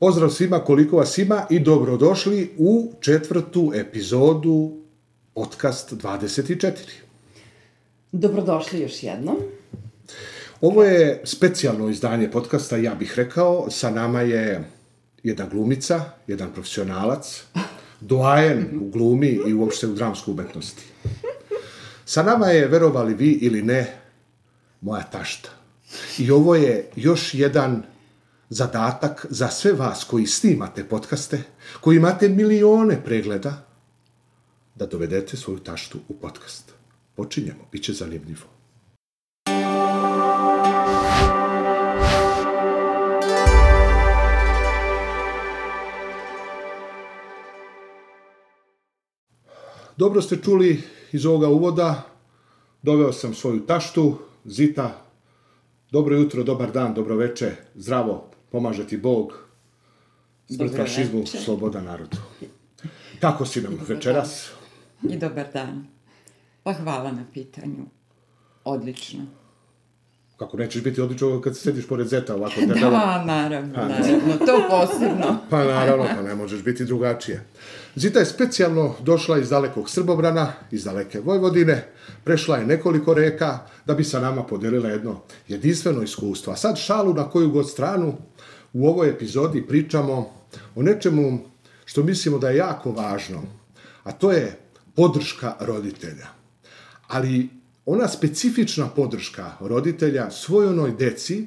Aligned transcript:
Pozdrav 0.00 0.30
svima 0.30 0.58
koliko 0.58 0.96
vas 0.96 1.18
ima 1.18 1.46
i 1.50 1.60
dobrodošli 1.60 2.50
u 2.58 2.92
četvrtu 3.00 3.72
epizodu 3.74 4.72
podcast 5.34 5.92
24. 5.92 6.72
Dobrodošli 8.12 8.80
još 8.80 9.02
jednom. 9.02 9.36
Ovo 10.60 10.84
je 10.84 11.22
specijalno 11.24 11.88
izdanje 11.88 12.30
podcasta, 12.30 12.76
ja 12.76 12.94
bih 12.94 13.12
rekao. 13.16 13.70
Sa 13.70 13.90
nama 13.90 14.20
je 14.20 14.64
jedna 15.22 15.46
glumica, 15.46 16.04
jedan 16.26 16.52
profesionalac, 16.52 17.42
doajen 18.00 18.80
u 18.80 18.90
glumi 18.90 19.38
i 19.46 19.54
uopšte 19.54 19.86
u 19.86 19.94
dramskoj 19.94 20.32
umetnosti. 20.32 20.82
Sa 22.04 22.22
nama 22.22 22.46
je, 22.46 22.68
verovali 22.68 23.14
vi 23.14 23.32
ili 23.32 23.62
ne, 23.62 23.96
moja 24.80 25.02
tašta. 25.02 25.50
I 26.18 26.30
ovo 26.30 26.54
je 26.54 26.90
još 26.96 27.34
jedan 27.34 27.82
zadatak 28.48 29.26
za 29.30 29.48
sve 29.48 29.72
vas 29.72 30.04
koji 30.04 30.26
snimate 30.26 30.84
podcaste, 30.84 31.42
koji 31.80 31.96
imate 31.96 32.28
milione 32.28 33.04
pregleda, 33.04 33.66
da 34.74 34.86
dovedete 34.86 35.36
svoju 35.36 35.58
taštu 35.58 35.98
u 36.08 36.14
podcast. 36.14 36.72
Počinjemo, 37.16 37.68
bit 37.72 37.84
će 37.84 37.92
zanimljivo. 37.92 38.46
Dobro 49.96 50.22
ste 50.22 50.36
čuli 50.36 50.82
iz 51.12 51.26
ovoga 51.26 51.48
uvoda, 51.48 52.02
doveo 52.82 53.12
sam 53.12 53.34
svoju 53.34 53.66
taštu, 53.66 54.18
Zita, 54.44 55.04
dobro 55.90 56.16
jutro, 56.16 56.42
dobar 56.42 56.72
dan, 56.72 56.94
dobro 56.94 57.16
veče, 57.16 57.52
zdravo, 57.74 58.27
pomaže 58.50 58.86
ti 58.86 58.96
Bog, 58.96 59.32
smrt 60.48 60.76
fašizmu, 60.76 61.26
sloboda 61.26 61.80
narodu. 61.80 62.16
Kako 63.20 63.46
si 63.46 63.60
nam 63.60 63.78
večeras? 63.88 64.50
I 65.10 65.16
dobar 65.16 65.46
dan. 65.52 65.86
Pa 66.62 66.72
hvala 66.72 67.12
na 67.12 67.24
pitanju. 67.34 67.86
Odlično. 68.64 69.26
Kako 70.36 70.56
nećeš 70.56 70.82
biti 70.82 71.00
odlično 71.00 71.40
kad 71.40 71.56
se 71.56 71.62
sediš 71.62 71.88
pored 71.88 72.06
zeta 72.06 72.34
ovako 72.34 72.60
debelo? 72.60 72.90
Da, 72.90 73.24
naravno, 73.24 73.72
naravno. 73.76 74.46
To 74.46 74.62
posebno. 74.70 75.36
Pa 75.50 75.64
naravno, 75.64 76.04
pa 76.16 76.22
ne 76.22 76.34
možeš 76.34 76.62
biti 76.64 76.84
drugačije. 76.84 77.44
Zita 77.94 78.18
je 78.18 78.24
specijalno 78.24 78.94
došla 79.02 79.38
iz 79.38 79.50
dalekog 79.50 79.90
Srbobrana, 79.90 80.52
iz 80.70 80.84
daleke 80.84 81.20
Vojvodine, 81.20 81.88
prešla 82.24 82.56
je 82.56 82.66
nekoliko 82.66 83.14
reka 83.14 83.58
da 83.86 83.94
bi 83.94 84.04
sa 84.04 84.20
nama 84.20 84.42
podelila 84.42 84.88
jedno 84.88 85.20
jedinstveno 85.48 86.02
iskustvo. 86.02 86.52
A 86.52 86.56
sad 86.56 86.76
šalu 86.76 87.14
na 87.14 87.30
koju 87.30 87.50
god 87.50 87.70
stranu 87.70 88.14
u 88.78 88.88
ovoj 88.88 89.08
epizodi 89.10 89.66
pričamo 89.66 90.30
o 90.74 90.82
nečemu 90.82 91.38
što 91.84 92.02
mislimo 92.02 92.38
da 92.38 92.48
je 92.48 92.56
jako 92.56 92.92
važno, 92.92 93.42
a 94.02 94.12
to 94.12 94.32
je 94.32 94.58
podrška 94.94 95.54
roditelja. 95.60 96.26
Ali 97.06 97.48
ona 97.86 98.08
specifična 98.08 98.88
podrška 98.88 99.52
roditelja 99.60 100.30
svojoj 100.30 100.92
deci 100.98 101.46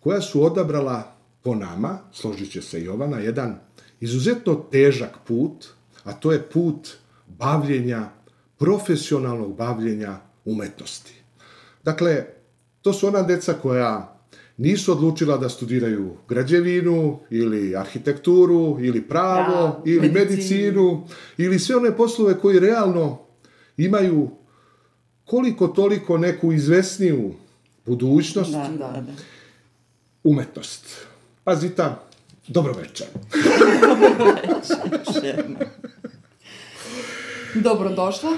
koja 0.00 0.20
su 0.20 0.44
odabrala 0.44 1.16
po 1.42 1.54
nama, 1.54 1.98
složit 2.12 2.52
će 2.52 2.62
se 2.62 2.84
Jovana, 2.84 3.18
jedan 3.18 3.58
izuzetno 4.00 4.54
težak 4.54 5.18
put, 5.26 5.66
a 6.04 6.12
to 6.12 6.32
je 6.32 6.42
put 6.42 6.88
bavljenja, 7.26 8.08
profesionalnog 8.58 9.56
bavljenja 9.56 10.16
umetnosti. 10.44 11.14
Dakle, 11.84 12.26
to 12.82 12.92
su 12.92 13.06
ona 13.06 13.22
deca 13.22 13.52
koja 13.52 14.13
nisu 14.56 14.92
odlučila 14.92 15.36
da 15.36 15.48
studiraju 15.48 16.16
građevinu 16.28 17.20
ili 17.30 17.76
arhitekturu 17.76 18.78
ili 18.80 19.02
pravo 19.02 19.52
Da, 19.56 19.82
ili 19.84 20.00
medicinu. 20.00 20.24
medicinu 20.24 21.06
ili 21.38 21.58
sve 21.58 21.76
one 21.76 21.96
poslove 21.96 22.38
koji 22.38 22.58
realno 22.58 23.18
imaju 23.76 24.30
koliko 25.24 25.68
toliko 25.68 26.18
neku 26.18 26.52
izvesniju 26.52 27.34
budućnost 27.86 28.50
Da, 28.52 28.68
da, 28.70 29.00
da. 29.00 29.12
umetnost. 30.24 31.06
Pazita, 31.44 32.02
dobro 32.48 32.72
večer. 32.72 33.06
Još 34.92 35.24
jednom. 35.24 35.56
Dobrodošla. 37.54 38.30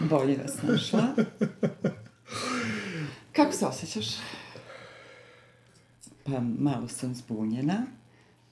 Bolje 0.00 0.36
vas 0.36 0.62
našla. 0.62 1.02
Kako 3.32 3.52
se 3.52 3.66
osjećaš? 3.66 4.06
Pa 6.24 6.40
malo 6.40 6.88
sam 6.88 7.14
zbunjena, 7.14 7.86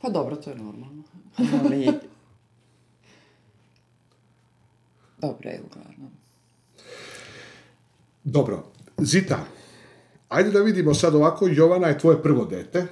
Pa 0.00 0.08
dobro, 0.08 0.36
to 0.36 0.50
je 0.50 0.56
normalno. 0.56 1.03
ali... 1.64 1.88
Dobro 5.19 5.50
je 5.50 5.60
uglavnom. 5.66 6.10
Dobro, 8.25 8.64
Zita, 8.98 9.44
ajde 10.28 10.50
da 10.50 10.60
vidimo 10.60 10.94
sad 10.94 11.14
ovako, 11.14 11.48
Jovana 11.48 11.86
je 11.86 11.98
tvoje 11.98 12.22
prvo 12.22 12.44
dete 12.44 12.86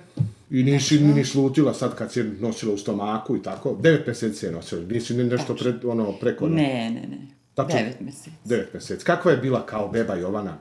i 0.50 0.62
nisi 0.62 1.00
ni 1.00 1.24
slutila 1.24 1.74
sad 1.74 1.94
kad 1.94 2.12
si 2.12 2.20
je 2.20 2.24
nosila 2.40 2.74
u 2.74 2.78
stomaku 2.78 3.36
i 3.36 3.42
tako. 3.42 3.76
Devet 3.80 4.06
meseci 4.06 4.46
je 4.46 4.52
nosila, 4.52 4.82
nisi 4.82 5.14
ni 5.14 5.24
nešto 5.24 5.54
pred, 5.54 5.84
ono, 5.84 6.12
preko... 6.12 6.48
Ne, 6.48 6.90
ne, 6.90 7.00
ne. 7.00 7.26
Tačno. 7.54 7.78
Devet 7.78 8.00
meseci. 8.00 8.30
Devet 8.44 8.74
meseci. 8.74 9.04
Kakva 9.04 9.30
je 9.30 9.36
bila 9.36 9.66
kao 9.66 9.88
beba 9.88 10.14
Jovana? 10.14 10.58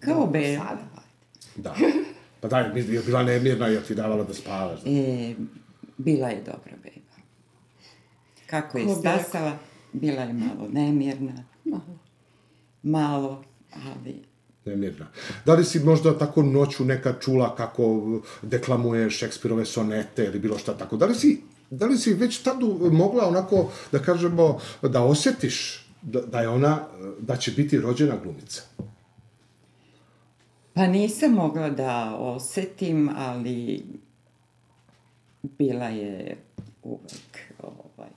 Kao 0.00 0.26
be... 0.26 0.56
Sad. 0.56 0.78
Da. 1.56 1.74
Pa 2.42 2.48
daj, 2.48 2.74
mi- 2.74 2.94
je 2.94 3.02
bila 3.06 3.22
nemirna 3.22 3.68
i 3.68 3.74
je 3.74 3.82
ti 3.82 3.94
davala 3.94 4.24
da 4.24 4.34
spavaš. 4.34 4.80
E, 4.86 5.34
bila 5.96 6.28
je 6.28 6.42
dobra 6.46 6.76
beba. 6.82 7.16
Kako 8.46 8.78
je 8.78 8.94
stasala, 8.94 9.58
bila 9.92 10.22
je 10.22 10.32
malo 10.32 10.68
nemirna. 10.72 11.44
Malo, 12.82 13.44
ali... 13.72 14.22
Nemirna. 14.64 15.06
Da 15.46 15.54
li 15.54 15.64
si 15.64 15.80
možda 15.80 16.18
tako 16.18 16.42
noću 16.42 16.84
nekad 16.84 17.20
čula 17.20 17.56
kako 17.56 18.02
deklamuje 18.42 19.10
Šekspirove 19.10 19.64
sonete 19.64 20.24
ili 20.24 20.38
bilo 20.38 20.58
šta 20.58 20.76
tako? 20.76 20.96
Da 20.96 21.06
li 21.06 21.14
si, 21.14 21.40
da 21.70 21.86
li 21.86 21.98
si 21.98 22.14
već 22.14 22.38
tad 22.38 22.56
mogla 22.92 23.28
onako, 23.28 23.70
da 23.92 23.98
kažemo, 23.98 24.58
da 24.82 25.02
osetiš 25.02 25.86
da, 26.02 26.20
da 26.20 26.40
je 26.40 26.48
ona, 26.48 26.86
da 27.20 27.36
će 27.36 27.50
biti 27.50 27.80
rođena 27.80 28.16
glumica? 28.22 28.62
Pa 30.74 30.86
nisam 30.86 31.32
mogla 31.32 31.70
da 31.70 32.16
osetim, 32.18 33.10
ali 33.16 33.84
bila 35.42 35.86
je 35.86 36.36
uvek, 36.82 37.38
ovaj, 37.62 38.10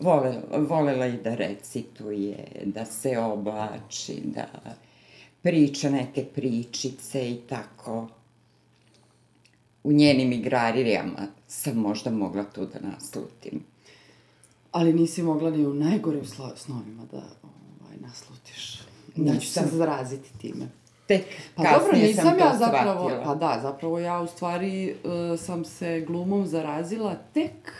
volela, 0.00 0.42
volela 0.68 1.06
i 1.06 1.22
da 1.22 1.34
recituje, 1.34 2.46
da 2.64 2.84
se 2.84 3.18
oblači, 3.18 4.20
da 4.24 4.46
priča 5.42 5.90
neke 5.90 6.24
pričice 6.24 7.30
i 7.30 7.36
tako. 7.48 8.08
U 9.84 9.92
njenim 9.92 10.32
igrarijama 10.32 11.26
sam 11.46 11.76
možda 11.76 12.10
mogla 12.10 12.44
tu 12.44 12.66
da 12.66 12.88
naslutim. 12.88 13.64
Ali 14.72 14.92
nisi 14.92 15.22
mogla 15.22 15.50
ni 15.50 15.66
u 15.66 15.74
najgorim 15.74 16.24
snovima 16.56 17.04
da 17.12 17.22
ovaj, 17.42 17.96
naslutiš. 18.00 18.80
Da 19.16 19.38
ću 19.38 19.46
se 19.46 19.60
zaraziti 19.72 20.38
time. 20.38 20.81
Tek 21.16 21.24
Pa 21.54 21.62
dobro, 21.62 21.98
nisam 21.98 22.24
sam 22.24 22.38
to 22.38 22.44
ja 22.44 22.56
zapravo, 22.58 23.08
shvatila. 23.08 23.24
pa 23.24 23.34
da, 23.34 23.58
zapravo 23.62 23.98
ja 23.98 24.20
u 24.20 24.26
stvari 24.26 24.88
e, 24.88 24.94
sam 25.36 25.64
se 25.64 26.00
glumom 26.06 26.46
zarazila 26.46 27.14
tek 27.34 27.72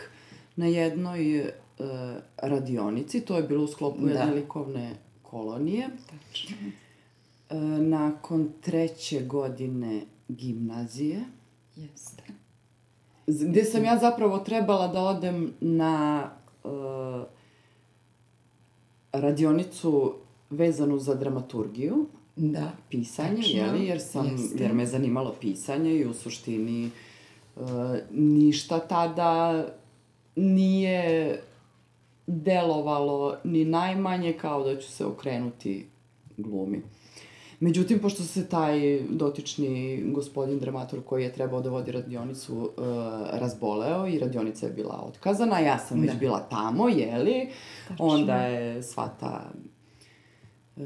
na 0.55 0.65
jednoj 0.65 1.39
e, 1.39 1.51
radionici, 2.37 3.21
to 3.21 3.37
je 3.37 3.43
bilo 3.43 3.63
u 3.63 3.67
sklopu 3.67 4.07
jedne 4.07 4.25
Da. 4.25 4.31
likovne 4.31 4.95
kolonije. 5.21 5.89
Tačno. 6.05 6.55
E, 7.49 7.55
nakon 7.79 8.49
treće 8.61 9.21
godine 9.21 10.01
gimnazije, 10.27 11.19
Jeste. 11.75 12.23
Gde 13.27 13.63
sam 13.63 13.83
ja 13.85 13.97
zapravo 13.97 14.37
trebala 14.37 14.87
da 14.87 15.01
odem 15.01 15.53
na 15.61 16.29
uh, 16.63 16.71
radionicu 19.11 20.13
vezanu 20.49 20.99
za 20.99 21.15
dramaturgiju, 21.15 22.05
Da. 22.35 22.71
pisanje, 22.89 23.35
Tačno, 23.35 23.59
jeli, 23.59 23.85
jer, 23.85 24.01
sam, 24.01 24.27
jeste. 24.31 24.63
jer 24.63 24.73
me 24.73 24.85
zanimalo 24.85 25.35
pisanje 25.41 25.91
i 25.91 26.05
u 26.05 26.13
suštini 26.13 26.89
uh, 27.55 27.63
ništa 28.11 28.79
tada 28.79 29.65
nije 30.35 31.39
delovalo 32.27 33.35
ni 33.43 33.65
najmanje 33.65 34.33
kao 34.33 34.63
da 34.63 34.81
ću 34.81 34.91
se 34.91 35.05
okrenuti 35.05 35.85
glumi. 36.37 36.81
Međutim, 37.59 37.99
pošto 37.99 38.23
se 38.23 38.49
taj 38.49 39.01
dotični 39.09 40.03
gospodin 40.05 40.59
dramatur 40.59 41.03
koji 41.05 41.23
je 41.23 41.33
trebao 41.33 41.61
da 41.61 41.69
vodi 41.69 41.91
radionicu 41.91 42.55
uh, 42.57 42.69
razboleo 43.31 44.07
i 44.07 44.19
radionica 44.19 44.65
je 44.65 44.71
bila 44.73 45.03
otkazana, 45.07 45.59
ja 45.59 45.77
sam 45.77 45.99
već 46.01 46.11
Da. 46.11 46.17
bila 46.17 46.39
tamo, 46.39 46.89
jeli, 46.89 47.49
Tačno. 47.87 48.05
onda 48.05 48.35
je 48.35 48.83
sva 48.83 49.07
ta 49.19 49.51
e, 50.77 50.83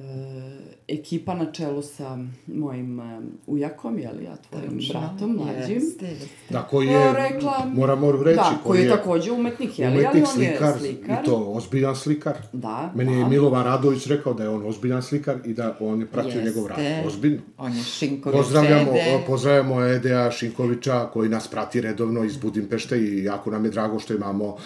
ekipa 0.88 1.34
na 1.34 1.52
čelu 1.52 1.82
sa 1.82 2.18
mojim 2.48 3.00
e, 3.00 3.20
ujakom, 3.48 4.00
jel, 4.00 4.22
ja 4.22 4.36
tvojim 4.36 4.80
bratom, 4.90 5.36
mlađim. 5.36 5.76
Jeste, 5.76 6.06
jeste. 6.06 6.28
Da, 6.50 6.62
koji 6.64 6.88
je, 6.88 7.14
rekla- 7.14 7.66
moramo 7.74 8.12
reći, 8.12 8.36
da, 8.36 8.58
koji 8.64 8.82
je 8.82 8.90
takođe 8.90 9.32
umetnik, 9.32 9.80
jel, 9.80 9.92
ali 9.92 10.00
umetnik, 10.00 10.26
on 10.36 10.42
je 10.42 10.48
slikar, 10.50 10.80
slikar. 10.80 11.20
i 11.22 11.26
to 11.26 11.36
ozbiljan 11.48 11.96
slikar. 11.96 12.36
Da, 12.54 12.92
Meni 12.96 13.14
je 13.14 13.20
da. 13.24 13.28
Milovan 13.28 13.64
Radović 13.64 14.08
rekao 14.08 14.34
da 14.34 14.44
je 14.44 14.50
on 14.50 14.66
ozbiljan 14.66 15.02
slikar 15.04 15.38
i 15.46 15.54
da 15.54 15.78
on 15.80 16.00
je 16.00 16.06
pratio 16.08 16.42
njegov 16.42 16.68
rad. 16.68 16.80
Jeste. 16.80 17.08
Ozbiljno. 17.08 17.42
On 17.58 17.74
je 17.74 17.84
Šinković 17.84 18.38
Pozdravljamo, 18.38 18.92
Ede. 18.92 19.24
pozdravljamo 19.28 19.84
Edea 19.84 20.32
Šinkovića 20.32 21.10
koji 21.14 21.30
nas 21.30 21.48
prati 21.48 21.82
redovno 21.82 22.24
iz 22.24 22.38
Budimpešte 22.38 22.98
i 23.00 23.24
jako 23.24 23.52
nam 23.52 23.66
je 23.66 23.72
drago 23.72 24.00
što 24.00 24.14
imamo 24.14 24.46
uh, 24.46 24.58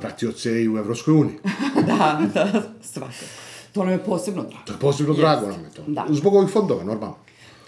pratioce 0.00 0.62
i 0.62 0.68
u 0.68 0.78
Evropskoj 0.78 1.14
uniji. 1.14 1.36
Da, 1.86 2.20
da, 2.34 2.62
svakako. 2.82 3.49
To 3.72 3.84
nam 3.84 3.92
je 3.92 4.04
posebno 4.04 4.42
drago. 4.42 4.64
To 4.66 4.72
je 4.72 4.78
posebno 4.78 5.14
drago 5.14 5.46
nam 5.46 5.64
je 5.64 5.70
to. 5.70 5.82
Da. 5.86 6.06
Zbog 6.08 6.34
ovih 6.34 6.50
fondova, 6.50 6.84
normalno. 6.84 7.16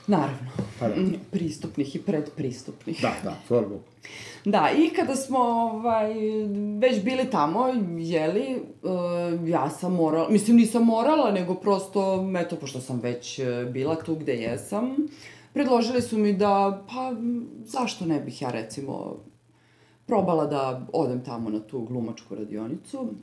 Naravno. 0.07 0.51
Pa 0.81 0.89
da. 0.89 0.97
Mm, 0.97 1.15
Pristupnih 1.31 1.97
i 1.97 1.99
predpristupnih. 1.99 3.03
Da, 3.03 3.15
da, 3.25 3.37
hvala 3.49 3.63
Bogu. 3.63 3.83
Da, 4.45 4.71
i 4.79 4.89
kada 4.89 5.17
smo 5.17 5.39
ovaj, 5.39 6.15
već 6.81 7.05
bili 7.05 7.31
tamo, 7.31 7.67
jeli, 7.99 8.63
uh, 8.83 9.49
ja 9.49 9.71
sam 9.71 9.95
morala, 9.95 10.29
mislim 10.29 10.57
nisam 10.57 10.85
morala, 10.85 11.31
nego 11.31 11.55
prosto, 11.55 12.31
eto, 12.39 12.57
pošto 12.57 12.81
sam 12.81 13.01
već 13.01 13.39
eh, 13.39 13.69
bila 13.73 13.97
tu 13.97 14.15
gde 14.15 14.35
jesam, 14.35 14.97
predložili 15.53 16.03
su 16.03 16.19
mi 16.19 16.33
da, 16.33 16.83
pa, 16.89 17.13
zašto 17.65 18.05
ne 18.05 18.21
bih 18.21 18.43
ja, 18.43 18.51
recimo, 18.51 19.17
probala 20.07 20.47
da 20.47 20.87
odem 20.93 21.25
tamo 21.25 21.51
na 21.51 21.61
tu 21.61 21.81
glumačku 21.81 22.35
radionicu. 22.35 23.15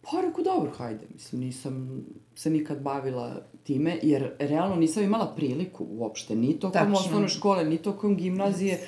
Pa 0.00 0.20
reku, 0.20 0.42
dobro, 0.42 0.70
hajde, 0.76 1.06
mislim, 1.12 1.42
nisam 1.42 2.04
se 2.34 2.50
nikad 2.50 2.82
bavila 2.82 3.42
time, 3.62 3.98
jer 4.02 4.32
realno 4.38 4.76
nisam 4.76 5.02
imala 5.02 5.34
priliku 5.36 5.86
uopšte, 5.90 6.34
ni 6.34 6.60
tokom 6.60 6.94
osnovne 6.94 7.28
škole, 7.28 7.64
ni 7.64 7.78
tokom 7.78 8.16
gimnazije. 8.16 8.80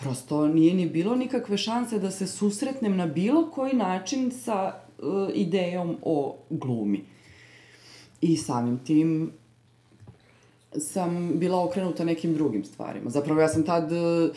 Prosto 0.00 0.46
nije 0.46 0.74
ni 0.74 0.88
bilo 0.88 1.16
nikakve 1.16 1.58
šanse 1.58 1.98
da 1.98 2.10
se 2.10 2.26
susretnem 2.26 2.96
na 2.96 3.06
bilo 3.06 3.50
koji 3.50 3.72
način 3.72 4.30
sa 4.30 4.74
uh, 4.98 5.28
idejom 5.34 5.96
o 6.02 6.36
glumi. 6.50 7.04
I 8.20 8.36
samim 8.36 8.78
tim 8.78 9.32
sam 10.78 11.38
bila 11.38 11.64
okrenuta 11.64 12.04
nekim 12.04 12.34
drugim 12.34 12.64
stvarima. 12.64 13.10
Zapravo 13.10 13.40
ja 13.40 13.48
sam 13.48 13.64
tad, 13.64 13.92
e, 13.92 14.30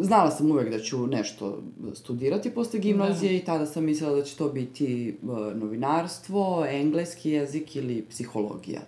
znala 0.00 0.30
sam 0.30 0.50
uvek 0.50 0.70
da 0.70 0.78
ću 0.78 1.06
nešto 1.06 1.62
studirati 1.94 2.54
posle 2.54 2.80
gimnazije 2.80 3.36
i 3.36 3.44
tada 3.44 3.66
sam 3.66 3.84
mislila 3.84 4.14
da 4.14 4.22
će 4.22 4.36
to 4.36 4.48
biti 4.48 5.08
e, 5.08 5.26
novinarstvo, 5.54 6.66
engleski 6.68 7.30
jezik 7.30 7.76
ili 7.76 8.06
psihologija. 8.08 8.80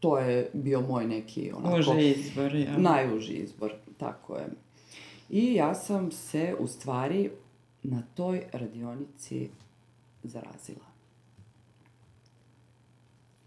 To 0.00 0.18
je 0.18 0.50
bio 0.52 0.80
moj 0.80 1.06
neki 1.06 1.52
onako... 1.52 1.76
Može 1.76 2.10
izbor, 2.10 2.54
ja. 2.54 2.78
Najuži 2.78 3.32
izbor, 3.32 3.72
tako 3.98 4.36
je. 4.36 4.46
I 5.30 5.54
ja 5.54 5.74
sam 5.74 6.12
se, 6.12 6.54
u 6.58 6.66
stvari, 6.66 7.30
na 7.82 8.02
toj 8.14 8.42
radionici 8.52 9.48
zarazila. 10.22 10.86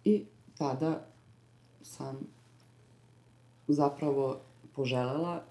I 0.03 0.23
tada 0.57 1.05
sam 1.81 2.17
zapravo 3.67 4.39
poželela 4.75 5.43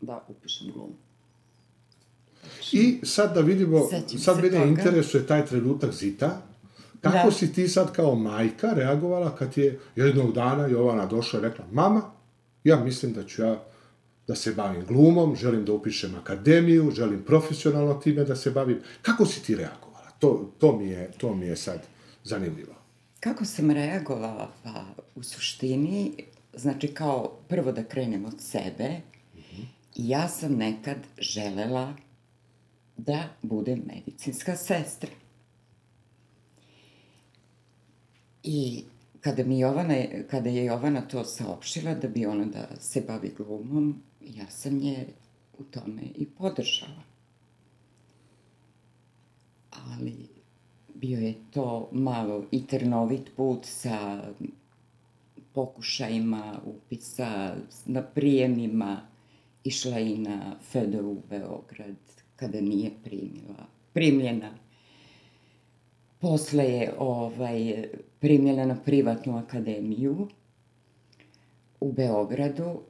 da 0.00 0.24
upišem 0.28 0.72
glumu. 0.72 0.94
I 2.72 3.00
sad 3.02 3.34
da 3.34 3.40
vidimo, 3.40 3.86
Sećam 3.90 4.18
sad 4.18 4.36
mene 4.36 4.50
toga. 4.50 4.64
interesuje 4.64 5.26
taj 5.26 5.46
trenutak 5.46 5.92
Zita, 5.92 6.42
kako 7.00 7.28
Da. 7.28 7.32
si 7.32 7.52
ti 7.52 7.68
sad 7.68 7.92
kao 7.92 8.14
majka 8.14 8.72
reagovala 8.72 9.36
kad 9.36 9.58
je 9.58 9.78
jednog 9.96 10.32
dana 10.32 10.66
Jovana 10.66 11.06
došla 11.06 11.38
i 11.38 11.42
rekla, 11.42 11.64
mama, 11.72 12.02
ja 12.64 12.76
mislim 12.76 13.12
da 13.12 13.24
ću 13.24 13.42
ja 13.42 13.62
da 14.26 14.34
se 14.34 14.52
bavim 14.52 14.84
glumom, 14.86 15.36
želim 15.36 15.64
da 15.64 15.72
upišem 15.72 16.14
akademiju, 16.14 16.90
želim 16.90 17.22
profesionalno 17.22 17.94
time 17.94 18.24
da 18.24 18.36
se 18.36 18.50
bavim. 18.50 18.80
Kako 19.02 19.26
si 19.26 19.42
ti 19.42 19.54
reagovala? 19.54 20.10
To, 20.18 20.50
to, 20.58 20.76
mi, 20.78 20.86
je, 20.88 21.10
to 21.18 21.34
mi 21.34 21.46
je 21.46 21.56
sad 21.56 21.80
zanimljivo. 22.24 22.74
Kako 23.20 23.44
sam 23.44 23.70
reagovala? 23.70 24.50
Pa, 24.64 24.84
u 25.14 25.22
suštini, 25.22 26.12
znači 26.54 26.88
kao 26.88 27.32
prvo 27.48 27.72
da 27.72 27.84
krenem 27.84 28.24
od 28.24 28.34
sebe, 28.40 29.00
ja 30.08 30.28
sam 30.28 30.56
nekad 30.56 30.96
želela 31.18 31.94
da 32.96 33.28
budem 33.42 33.82
medicinska 33.86 34.56
sestra. 34.56 35.10
I 38.42 38.84
kada 39.20 39.44
mi 39.44 39.58
Jovana, 39.58 39.94
kada 40.30 40.48
je 40.48 40.64
Jovana 40.64 41.00
to 41.00 41.24
saopštila 41.24 41.94
da 41.94 42.08
bi 42.08 42.26
ona 42.26 42.44
da 42.44 42.68
se 42.80 43.00
bavi 43.00 43.34
glumom, 43.36 44.02
ja 44.20 44.46
sam 44.50 44.80
je 44.80 45.06
u 45.58 45.64
tome 45.64 46.02
i 46.14 46.26
podržala. 46.26 47.02
Ali 49.70 50.28
bio 50.94 51.18
je 51.18 51.34
to 51.50 51.88
malo 51.92 52.44
i 52.50 52.66
trnovit 52.66 53.30
put 53.36 53.66
sa 53.66 54.22
pokušajima 55.52 56.60
upisa 56.64 57.56
na 57.86 58.02
prijemima. 58.02 59.09
Išla 59.64 59.98
i 59.98 60.18
na 60.18 60.56
FDU 60.60 61.10
u 61.10 61.22
Beograd 61.30 61.96
kada 62.36 62.60
nije 62.60 62.90
primila, 63.04 63.66
primljena. 63.92 64.50
Posle 66.18 66.64
je 66.64 66.94
ovaj, 66.98 67.88
primljena 68.20 68.66
na 68.66 68.76
privatnu 68.84 69.38
akademiju 69.38 70.28
u 71.80 71.92
Beogradu. 71.92 72.80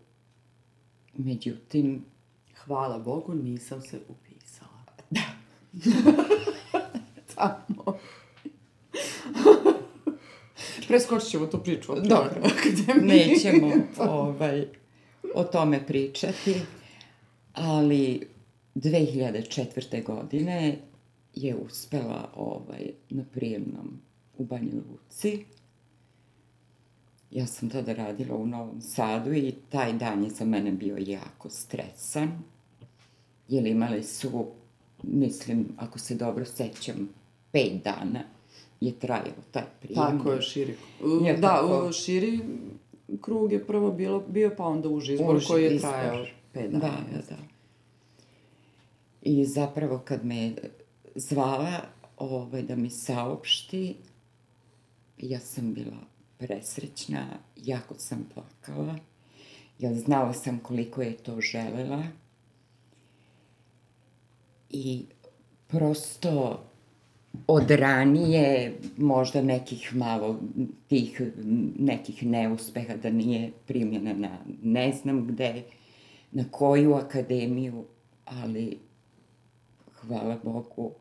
Međutim, 1.15 2.05
Hvala 2.65 2.99
Bogu, 2.99 3.35
nisam 3.35 3.83
se 3.83 3.99
upisala. 4.09 4.71
Tamo. 7.35 7.85
Preskočit 10.89 11.31
ćemo 11.31 11.47
tu 11.47 11.59
priču. 11.59 11.95
Dobro. 11.95 12.41
akademije. 12.45 13.27
nećemo 13.27 13.73
ovaj, 14.11 14.67
o 15.35 15.45
tome 15.45 15.87
pričati, 15.87 16.55
ali 17.55 18.29
2004. 18.75 20.05
godine 20.05 20.79
je 21.35 21.57
uspela 21.57 22.31
ovaj, 22.37 22.91
na 23.11 23.25
prijemnom 23.33 24.01
u 24.39 24.45
Banju 24.45 24.83
Luci. 24.91 25.45
Ja 27.31 27.47
sam 27.47 27.71
tada 27.71 27.93
radila 27.93 28.37
u 28.37 28.47
Novom 28.47 28.81
Sadu 28.81 29.33
i 29.33 29.55
taj 29.69 29.93
dan 29.93 30.25
je 30.25 30.31
za 30.31 30.45
mene 30.45 30.73
bio 30.73 30.97
jako 30.99 31.51
stresan, 31.51 32.43
jer 33.49 33.67
imali 33.67 34.03
su, 34.03 34.47
mislim, 35.03 35.69
ako 35.77 35.99
se 35.99 36.15
dobro 36.15 36.45
sećam, 36.45 37.09
pet 37.53 37.73
dana 37.85 38.23
je 38.81 38.93
trajao 38.93 39.43
taj 39.51 39.65
prijem. 39.81 40.19
Tako 40.19 40.33
je, 40.33 40.43
širi. 40.43 40.75
Je 41.23 41.37
da, 41.37 41.49
tako. 41.49 41.89
u, 41.89 41.93
širi 41.93 42.41
krug 43.19 43.53
je 43.53 43.67
prvo 43.67 43.93
bilo, 43.93 44.21
bio, 44.21 44.55
pa 44.57 44.65
onda 44.65 44.89
uži 44.89 45.15
izbor 45.15 45.37
Uži 45.37 45.47
koji 45.47 45.65
je 45.65 45.75
izbor. 45.75 45.91
trajao 45.91 46.27
pet 46.53 46.71
Da, 46.71 46.79
dana. 46.79 46.97
da, 47.11 47.17
jeste. 47.17 47.35
da. 47.35 47.41
I 49.23 49.45
zapravo 49.45 49.99
kad 49.99 50.25
me 50.25 50.53
zvala 51.15 51.81
ovaj, 52.17 52.63
da 52.63 52.77
mi 52.77 52.91
saopšti, 52.91 53.97
ja 55.19 55.41
sam 55.41 55.75
bila 55.75 55.97
presrećna, 56.39 57.27
jako 57.57 57.95
sam 57.99 58.29
plakala, 58.35 58.97
jer 59.79 59.95
znala 59.95 60.33
sam 60.33 60.59
koliko 60.59 61.03
je 61.03 61.17
to 61.17 61.41
želela. 61.41 62.03
I 64.71 65.05
prosto 65.67 66.63
od 67.47 67.71
ranije 67.71 68.79
možda 68.97 69.43
nekih 69.43 69.97
malo 69.97 70.41
tih 70.89 71.23
nekih 71.79 72.27
neuspeha 72.27 72.97
da 72.97 73.11
nije 73.11 73.53
primljena 73.67 74.13
na 74.13 74.39
ne 74.63 74.93
znam 74.93 75.27
gde, 75.27 75.63
na 76.33 76.45
koju 76.51 76.95
akademiju, 76.95 77.85
ali 78.25 78.79
hvala 80.01 80.39
Bogu 80.45 80.93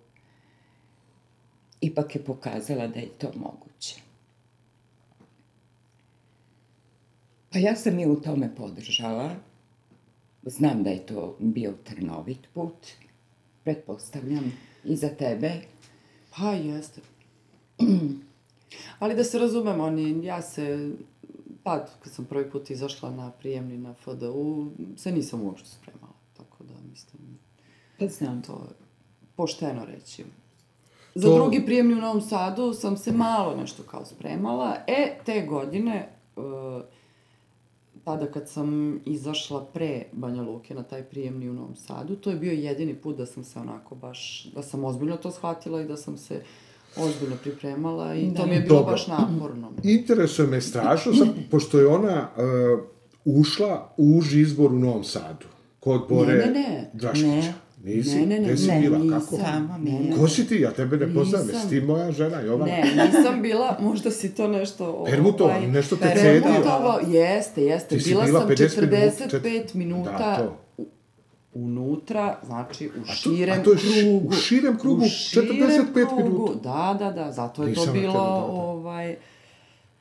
ipak 1.81 2.15
je 2.15 2.23
pokazala 2.23 2.87
da 2.87 2.99
je 2.99 3.09
to 3.17 3.31
moguće. 3.35 4.01
Pa 7.51 7.59
ja 7.59 7.75
sam 7.75 7.99
je 7.99 8.07
u 8.07 8.21
tome 8.21 8.55
podržala. 8.55 9.35
Znam 10.43 10.83
da 10.83 10.89
je 10.89 11.05
to 11.05 11.37
bio 11.39 11.73
trnovit 11.83 12.47
put. 12.53 12.87
Pretpostavljam 13.63 14.51
i 14.83 14.95
za 14.95 15.09
tebe. 15.09 15.51
Pa 16.31 16.51
jeste. 16.51 17.01
Ali 18.99 19.15
da 19.15 19.23
se 19.23 19.39
razumemo, 19.39 19.83
oni, 19.83 20.25
ja 20.25 20.41
se, 20.41 20.91
tad 21.63 21.91
kad 21.99 22.13
sam 22.13 22.25
prvi 22.25 22.51
put 22.51 22.69
izašla 22.69 23.11
na 23.11 23.31
prijemni 23.31 23.77
na 23.77 23.93
FDU, 23.95 24.71
se 24.97 25.11
nisam 25.11 25.41
uopšte 25.41 25.69
spremala. 25.69 26.13
Tako 26.33 26.63
da, 26.63 26.73
mislim, 26.91 27.39
Pa 27.99 28.07
znam. 28.07 28.41
to 28.41 28.53
je 28.53 28.75
pošteno 29.35 29.85
reći. 29.85 30.25
Za 31.15 31.27
To- 31.27 31.35
drugi 31.35 31.65
prijemni 31.65 31.93
u 31.93 32.01
Novom 32.01 32.21
Sadu 32.21 32.73
sam 32.73 32.97
se 32.97 33.11
malo 33.11 33.55
nešto 33.55 33.83
kao 33.83 34.05
spremala. 34.05 34.75
E, 34.87 35.17
te 35.25 35.41
godine, 35.41 36.09
uh, 36.35 36.43
tada 38.09 38.25
kad 38.31 38.49
sam 38.49 38.99
izašla 39.05 39.65
pre 39.73 40.03
Banja 40.11 40.41
Luke 40.41 40.75
na 40.75 40.83
taj 40.83 41.03
prijemni 41.03 41.49
u 41.49 41.53
Novom 41.53 41.75
Sadu, 41.75 42.15
to 42.15 42.29
je 42.29 42.35
bio 42.35 42.51
jedini 42.51 42.95
put 42.95 43.17
da 43.17 43.25
sam 43.25 43.43
se 43.43 43.59
onako 43.59 43.95
baš, 43.95 44.47
da 44.55 44.61
sam 44.63 44.83
ozbiljno 44.83 45.17
to 45.17 45.31
shvatila 45.31 45.81
i 45.81 45.87
da 45.87 45.97
sam 45.97 46.17
se 46.17 46.41
ozbiljno 46.97 47.35
pripremala 47.43 48.15
i 48.15 48.33
to 48.33 48.45
mi 48.45 48.53
je 48.55 48.61
bilo 48.61 48.75
Dobro. 48.75 48.91
baš 48.91 49.07
naporno. 49.07 49.71
Interesuje 49.83 50.47
me 50.47 50.61
strašno, 50.61 51.13
sad, 51.13 51.27
pošto 51.51 51.79
je 51.79 51.87
ona 51.87 52.29
uh, 52.37 52.79
ušla 53.25 53.93
u 53.97 54.17
uži 54.17 54.41
izbor 54.41 54.71
u 54.73 54.79
Novom 54.79 55.03
Sadu, 55.03 55.45
kod 55.79 56.05
Bore 56.09 56.33
Ne, 56.33 56.45
ne, 56.45 56.51
ne. 56.51 56.91
Draškića. 56.93 57.27
Ne. 57.27 57.53
Nisi? 57.79 58.15
Ne, 58.17 58.25
ne, 58.27 58.39
ne. 58.41 58.55
Ne, 58.67 58.79
bila? 58.81 58.97
nisam. 58.97 59.19
Kako? 59.21 59.35
Samo 59.37 59.77
mi. 59.77 60.13
Ko 60.13 60.27
si 60.27 60.47
ti? 60.47 60.55
Ja 60.57 60.71
tebe 60.71 60.97
ne. 60.97 61.05
Nisam. 61.05 61.47
Jesi 61.47 61.69
ti 61.69 61.81
moja 61.81 62.11
žena, 62.11 62.39
Jovana? 62.39 62.65
Ne, 62.67 62.83
nisam 63.07 63.41
bila, 63.41 63.77
možda 63.81 64.11
si 64.11 64.29
to 64.29 64.47
nešto... 64.49 65.03
Permutovano, 65.05 65.57
ovaj, 65.57 65.67
nešto 65.69 65.95
te 65.95 66.11
permutovao, 66.15 66.99
jeste, 67.01 67.63
jeste. 67.63 67.97
Ti 67.97 68.03
bila, 68.05 68.25
bila 68.25 68.39
sam 68.39 68.49
50 68.49 68.81
minut- 68.81 69.33
45 69.33 69.75
minuta, 69.75 70.11
Da, 70.11 70.37
to. 70.37 70.57
unutra, 71.55 72.37
znači 72.43 72.87
u 72.87 72.91
A 73.01 73.07
to- 73.07 73.13
širem 73.13 73.59
a 73.59 73.63
to 73.63 73.71
je 73.71 73.77
krugu. 73.77 74.27
u 74.27 74.33
širem 74.33 74.77
krugu, 74.77 75.01
U 75.01 75.09
širem 75.09 75.47
45 75.47 76.07
krugu, 76.07 76.23
minuta. 76.23 76.59
Da, 76.61 77.05
da, 77.05 77.11
da, 77.13 77.31
zato 77.31 77.63
je 77.63 77.69
Nisam 77.69 77.85
to 77.85 77.91
bilo, 77.93 78.13
dodao. 78.13 78.45
ovaj, 78.51 79.15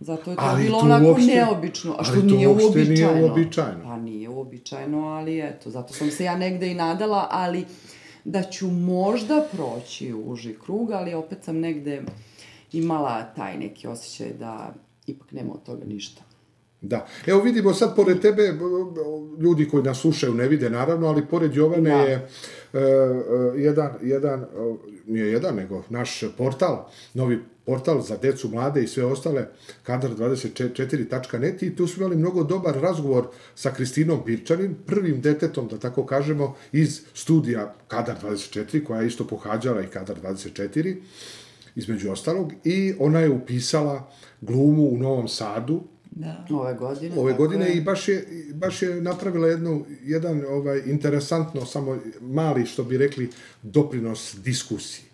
zato 0.01 0.31
je 0.31 0.37
to 0.37 0.43
Ali 0.45 0.63
bilo 0.63 0.79
to 0.79 0.85
onako 0.85 1.05
uopšte- 1.07 1.35
neobično, 1.35 1.97
a 1.99 2.05
što 2.05 2.17
nije 2.17 2.49
uopšte 2.49 2.69
nije 2.79 2.87
uobičajeno. 3.07 3.27
uobičajeno. 3.27 3.85
Pa 3.85 3.97
nije 3.97 4.29
uobičajeno, 4.29 4.99
ali 5.01 5.41
eto, 5.41 5.71
zato 5.71 5.95
sam 5.95 6.11
se 6.11 6.25
ja 6.25 6.37
negde 6.37 6.71
i 6.71 6.75
nadala, 6.75 7.27
ali 7.31 7.65
da 8.25 8.43
ću 8.43 8.67
možda 8.69 9.45
proći 9.53 10.13
u 10.13 10.23
uži 10.23 10.55
krug, 10.65 10.91
ali 10.91 11.15
opet 11.15 11.45
sam 11.45 11.59
negde 11.59 12.03
imala 12.73 13.23
taj 13.27 13.59
neki 13.59 13.87
osjećaj 13.87 14.33
da 14.33 14.75
ipak 15.07 15.33
nema 15.33 15.53
od 15.53 15.63
toga 15.63 15.85
ništa. 15.85 16.23
Da. 16.81 17.07
Evo 17.27 17.43
vidimo 17.43 17.75
sad 17.75 17.97
pored 17.97 18.21
tebe, 18.21 18.55
ljudi 19.41 19.69
koji 19.69 19.83
nas 19.83 20.01
slušaju 20.01 20.35
ne 20.35 20.49
vide 20.49 20.71
naravno, 20.71 21.07
ali 21.07 21.27
pored 21.27 21.57
Jovane 21.57 21.91
Da. 21.91 21.97
je 21.97 22.13
e, 22.15 22.79
e, 22.79 22.83
jedan, 23.57 23.91
jedan, 24.03 24.43
e, 24.43 24.47
nije 25.07 25.27
jedan, 25.27 25.55
nego 25.55 25.83
naš 25.89 26.25
portal, 26.37 26.89
novi 27.15 27.39
portal 27.67 28.01
za 28.01 28.17
decu, 28.17 28.49
mlade 28.49 28.83
i 28.83 28.87
sve 28.87 29.05
ostale, 29.05 29.47
kadar24.net 29.87 31.63
i 31.63 31.77
tu 31.77 31.87
smo 31.87 32.03
imali 32.03 32.17
mnogo 32.17 32.45
dobar 32.45 32.81
razgovor 32.81 33.27
sa 33.55 33.71
Kristinom 33.71 34.25
Pirčanin, 34.25 34.75
prvim 34.87 35.21
detetom, 35.21 35.69
da 35.69 35.79
tako 35.79 36.07
kažemo, 36.07 36.55
iz 36.73 37.01
studija 37.15 37.75
Kadar 37.89 38.17
24, 38.23 38.85
koja 38.85 39.01
je 39.01 39.07
isto 39.07 39.27
pohađala 39.27 39.83
i 39.83 39.87
Kadar 39.87 40.17
24, 40.23 40.97
između 41.77 42.11
ostalog, 42.11 42.53
i 42.65 42.95
ona 42.99 43.21
je 43.21 43.31
upisala 43.31 44.11
glumu 44.41 44.89
u 44.89 44.99
Novom 44.99 45.29
Sadu, 45.29 45.83
Da. 46.19 46.47
Ove 46.51 46.75
godine. 46.75 47.15
ove 47.19 47.33
godine 47.33 47.67
je. 47.67 47.75
i 47.75 47.81
baš 47.81 48.09
je, 48.09 48.27
baš 48.55 48.83
je 48.83 49.01
napravila 49.01 49.49
jednu, 49.49 49.85
jedan 50.05 50.45
ovaj, 50.49 50.83
interesantno, 50.87 51.67
samo 51.67 51.99
mali, 52.21 52.67
što 52.67 52.85
bi 52.85 52.99
rekli, 52.99 53.31
doprinos 53.63 54.37
diskusiji. 54.45 55.05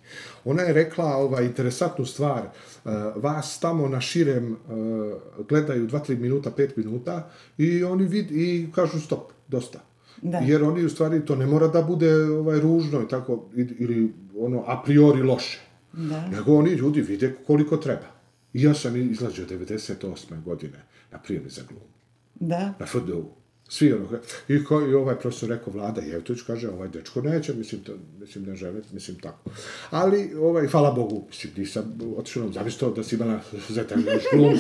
Ona 0.45 0.63
je 0.63 0.73
rekla 0.73 1.17
ovaj, 1.17 1.45
interesantnu 1.45 2.05
stvar, 2.07 2.43
uh, 2.45 2.93
vas 3.17 3.61
tamo 3.61 3.89
na 3.89 4.01
širem 4.01 4.53
uh, 4.53 5.49
gledaju 5.49 5.89
2-3 5.89 6.19
minuta, 6.19 6.51
5 6.57 6.71
minuta 6.77 7.31
i 7.59 7.85
oni 7.85 8.05
vid, 8.05 8.31
i 8.31 8.69
kažu 8.75 9.01
stop, 9.01 9.33
dosta. 9.49 9.81
Da. 10.23 10.39
Jer 10.39 10.63
oni 10.63 10.85
u 10.85 10.89
stvari 10.89 11.25
to 11.25 11.37
ne 11.37 11.47
mora 11.47 11.69
da 11.69 11.83
bude 11.83 12.15
ovaj 12.15 12.61
ružno 12.61 13.03
i 13.03 13.09
tako 13.09 13.45
ili 13.57 14.13
ono 14.39 14.65
a 14.67 14.83
priori 14.83 15.23
loše. 15.23 15.61
Da. 15.93 16.29
Nego 16.29 16.55
oni 16.55 16.71
ljudi 16.71 17.01
vide 17.01 17.35
koliko 17.47 17.77
treba. 17.77 18.15
I 18.53 18.63
ja 18.63 18.75
sam 18.75 18.97
izlazio 18.97 19.47
98. 19.47 20.43
godine 20.45 20.94
na 21.15 21.21
prijemi 21.21 21.51
za 21.51 21.63
glumu 21.63 21.87
Da. 22.35 22.73
na 22.79 22.87
FDU. 22.87 23.25
Svi 23.69 23.93
ono, 23.93 24.09
i, 24.49 24.65
ko, 24.65 24.81
i 24.83 24.95
ovaj 24.95 25.17
profesor 25.17 25.49
rekao, 25.49 25.73
Vlada 25.73 26.01
Jevtović 26.01 26.43
kaže, 26.43 26.69
ovaj 26.69 26.89
dečko 26.89 27.21
neće, 27.23 27.55
mislim, 27.55 27.81
to, 27.81 27.93
mislim, 28.21 28.45
ne 28.45 28.57
žele, 28.57 28.81
mislim, 28.93 29.19
tako. 29.19 29.51
Ali, 29.91 30.35
ovaj, 30.37 30.67
hvala 30.67 30.91
Bogu, 30.93 31.25
mislim, 31.29 31.53
nisam 31.57 31.85
otišao, 32.17 32.53
zamisli 32.53 32.81
to 32.81 32.91
da 32.91 33.05
si 33.05 33.15
imala 33.17 33.41
zeta 33.69 33.95
još 33.95 34.23
glum, 34.35 34.55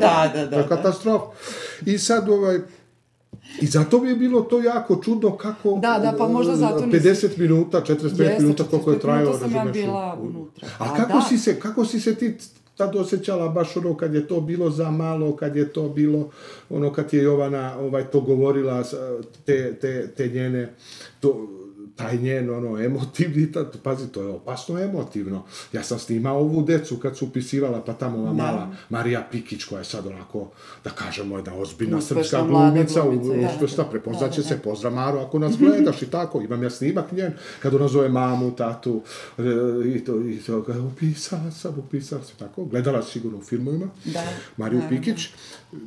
Da, 0.00 0.30
da, 0.34 0.44
to 0.44 0.50
da. 0.50 0.56
je 0.56 0.62
da. 0.62 0.68
katastrofa. 0.68 1.24
I 1.86 1.98
sad, 1.98 2.28
ovaj, 2.28 2.58
I 3.62 3.66
zato 3.66 4.00
mi 4.00 4.08
je 4.08 4.16
bilo 4.16 4.40
to 4.42 4.60
jako 4.60 4.96
čudno 4.96 5.36
kako... 5.36 5.70
Da, 5.72 5.98
da, 6.00 6.14
pa 6.18 6.28
možda 6.28 6.56
zato 6.56 6.86
nisam- 6.86 7.00
50 7.02 7.38
minuta, 7.38 7.80
45 7.80 7.92
Jeste, 8.20 8.36
minuta, 8.38 8.64
koliko 8.64 8.90
je 8.90 8.96
45 8.96 9.00
trajalo, 9.00 9.24
minuta 9.26 9.38
sam 9.40 9.52
ja 9.52 9.58
razumeš, 9.58 9.76
bila 9.76 10.18
unutra. 10.22 10.68
A 10.78 10.84
A 10.84 10.96
kako, 10.96 11.12
da. 11.12 11.20
si 11.20 11.38
se, 11.38 11.60
kako 11.60 11.84
si 11.84 12.00
se 12.00 12.14
ti 12.14 12.36
tad 12.76 12.96
osjećala 12.96 13.48
baš 13.48 13.76
ono 13.76 13.96
kad 13.96 14.14
je 14.14 14.28
to 14.28 14.40
bilo 14.40 14.70
za 14.70 14.90
malo, 14.90 15.36
kad 15.36 15.56
je 15.56 15.72
to 15.72 15.88
bilo 15.88 16.30
ono 16.70 16.92
kad 16.92 17.14
je 17.14 17.22
Jovana 17.22 17.78
ovaj 17.78 18.04
to 18.04 18.20
govorila 18.20 18.84
te, 19.44 19.74
te, 19.80 20.08
te 20.16 20.28
njene 20.28 20.74
to, 21.20 21.48
taj 21.96 22.16
njen 22.16 22.50
ono 22.50 22.78
emotivni, 22.84 23.52
ta, 23.52 23.64
pazi 23.82 24.08
to 24.08 24.22
je 24.22 24.28
opasno 24.28 24.78
emotivno. 24.78 25.44
Ja 25.72 25.82
sam 25.82 25.98
snimao 25.98 26.38
ovu 26.38 26.62
decu 26.62 26.96
kad 26.96 27.16
su 27.16 27.24
upisivala 27.24 27.84
pa 27.84 27.92
tamo 27.92 28.18
ova 28.18 28.32
mala 28.32 28.70
Marija 28.88 29.28
Pikić 29.30 29.64
koja 29.64 29.78
je 29.78 29.84
sad 29.84 30.06
onako 30.06 30.48
da 30.84 30.90
kažemo 30.90 31.36
jedna 31.36 31.54
ozbiljna 31.54 31.96
Uspešna 31.96 32.22
srpska 32.22 32.42
glumica, 32.42 33.02
glumica, 33.02 33.40
da. 33.40 33.54
uspešna, 33.54 33.84
prepoznat 33.84 34.32
će 34.32 34.40
Da, 34.40 34.42
da, 34.42 34.48
se, 34.48 34.54
da. 34.56 34.62
pozdrav 34.62 34.92
Maru 34.92 35.18
ako 35.18 35.38
nas 35.38 35.56
gledaš 35.58 36.02
i 36.02 36.06
tako, 36.06 36.40
imam 36.40 36.62
ja 36.62 36.70
snimak 36.70 37.12
njen, 37.12 37.32
kad 37.62 37.74
ona 37.74 37.88
zove 37.88 38.08
mamu, 38.08 38.56
tatu, 38.56 39.02
e, 39.38 39.42
i 39.94 40.04
to, 40.04 40.20
i 40.20 40.38
to, 40.46 40.64
upisala 40.92 41.50
sam, 41.50 41.78
upisala 41.78 42.22
sam, 42.24 42.36
tako, 42.38 42.64
gledala 42.64 43.02
si 43.02 43.10
sigurno 43.10 43.38
u 43.38 43.42
filmovima, 43.42 43.86
Da, 44.04 44.22
Mariju. 44.56 44.82
Pikić, 44.88 45.28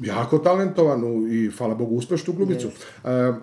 jako 0.02 0.38
talentovanu 0.38 1.28
i, 1.28 1.52
hvala 1.58 1.76
Bogu, 1.76 1.96
uspešnu 1.96 2.34
glumicu. 2.34 2.68
E, 3.04 3.34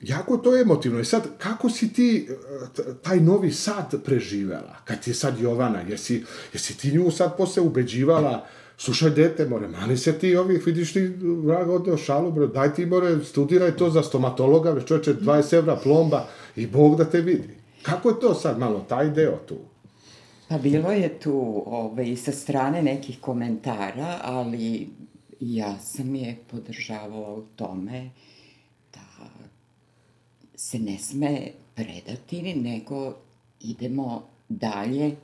jako 0.00 0.36
to 0.36 0.56
emotivno. 0.56 1.00
I 1.00 1.04
sad, 1.04 1.22
kako 1.38 1.70
si 1.70 1.92
ti 1.92 2.28
e, 2.30 2.94
taj 3.02 3.20
novi 3.20 3.52
sad 3.52 4.02
preživela? 4.04 4.76
Kad 4.84 4.98
je 5.06 5.14
sad 5.14 5.40
Jovana, 5.40 5.80
jesi, 5.80 6.24
jesi 6.52 6.78
ti 6.78 6.92
nju 6.92 7.10
sad 7.10 7.36
posle 7.36 7.62
ubeđivala 7.62 8.46
Slušaj, 8.76 9.10
dete, 9.10 9.46
more, 9.48 9.68
mani 9.68 9.96
se 9.96 10.18
ti 10.18 10.36
ovih, 10.36 10.66
vidiš 10.66 10.92
ti, 10.92 11.00
vraga, 11.44 11.72
odneo 11.72 11.96
šalu, 11.96 12.32
bre, 12.32 12.46
daj 12.46 12.74
ti, 12.74 12.86
more, 12.86 13.24
studiraj 13.24 13.76
to 13.76 13.90
za 13.90 14.02
stomatologa, 14.02 14.70
već 14.70 14.88
čoveče, 14.88 15.14
20 15.14 15.54
evra 15.54 15.76
plomba 15.76 16.26
i 16.56 16.66
Bog 16.66 16.96
da 16.96 17.04
te 17.04 17.20
vidi. 17.20 17.54
Kako 17.82 18.08
je 18.08 18.20
to 18.20 18.34
sad 18.34 18.58
malo, 18.58 18.84
taj 18.88 19.10
deo 19.10 19.38
tu? 19.46 19.56
Pa 20.48 20.58
bilo 20.58 20.92
je 20.92 21.08
tu 21.20 21.62
ovaj, 21.66 22.04
i 22.04 22.16
sa 22.16 22.32
strane 22.32 22.82
nekih 22.82 23.20
komentara, 23.20 24.18
ali 24.22 24.88
ja 25.40 25.78
sam 25.78 26.14
je 26.14 26.36
podržavala 26.50 27.34
u 27.34 27.42
tome 27.56 28.00
da 28.00 28.33
se 30.64 30.78
ne 30.78 30.98
sme 30.98 31.50
predati, 31.74 32.54
nego 32.54 33.14
idemo 33.60 34.22
dalje. 34.48 35.16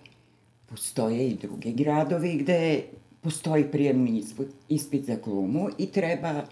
Postoje 0.66 1.28
i 1.28 1.34
druge 1.34 1.72
gradovi 1.72 2.36
gde 2.36 2.82
postoji 3.20 3.64
prijemni 3.70 4.24
ispit 4.68 5.04
za 5.04 5.16
glumu 5.24 5.68
i 5.78 5.86
treba 5.86 6.44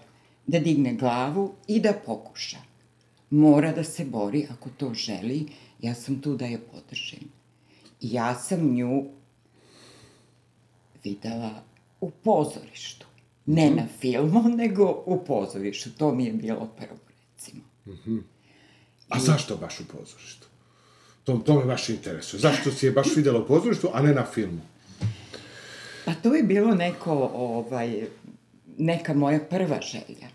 da 0.47 0.59
digne 0.59 0.93
glavu 0.93 1.51
i 1.67 1.79
da 1.79 1.93
pokuša. 2.05 2.57
Mora 3.29 3.71
da 3.71 3.83
se 3.83 4.05
bori 4.05 4.47
ako 4.51 4.69
to 4.77 4.93
želi, 4.93 5.45
ja 5.81 5.93
sam 5.93 6.21
tu 6.21 6.35
da 6.35 6.45
je 6.45 6.59
podržim. 6.59 7.29
Ja 8.01 8.35
sam 8.35 8.75
nju 8.75 9.03
videla 11.03 11.63
u 12.01 12.09
pozorištu. 12.09 13.05
Ne 13.45 13.69
na 13.69 13.87
filmu, 13.99 14.43
nego 14.49 15.03
u 15.05 15.23
pozorištu. 15.25 15.89
To 15.97 16.11
mi 16.15 16.25
je 16.25 16.33
bilo 16.33 16.69
prvo, 16.77 16.99
recimo. 17.31 17.61
A 19.09 19.19
zašto 19.19 19.57
baš 19.57 19.79
u 19.79 19.85
pozorištu? 19.85 20.47
To, 21.23 21.37
to 21.37 21.59
me 21.59 21.65
baš 21.65 21.89
interesuje. 21.89 22.39
Zašto 22.39 22.71
si 22.71 22.85
je 22.85 22.91
baš 22.91 23.15
videla 23.15 23.39
u 23.39 23.47
pozorištu, 23.47 23.89
a 23.93 24.01
ne 24.01 24.13
na 24.13 24.25
filmu? 24.25 24.61
Pa 26.05 26.13
to 26.13 26.35
je 26.35 26.43
bilo 26.43 26.75
neko, 26.75 27.13
ovaj, 27.33 28.07
neka 28.77 29.13
moja 29.13 29.39
prva 29.39 29.81
želja. 29.81 30.29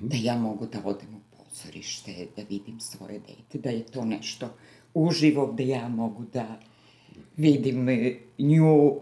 Da 0.00 0.16
ja 0.16 0.36
mogu 0.36 0.66
da 0.66 0.78
odem 0.84 1.14
u 1.14 1.36
pozorište, 1.36 2.26
da 2.36 2.42
vidim 2.48 2.80
svoje 2.80 3.18
dete, 3.18 3.58
da 3.58 3.70
je 3.70 3.86
to 3.86 4.04
nešto 4.04 4.48
uživo, 4.94 5.52
da 5.52 5.62
ja 5.62 5.88
mogu 5.88 6.24
da 6.32 6.58
vidim 7.36 7.88
eh, 7.88 8.16
nju, 8.38 9.00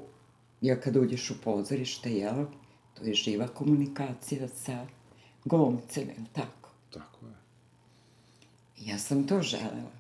jer 0.61 0.83
kad 0.83 0.97
uđeš 0.97 1.31
u 1.31 1.41
pozorište, 1.45 2.11
jel, 2.13 2.45
to 2.95 3.05
je 3.05 3.15
živa 3.15 3.49
komunikacija 3.49 4.49
sa 4.49 4.87
glumcem, 5.45 6.09
jel 6.09 6.27
tako? 6.33 6.71
Tako 6.91 7.27
je. 7.27 7.42
Ja 8.87 8.99
sam 8.99 9.27
to 9.27 9.43
želela. 9.43 9.93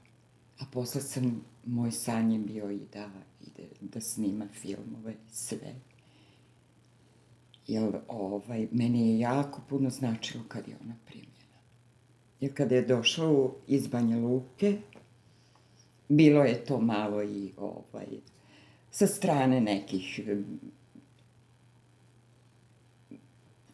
A 0.59 0.65
posle 0.73 1.01
sam, 1.01 1.45
moj 1.67 1.91
san 1.91 2.33
je 2.33 2.39
bio 2.39 2.71
i 2.71 2.81
da 2.93 3.11
ide, 3.41 3.69
da 3.81 4.01
snima 4.01 4.47
filmove, 4.53 5.15
sve. 5.33 5.75
Jer, 7.67 8.01
ovaj, 8.09 8.69
meni 8.73 9.09
je 9.09 9.19
jako 9.19 9.61
puno 9.69 9.91
značilo 9.91 10.45
kad 10.49 10.69
je 10.69 10.77
ona 10.85 10.95
primljena. 11.07 11.33
Jer 12.41 12.55
kada 12.55 12.75
je 12.75 12.83
došla 12.83 13.31
u, 13.31 13.55
iz 13.67 13.87
Banja 13.87 14.17
Luke, 14.17 14.79
bilo 16.09 16.45
je 16.45 16.65
to 16.65 16.81
malo 16.81 17.23
i, 17.23 17.53
ovaj, 17.57 18.07
sa 18.91 19.07
strane 19.07 19.61
nekih 19.61 20.21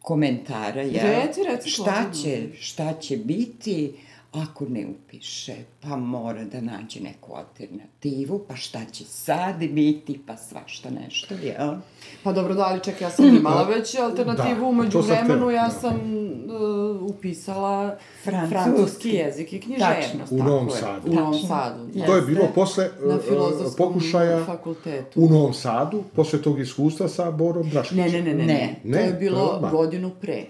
komentara, 0.00 0.82
ja, 0.82 1.02
Reci, 1.02 1.42
reci, 1.42 1.70
šta 1.70 2.12
će, 2.22 2.48
šta 2.60 3.00
će 3.00 3.16
biti 3.16 3.92
ako 4.40 4.64
ne 4.64 4.86
upiše, 4.88 5.52
pa 5.80 5.96
mora 5.96 6.44
da 6.44 6.60
nađe 6.62 7.00
neku 7.00 7.34
alternativu, 7.34 8.44
pa 8.48 8.56
šta 8.56 8.84
će 8.84 9.04
sad 9.04 9.58
biti, 9.58 10.20
pa 10.26 10.36
svašta 10.36 10.90
nešto, 10.92 11.34
jel? 11.36 11.74
Pa 12.22 12.32
dobro, 12.32 12.54
da, 12.54 12.62
ali 12.62 12.80
čekaj, 12.80 13.06
ja 13.06 13.10
sam 13.10 13.26
imala 13.26 13.62
već 13.64 13.94
alternativu, 13.96 14.56
Da, 14.56 14.66
umeđu 14.66 14.98
vremenu 15.00 15.34
hteo, 15.36 15.50
ja 15.50 15.64
da. 15.64 15.70
sam 15.70 15.94
uh, 15.94 17.10
upisala 17.10 17.96
Francuski. 18.24 18.54
francuski 18.54 19.08
jezik 19.10 19.52
i 19.52 19.60
književnost. 19.60 20.32
U 20.32 20.36
Novom. 20.36 20.70
Sadu. 20.70 21.10
U 21.10 21.14
Novom. 21.14 21.34
Sadu, 21.38 21.86
da. 21.86 22.06
To 22.06 22.12
je 22.12 22.16
Jeste. 22.16 22.32
bilo 22.32 22.48
posle 22.48 22.88
Na 23.00 23.18
filozofskom 23.18 23.86
pokušaja 23.86 24.44
fakultetu. 24.46 25.20
u 25.20 25.28
Novom 25.28 25.54
Sadu, 25.54 26.02
posle 26.14 26.42
tog 26.42 26.60
iskustva 26.60 27.08
sa 27.08 27.30
Borom 27.30 27.70
Draškićem. 27.70 28.04
Ne, 28.04 28.12
ne, 28.12 28.22
ne, 28.24 28.34
ne, 28.36 28.46
ne. 28.46 28.78
Ne. 28.84 28.92
To 28.92 28.98
je 28.98 29.06
Ne, 29.06 29.12
bilo 29.12 29.38
to 29.38 29.44
je 29.44 29.50
odmah. 29.50 29.72
godinu 29.72 30.10
pre. 30.20 30.44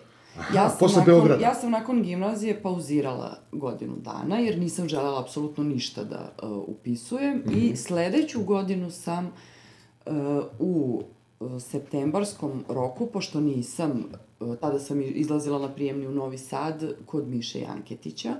Ja 0.54 0.68
sam 0.68 0.78
posle 0.78 0.98
nakon, 0.98 1.14
Beograda. 1.14 1.42
Ja 1.44 1.54
sam 1.54 1.70
nakon 1.70 2.02
gimnazije 2.02 2.62
pauzirala 2.62 3.38
godinu 3.52 3.94
dana, 3.96 4.38
jer 4.38 4.58
nisam 4.58 4.88
želela 4.88 5.20
apsolutno 5.20 5.64
ništa 5.64 6.04
da 6.04 6.32
uh, 6.42 6.50
upisujem 6.66 7.42
Mhm. 7.46 7.58
i 7.58 7.76
sledeću 7.76 8.42
godinu 8.44 8.90
sam 8.90 9.26
uh, 9.26 10.12
u 10.58 11.02
uh, 11.40 11.62
septembarskom 11.62 12.64
roku, 12.68 13.06
pošto 13.06 13.40
nisam, 13.40 14.04
uh, 14.40 14.56
tada 14.56 14.78
sam 14.78 15.00
izlazila 15.02 15.58
na 15.58 15.68
prijemni 15.68 16.06
u 16.06 16.12
Novi 16.12 16.38
Sad 16.38 16.92
kod 17.06 17.28
Miše 17.28 17.60
Janketića, 17.60 18.34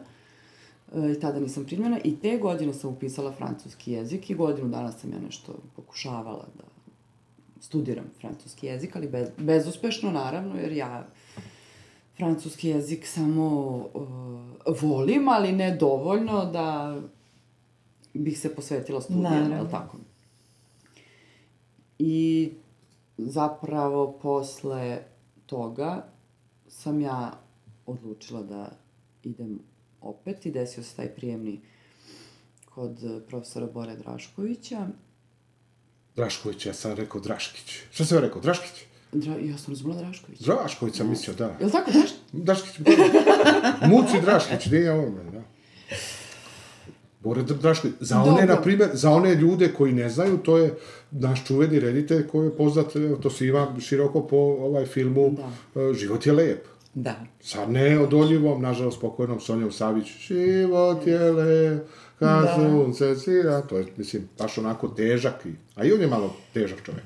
uh, 0.93 1.11
i 1.11 1.21
tada 1.21 1.40
nisam 1.40 1.64
primljena 1.64 1.99
i 2.05 2.17
te 2.17 2.38
godine 2.38 2.75
sam 2.75 2.90
upisala 2.90 3.33
francuski 3.33 3.93
jezik 3.93 4.31
i 4.31 4.35
godinu 4.35 4.69
dana 4.69 4.93
sam 4.93 5.12
ja 5.12 5.19
nešto 5.19 5.52
pokušavala 5.76 6.47
da 6.57 6.64
studiram 7.61 8.05
francuski 8.21 8.67
jezik, 8.67 8.97
ali 8.97 9.09
bez, 9.09 9.28
bezuspešno 9.38 10.11
naravno, 10.11 10.57
jer 10.57 10.73
ja 10.73 11.07
francuski 12.19 12.69
jezik 12.69 13.07
samo 13.07 13.77
uh, 13.95 14.81
volim, 14.81 15.29
ali 15.29 15.53
ne 15.53 15.77
dovoljno 15.77 16.45
da 16.45 16.99
bih 18.15 18.41
se 18.41 18.55
posvetila 18.55 19.01
studijama, 19.01 19.55
je 19.55 19.63
li 19.63 19.71
tako? 19.71 19.97
I 21.99 22.51
zapravo 23.19 24.19
posle 24.23 25.03
toga 25.47 26.05
sam 26.69 27.01
ja 27.01 27.33
odlučila 27.87 28.43
da 28.43 28.71
idem 29.23 29.59
opet 30.01 30.47
i 30.47 30.51
desio 30.51 30.83
se 30.83 30.97
taj 30.97 31.15
prijemni 31.15 31.61
kod 32.65 33.25
profesora 33.29 33.67
Bore 33.67 33.97
Draškovića. 33.97 34.87
Drašković, 36.17 36.67
ja 36.67 36.75
sam 36.75 36.93
rekao 36.93 37.21
Draškić. 37.21 37.77
Šta 37.91 38.05
sam 38.05 38.19
rekao? 38.19 38.41
Draškić? 38.41 38.87
Dra, 39.12 39.35
ja 39.35 39.59
sam 39.59 39.73
razumela 39.73 40.00
Drašković. 40.00 40.41
Drašković 40.41 40.97
sam 40.97 41.09
mislio, 41.09 41.37
da. 41.37 41.45
Je 41.61 41.67
li 41.67 41.73
tako, 41.73 41.91
Draš? 41.91 42.11
Bora. 42.33 43.75
Muci 43.87 44.21
Draškić, 44.21 44.67
nije 44.67 44.93
ovome, 44.93 45.25
da. 45.25 45.43
Bore 47.21 47.43
Dr- 47.43 47.59
Drašković. 47.59 47.97
Za 48.00 48.23
one, 48.23 48.47
na 48.47 48.61
primjer, 48.62 48.91
za 48.93 49.11
one 49.11 49.35
ljude 49.35 49.69
koji 49.69 49.93
ne 49.93 50.09
znaju, 50.09 50.38
to 50.38 50.59
je 50.59 50.75
naš 51.11 51.45
čuveni 51.45 51.81
reditelj 51.81 52.27
koji 52.27 52.47
je 52.47 52.57
poznat, 52.57 52.87
to 53.23 53.31
se 53.31 53.47
ima 53.47 53.77
široko 53.81 54.23
po 54.23 54.37
ovaj 54.37 54.87
filmu 54.87 55.37
Da. 55.75 55.81
e, 55.83 55.95
Život 55.95 56.27
je 56.27 56.33
lep. 56.33 56.65
Da. 56.95 57.17
Sa 57.41 57.67
neodoljivom, 57.67 58.62
nažalost, 58.62 59.00
pokojnom 59.00 59.41
Sonjom 59.41 59.73
Savić. 59.73 60.07
Život 60.19 61.07
je 61.07 61.33
lep, 61.33 61.87
kad 62.19 62.43
Da. 62.43 62.55
sunce 62.57 63.17
svira. 63.17 63.61
To 63.61 63.79
je, 63.79 63.87
mislim, 63.97 64.29
baš 64.38 64.59
onako 64.59 64.88
težak. 64.88 65.47
I, 65.47 65.53
a 65.75 65.85
i 65.85 65.93
on 65.93 66.00
je 66.00 66.07
malo 66.07 66.35
težak 66.55 66.79
čovjek. 66.83 67.05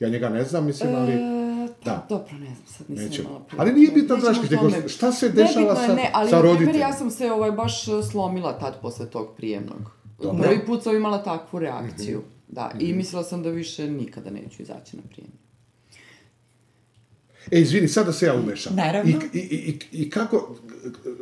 Ja 0.00 0.08
njega 0.08 0.28
ne 0.28 0.44
znam, 0.44 0.66
mislim, 0.66 0.94
ali... 0.94 1.12
E, 1.12 1.41
Da. 1.84 2.06
dobro, 2.08 2.32
ne 2.32 2.54
znam, 2.54 2.66
sad 2.66 2.90
nisam 2.90 3.04
Nećemo. 3.04 3.28
imala 3.28 3.44
Ali 3.56 3.72
nije 3.72 3.90
bitno 3.90 4.14
o 4.14 4.18
nego 4.18 4.56
tome. 4.56 4.88
šta 4.88 5.12
se 5.12 5.28
dešava 5.28 5.76
sa- 5.76 5.94
ne, 5.94 6.10
ali, 6.14 6.30
sa 6.30 6.40
roditeljima? 6.40 6.78
ja 6.78 6.92
sam 6.92 7.10
se 7.10 7.32
ovaj, 7.32 7.50
baš 7.52 7.88
e, 7.88 8.02
slomila 8.10 8.58
tad 8.58 8.80
posle 8.82 9.10
tog 9.10 9.28
prijemnog. 9.36 9.90
Dobro. 10.22 10.42
Prvi 10.42 10.66
put 10.66 10.82
sam 10.82 10.96
imala 10.96 11.22
takvu 11.22 11.58
reakciju. 11.58 12.18
Mhm. 12.18 12.28
Da, 12.48 12.70
i 12.78 12.92
mislila 12.92 13.24
sam 13.24 13.42
da 13.42 13.50
više 13.50 13.90
nikada 13.90 14.30
neću 14.30 14.62
izaći 14.62 14.96
na 14.96 15.02
prijem. 15.10 15.30
E, 17.50 17.60
izvini, 17.60 17.88
sad 17.88 18.06
da 18.06 18.12
se 18.12 18.26
ja 18.26 18.34
umešam. 18.34 18.76
Naravno. 18.76 19.10
I, 19.32 19.38
i, 19.38 19.40
i, 19.40 19.78
I 19.92 20.10
kako, 20.10 20.56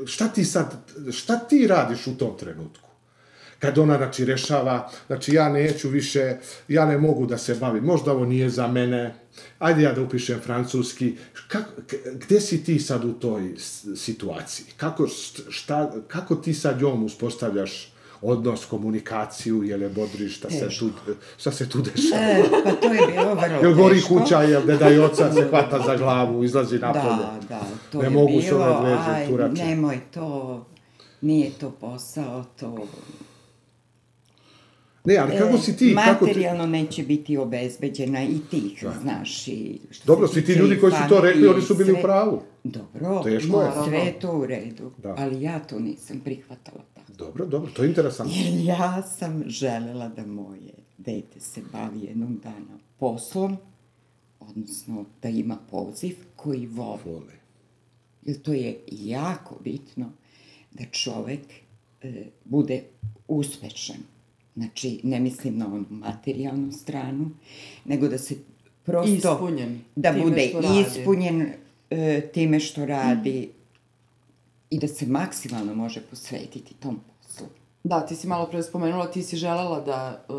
šta 0.07 0.29
ti 0.29 0.45
sad, 0.45 0.75
šta 1.13 1.39
ti 1.39 1.67
radiš 1.67 2.07
u 2.07 2.17
tom 2.17 2.37
trenutku? 2.39 2.89
Kad 3.61 3.79
ona, 3.79 3.97
znači, 3.97 4.25
rešava, 4.25 4.91
znači, 5.07 5.35
ja 5.35 5.49
neću 5.49 5.89
više, 5.89 6.37
ja 6.69 6.87
ne 6.87 6.99
mogu 6.99 7.27
da 7.27 7.39
se 7.39 7.55
bavim, 7.55 7.85
možda 7.85 8.13
ovo 8.13 8.25
nije 8.25 8.51
za 8.51 8.67
mene, 8.67 9.15
ajde 9.59 9.83
ja 9.83 9.93
da 9.93 10.03
upišem 10.03 10.41
francuski. 10.41 11.17
Kako, 11.49 11.71
gde 12.15 12.41
si 12.41 12.65
ti 12.65 12.79
sad 12.79 13.05
u 13.05 13.13
toj 13.13 13.55
situaciji? 13.97 14.67
Kako, 14.77 15.07
šta, 15.49 15.93
kako 16.09 16.35
ti 16.37 16.55
sad 16.55 16.81
njom 16.83 17.05
uspostavljaš 17.05 17.93
odnos, 18.23 18.65
komunikaciju, 18.65 19.63
je 19.63 19.77
li 19.77 19.83
je 19.85 19.89
bodriš, 19.89 20.37
šta 20.37 20.51
se 20.51 20.69
tu, 20.79 20.91
šta 21.39 21.53
se 21.53 21.69
tu 21.69 21.79
dešava? 21.83 22.23
E, 22.23 22.45
pa 22.65 22.73
to 22.73 22.93
je 22.93 23.07
bilo 23.13 23.35
vrlo 23.35 23.59
Jel 23.63 23.75
gori 23.75 23.95
teško. 23.95 24.19
kuća, 24.19 24.43
jel 24.43 24.67
deda 24.67 24.91
i 24.91 24.99
oca 24.99 25.33
se 25.33 25.47
hvata 25.51 25.83
za 25.87 25.97
glavu, 25.97 26.45
izlazi 26.45 26.79
napolje? 26.79 27.17
Da, 27.17 27.41
da, 27.49 27.61
to 27.93 27.99
Ne 27.99 28.05
je 28.05 28.11
mogu 28.11 28.41
se 28.41 28.47
bilo, 28.49 28.81
dveže 28.81 29.11
aj, 29.11 29.29
turače. 29.29 29.65
nemoj 29.65 30.01
to, 30.15 30.67
nije 31.21 31.51
to 31.51 31.71
posao, 31.71 32.45
to... 32.61 32.87
Ne, 35.05 35.17
ali 35.17 35.39
kako 35.39 35.59
si 35.59 35.77
ti, 35.77 35.97
kako 36.05 36.25
ti... 36.25 36.31
E, 36.31 36.35
Materijalno 36.35 36.67
neće 36.67 37.03
biti 37.03 37.37
obezbeđena 37.37 38.23
i 38.23 38.39
tih, 38.51 38.85
znaš, 39.03 39.49
i... 39.49 39.79
što 39.91 40.07
Dobro, 40.07 40.29
svi 40.29 40.45
ti 40.45 40.53
ljudi 40.53 40.81
koji 40.81 40.93
su 40.93 40.99
to 41.09 41.21
rekli, 41.21 41.49
oni 41.49 41.63
su 41.63 41.75
bili 41.75 41.93
u 41.93 41.95
sve- 41.95 42.03
pravu. 42.03 42.43
Dobro, 42.65 43.23
Teško 43.25 43.63
je. 43.63 43.71
sve 43.85 43.99
je 43.99 44.19
to 44.21 44.33
u 44.33 44.47
redu, 44.47 44.91
Da. 44.99 45.15
ali 45.19 45.43
ja 45.43 45.59
to 45.59 45.79
nisam 45.79 46.21
prihvatala 46.21 46.81
tako. 46.95 47.13
Dobro, 47.13 47.47
dobro, 47.47 47.71
to 47.71 47.83
je 47.83 47.89
interesantno. 47.89 48.35
Jer 48.37 48.65
ja 48.65 49.03
sam 49.03 49.43
želela 49.47 50.09
da 50.09 50.27
moje 50.27 50.73
dete 50.99 51.41
se 51.41 51.61
bavi 51.73 52.01
jednog 52.01 52.41
dana 52.41 52.79
poslom, 52.99 53.57
odnosno 54.41 55.05
da 55.23 55.29
ima 55.29 55.59
poziv 55.71 56.17
koji 56.37 56.67
voli. 56.67 56.99
Vole. 57.05 57.33
Jer 58.23 58.43
to 58.43 58.53
je 58.53 58.81
jako 58.91 59.57
bitno 59.65 60.11
da 60.73 60.85
čovek 60.85 61.41
e, 62.03 62.13
bude 62.45 62.83
uspešan. 63.29 63.97
Znači, 64.57 65.01
ne 65.05 65.21
mislim 65.21 65.59
na 65.59 65.67
onu 65.67 65.87
materijalnu 65.91 66.73
stranu, 66.73 67.31
nego 67.85 68.09
da 68.09 68.19
se 68.19 68.35
prosto... 68.83 69.13
Ispunjen 69.13 69.81
Da 69.97 70.13
bude 70.23 70.53
ispunjen 70.81 71.47
e, 71.91 72.21
time 72.35 72.61
što 72.61 72.87
radi 72.87 73.51
i 74.71 74.79
da 74.79 74.89
se 74.89 75.07
maksimalno 75.07 75.75
može 75.75 76.01
posvetiti 76.01 76.75
tom 76.75 77.01
poslu. 77.01 77.47
Da, 77.85 78.07
ti 78.07 78.17
si 78.17 78.27
malo 78.27 78.47
pre 78.47 78.63
spomenula, 78.63 79.11
ti 79.11 79.23
si 79.23 79.37
želela 79.37 79.81
da 79.81 80.25
uh, 80.29 80.37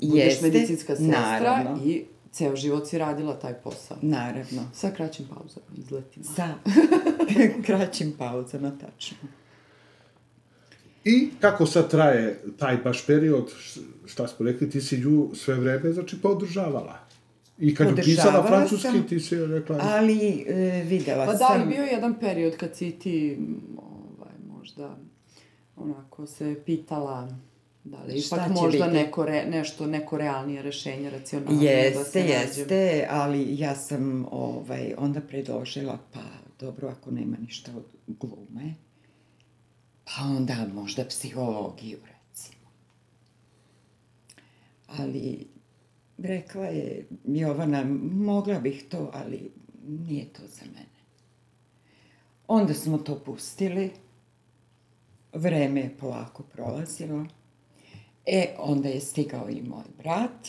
budeš 0.00 0.24
Jeste, 0.24 0.46
medicinska 0.46 0.96
sestra 0.96 1.20
naravno. 1.20 1.80
i 1.84 2.04
ceo 2.32 2.56
život 2.56 2.88
si 2.88 2.98
radila 2.98 3.38
taj 3.38 3.54
posao. 3.54 3.96
Naravno. 4.02 4.62
Sa 4.74 4.90
kraćim 4.90 5.26
pauzama, 5.26 5.66
izletima. 5.76 6.26
Sa 6.36 6.48
kraćim 7.66 8.14
pauzama, 8.18 8.72
tačno. 8.80 9.16
I 11.04 11.28
kako 11.40 11.66
sad 11.66 11.90
traje 11.90 12.42
taj 12.58 12.76
baš 12.76 13.06
period, 13.06 13.50
šta 14.06 14.28
smo 14.28 14.46
rekli, 14.46 14.70
ti 14.70 14.80
si 14.80 14.98
nju 14.98 15.30
sve 15.34 15.54
vreme, 15.54 15.92
znači, 15.92 16.20
podržavala. 16.20 16.98
I 17.58 17.74
kad 17.74 17.98
je 17.98 18.04
pisala 18.04 18.46
francuski, 18.46 18.88
sam, 18.88 19.06
ti 19.08 19.20
si 19.20 19.34
joj 19.34 19.46
rekla... 19.46 19.78
Ali 19.82 20.44
e, 20.48 20.84
videla 20.88 21.26
Pa 21.26 21.32
da, 21.32 21.38
sam... 21.38 21.60
ali 21.60 21.68
bio 21.68 21.82
je 21.82 21.92
jedan 21.92 22.14
period 22.20 22.56
kad 22.56 22.76
si 22.76 22.90
ti, 22.90 23.38
ovaj, 23.76 24.34
možda, 24.58 24.96
onako 25.76 26.26
se 26.26 26.56
pitala 26.66 27.28
da 27.84 28.02
li 28.02 28.20
Šta 28.20 28.36
ipak 28.36 28.50
možda 28.50 28.84
biti? 28.84 28.96
neko 28.96 29.24
re, 29.24 29.46
nešto, 29.50 29.86
neko 29.86 30.18
realnije 30.18 30.62
rešenje, 30.62 31.10
racionalnije 31.10 31.72
da 31.72 31.78
Jeste, 31.78 32.04
se 32.04 32.20
nađe. 32.20 32.32
jeste, 32.32 33.06
ali 33.10 33.58
ja 33.58 33.74
sam 33.74 34.26
ovaj, 34.30 34.94
onda 34.98 35.20
predložila, 35.20 35.98
pa 36.12 36.20
dobro, 36.60 36.88
ako 36.88 37.10
nema 37.10 37.36
ništa 37.40 37.72
od 37.76 37.84
glume, 38.06 38.74
pa 40.04 40.22
onda 40.24 40.66
možda 40.74 41.04
psihologiju, 41.04 41.98
recimo. 41.98 42.68
Ali 44.86 45.46
rekla 46.18 46.64
je 46.64 47.06
Jovana, 47.24 47.84
mogla 48.12 48.60
bih 48.60 48.84
to, 48.90 49.10
ali 49.14 49.50
nije 49.86 50.32
to 50.32 50.42
za 50.46 50.64
mene. 50.64 50.86
Onda 52.48 52.74
smo 52.74 52.98
to 52.98 53.18
pustili, 53.24 53.90
vreme 55.32 55.80
je 55.80 55.96
polako 56.00 56.42
prolazilo, 56.42 57.26
e, 58.26 58.54
onda 58.58 58.88
je 58.88 59.00
stigao 59.00 59.50
i 59.50 59.62
moj 59.62 59.84
brat, 59.98 60.48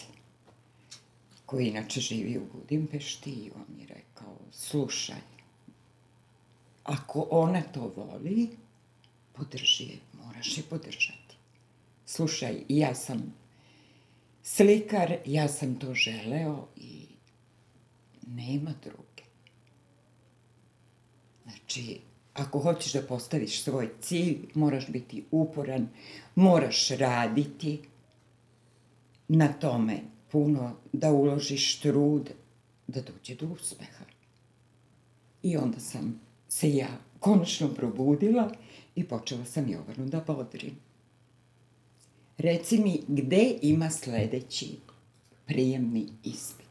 koji 1.45 1.67
inače 1.67 1.99
živi 1.99 2.37
u 2.37 2.45
Budimpešti 2.53 3.31
i 3.31 3.51
on 3.55 3.79
je 3.79 3.87
rekao, 3.87 4.35
slušaj, 4.51 5.21
ako 6.83 7.27
ona 7.31 7.61
to 7.61 7.93
voli, 7.95 8.49
podrži 9.33 9.83
je, 9.83 9.97
moraš 10.13 10.57
je 10.57 10.63
podržati. 10.69 11.35
Slušaj, 12.05 12.63
ja 12.69 12.95
sam 12.95 13.33
slikar, 14.43 15.17
ja 15.25 15.47
sam 15.47 15.79
to 15.79 15.93
želeo 15.93 16.67
i 16.75 17.05
nema 18.27 18.73
druge. 18.83 19.23
Znači, 21.43 21.99
ako 22.33 22.59
hoćeš 22.59 22.93
da 22.93 23.01
postaviš 23.01 23.63
svoj 23.63 23.89
cilj, 24.01 24.37
moraš 24.53 24.87
biti 24.87 25.23
uporan, 25.31 25.87
moraš 26.35 26.89
raditi 26.89 27.81
na 29.27 29.53
tome 29.53 29.99
puno, 30.31 30.75
da 30.93 31.11
uložiš 31.11 31.79
trud, 31.79 32.29
da 32.87 33.01
dođe 33.01 33.35
do 33.35 33.47
uspeha. 33.47 34.05
I 35.43 35.57
onda 35.57 35.79
sam 35.79 36.19
se 36.49 36.75
ja 36.75 36.87
konačno 37.19 37.67
probudila 37.67 38.51
i 38.95 39.03
počela 39.03 39.45
sam 39.45 39.69
Jovanu 39.69 40.05
da 40.05 40.19
bodrim. 40.27 40.75
Reci 42.37 42.77
mi, 42.77 43.01
gde 43.07 43.55
ima 43.61 43.89
sledeći 43.89 44.77
prijemni 45.45 46.07
ispit? 46.23 46.63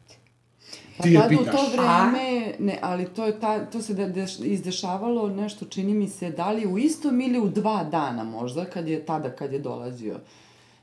Pa 0.98 1.02
Ti 1.02 1.10
je 1.10 1.38
u 1.40 1.44
to 1.44 1.68
vreme, 1.72 2.54
ne, 2.58 2.78
ali 2.82 3.08
to, 3.08 3.26
je 3.26 3.40
ta, 3.40 3.66
to 3.66 3.82
se 3.82 3.94
da, 3.94 4.08
deš, 4.08 4.38
izdešavalo 4.40 5.28
nešto, 5.28 5.64
čini 5.64 5.94
mi 5.94 6.08
se, 6.08 6.30
da 6.30 6.50
li 6.50 6.66
u 6.66 6.78
istom 6.78 7.20
ili 7.20 7.38
u 7.38 7.48
dva 7.48 7.84
dana 7.84 8.24
možda, 8.24 8.64
kad 8.64 8.88
je 8.88 9.06
tada 9.06 9.30
kad 9.30 9.52
je 9.52 9.58
dolazio 9.58 10.20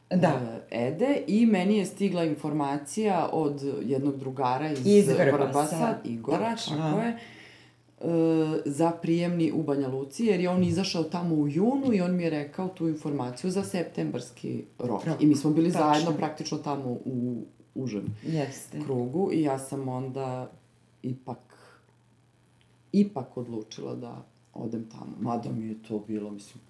Da. 0.09 0.61
e, 0.71 0.87
Ede 0.87 1.23
i 1.27 1.45
meni 1.45 1.77
je 1.77 1.85
stigla 1.85 2.23
informacija 2.23 3.29
od 3.31 3.61
jednog 3.85 4.17
drugara 4.19 4.71
iz, 4.71 4.79
Iz 4.85 5.07
Vrbasa. 5.07 5.37
Vrbasa, 5.37 5.97
Igora, 6.03 6.55
tako 6.67 7.01
je, 7.01 7.17
za 8.65 8.91
prijemni 8.91 9.51
u 9.51 9.63
Banja 9.63 9.87
Luci, 9.87 10.25
jer 10.25 10.39
je 10.39 10.49
on 10.49 10.63
izašao 10.63 11.03
tamo 11.03 11.35
u 11.35 11.47
junu 11.47 11.93
i 11.93 12.01
on 12.01 12.15
mi 12.15 12.23
je 12.23 12.29
rekao 12.29 12.67
tu 12.67 12.87
informaciju 12.87 13.51
za 13.51 13.63
septembarski 13.63 14.65
rok. 14.79 15.05
Rok, 15.05 15.21
I 15.21 15.27
mi 15.27 15.35
smo 15.35 15.51
bili 15.51 15.71
tačno. 15.71 15.87
zajedno 15.87 16.11
praktično 16.17 16.57
tamo 16.57 16.89
u 17.05 17.43
užem 17.75 18.05
Jeste. 18.23 18.79
krugu 18.81 19.29
i 19.33 19.41
ja 19.41 19.59
sam 19.59 19.87
onda 19.87 20.51
ipak 21.03 21.37
ipak 22.91 23.37
odlučila 23.37 23.95
da 23.95 24.25
odem 24.53 24.89
tamo. 24.89 25.11
Mada 25.19 25.49
mi 25.51 25.67
je 25.67 25.83
to 25.87 25.99
bilo, 25.99 26.31
mislim, 26.31 26.61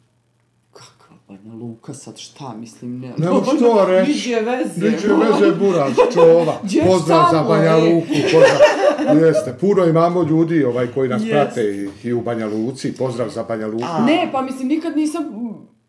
kakva 0.71 1.17
Banja 1.27 1.53
Luka 1.53 1.93
sad, 1.93 2.17
šta, 2.17 2.53
mislim, 2.53 2.99
ne... 2.99 3.13
Nemo 3.17 3.43
što 3.43 3.85
reći. 3.85 4.11
Niđe 4.11 4.35
veze. 4.35 4.89
Niče 4.89 5.07
veze 5.07 5.55
buraz, 5.55 5.93
čova. 6.13 6.53
Pozdrav 6.87 7.25
za 7.31 7.43
Banja? 7.43 7.77
Luku, 7.77 8.07
pozdrav. 8.23 9.25
Jeste, 9.25 9.57
puno 9.59 9.85
imamo 9.85 10.23
ljudi 10.23 10.63
ovaj, 10.63 10.87
koji 10.87 11.09
nas 11.09 11.21
Jest. 11.21 11.31
prate 11.31 11.61
i, 11.63 11.89
i 12.07 12.13
u 12.13 12.21
Banja 12.21 12.47
Luci. 12.47 12.93
Pozdrav 12.93 13.29
za 13.29 13.43
Banja 13.43 13.67
Luku. 13.67 13.85
Ne, 14.05 14.29
pa 14.31 14.41
mislim, 14.41 14.67
nikad 14.67 14.97
nisam 14.97 15.23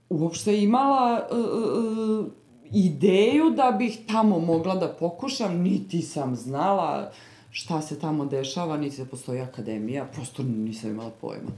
uopšte 0.08 0.62
imala 0.62 1.28
uh, 1.30 1.38
uh, 1.38 2.26
ideju 2.72 3.50
da 3.50 3.76
bih 3.78 3.98
tamo 4.06 4.38
mogla 4.38 4.74
da 4.74 4.88
pokušam, 4.88 5.56
niti 5.56 6.02
sam 6.02 6.36
znala 6.36 7.10
šta 7.50 7.82
se 7.82 7.98
tamo 7.98 8.24
dešava, 8.24 8.76
niti 8.76 9.02
da 9.02 9.04
postoji 9.04 9.40
akademija, 9.40 10.04
prosto 10.04 10.42
nisam 10.42 10.90
imala 10.90 11.10
pojma. 11.20 11.50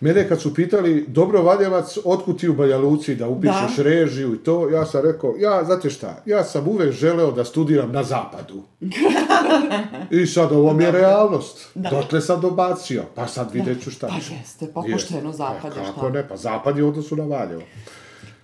Mene 0.00 0.28
kad 0.28 0.40
su 0.40 0.54
pitali, 0.54 1.04
dobro 1.08 1.42
Valjevac, 1.42 1.98
otkud 2.04 2.38
ti 2.40 2.48
u 2.48 2.54
Banja 2.54 2.76
Luci 2.76 3.14
da 3.14 3.28
upišeš 3.28 3.76
Da. 3.76 3.82
režiju 3.82 4.34
i 4.34 4.38
to, 4.38 4.68
ja 4.70 4.86
sam 4.86 5.02
rekao, 5.02 5.34
ja, 5.38 5.64
znate 5.64 5.90
šta, 5.90 6.22
ja 6.26 6.44
sam 6.44 6.68
uvek 6.68 6.92
želeo 6.92 7.30
da 7.30 7.44
studiram 7.44 7.92
na 7.92 8.02
zapadu. 8.02 8.62
I 10.22 10.26
sad 10.26 10.52
ovo 10.52 10.72
mi 10.72 10.84
je 10.84 10.90
realnost. 10.90 11.68
Dotle 11.74 12.20
sam 12.20 12.40
dobacio, 12.40 13.02
pa 13.14 13.26
sad 13.26 13.52
vidjet 13.52 13.82
ću 13.82 13.90
šta 13.90 14.06
Pa 14.06 14.14
jeste, 14.34 14.66
pa 14.74 14.82
pošteno 14.92 15.32
zapad 15.32 15.72
je 15.76 15.82
E, 15.82 15.84
Kako 15.84 15.98
šta. 15.98 16.08
ne, 16.10 16.28
pa 16.28 16.36
zapad 16.36 16.76
je 16.78 16.84
u 16.84 16.88
odnosu 16.88 17.16
na 17.16 17.24
Valjevo. 17.26 17.62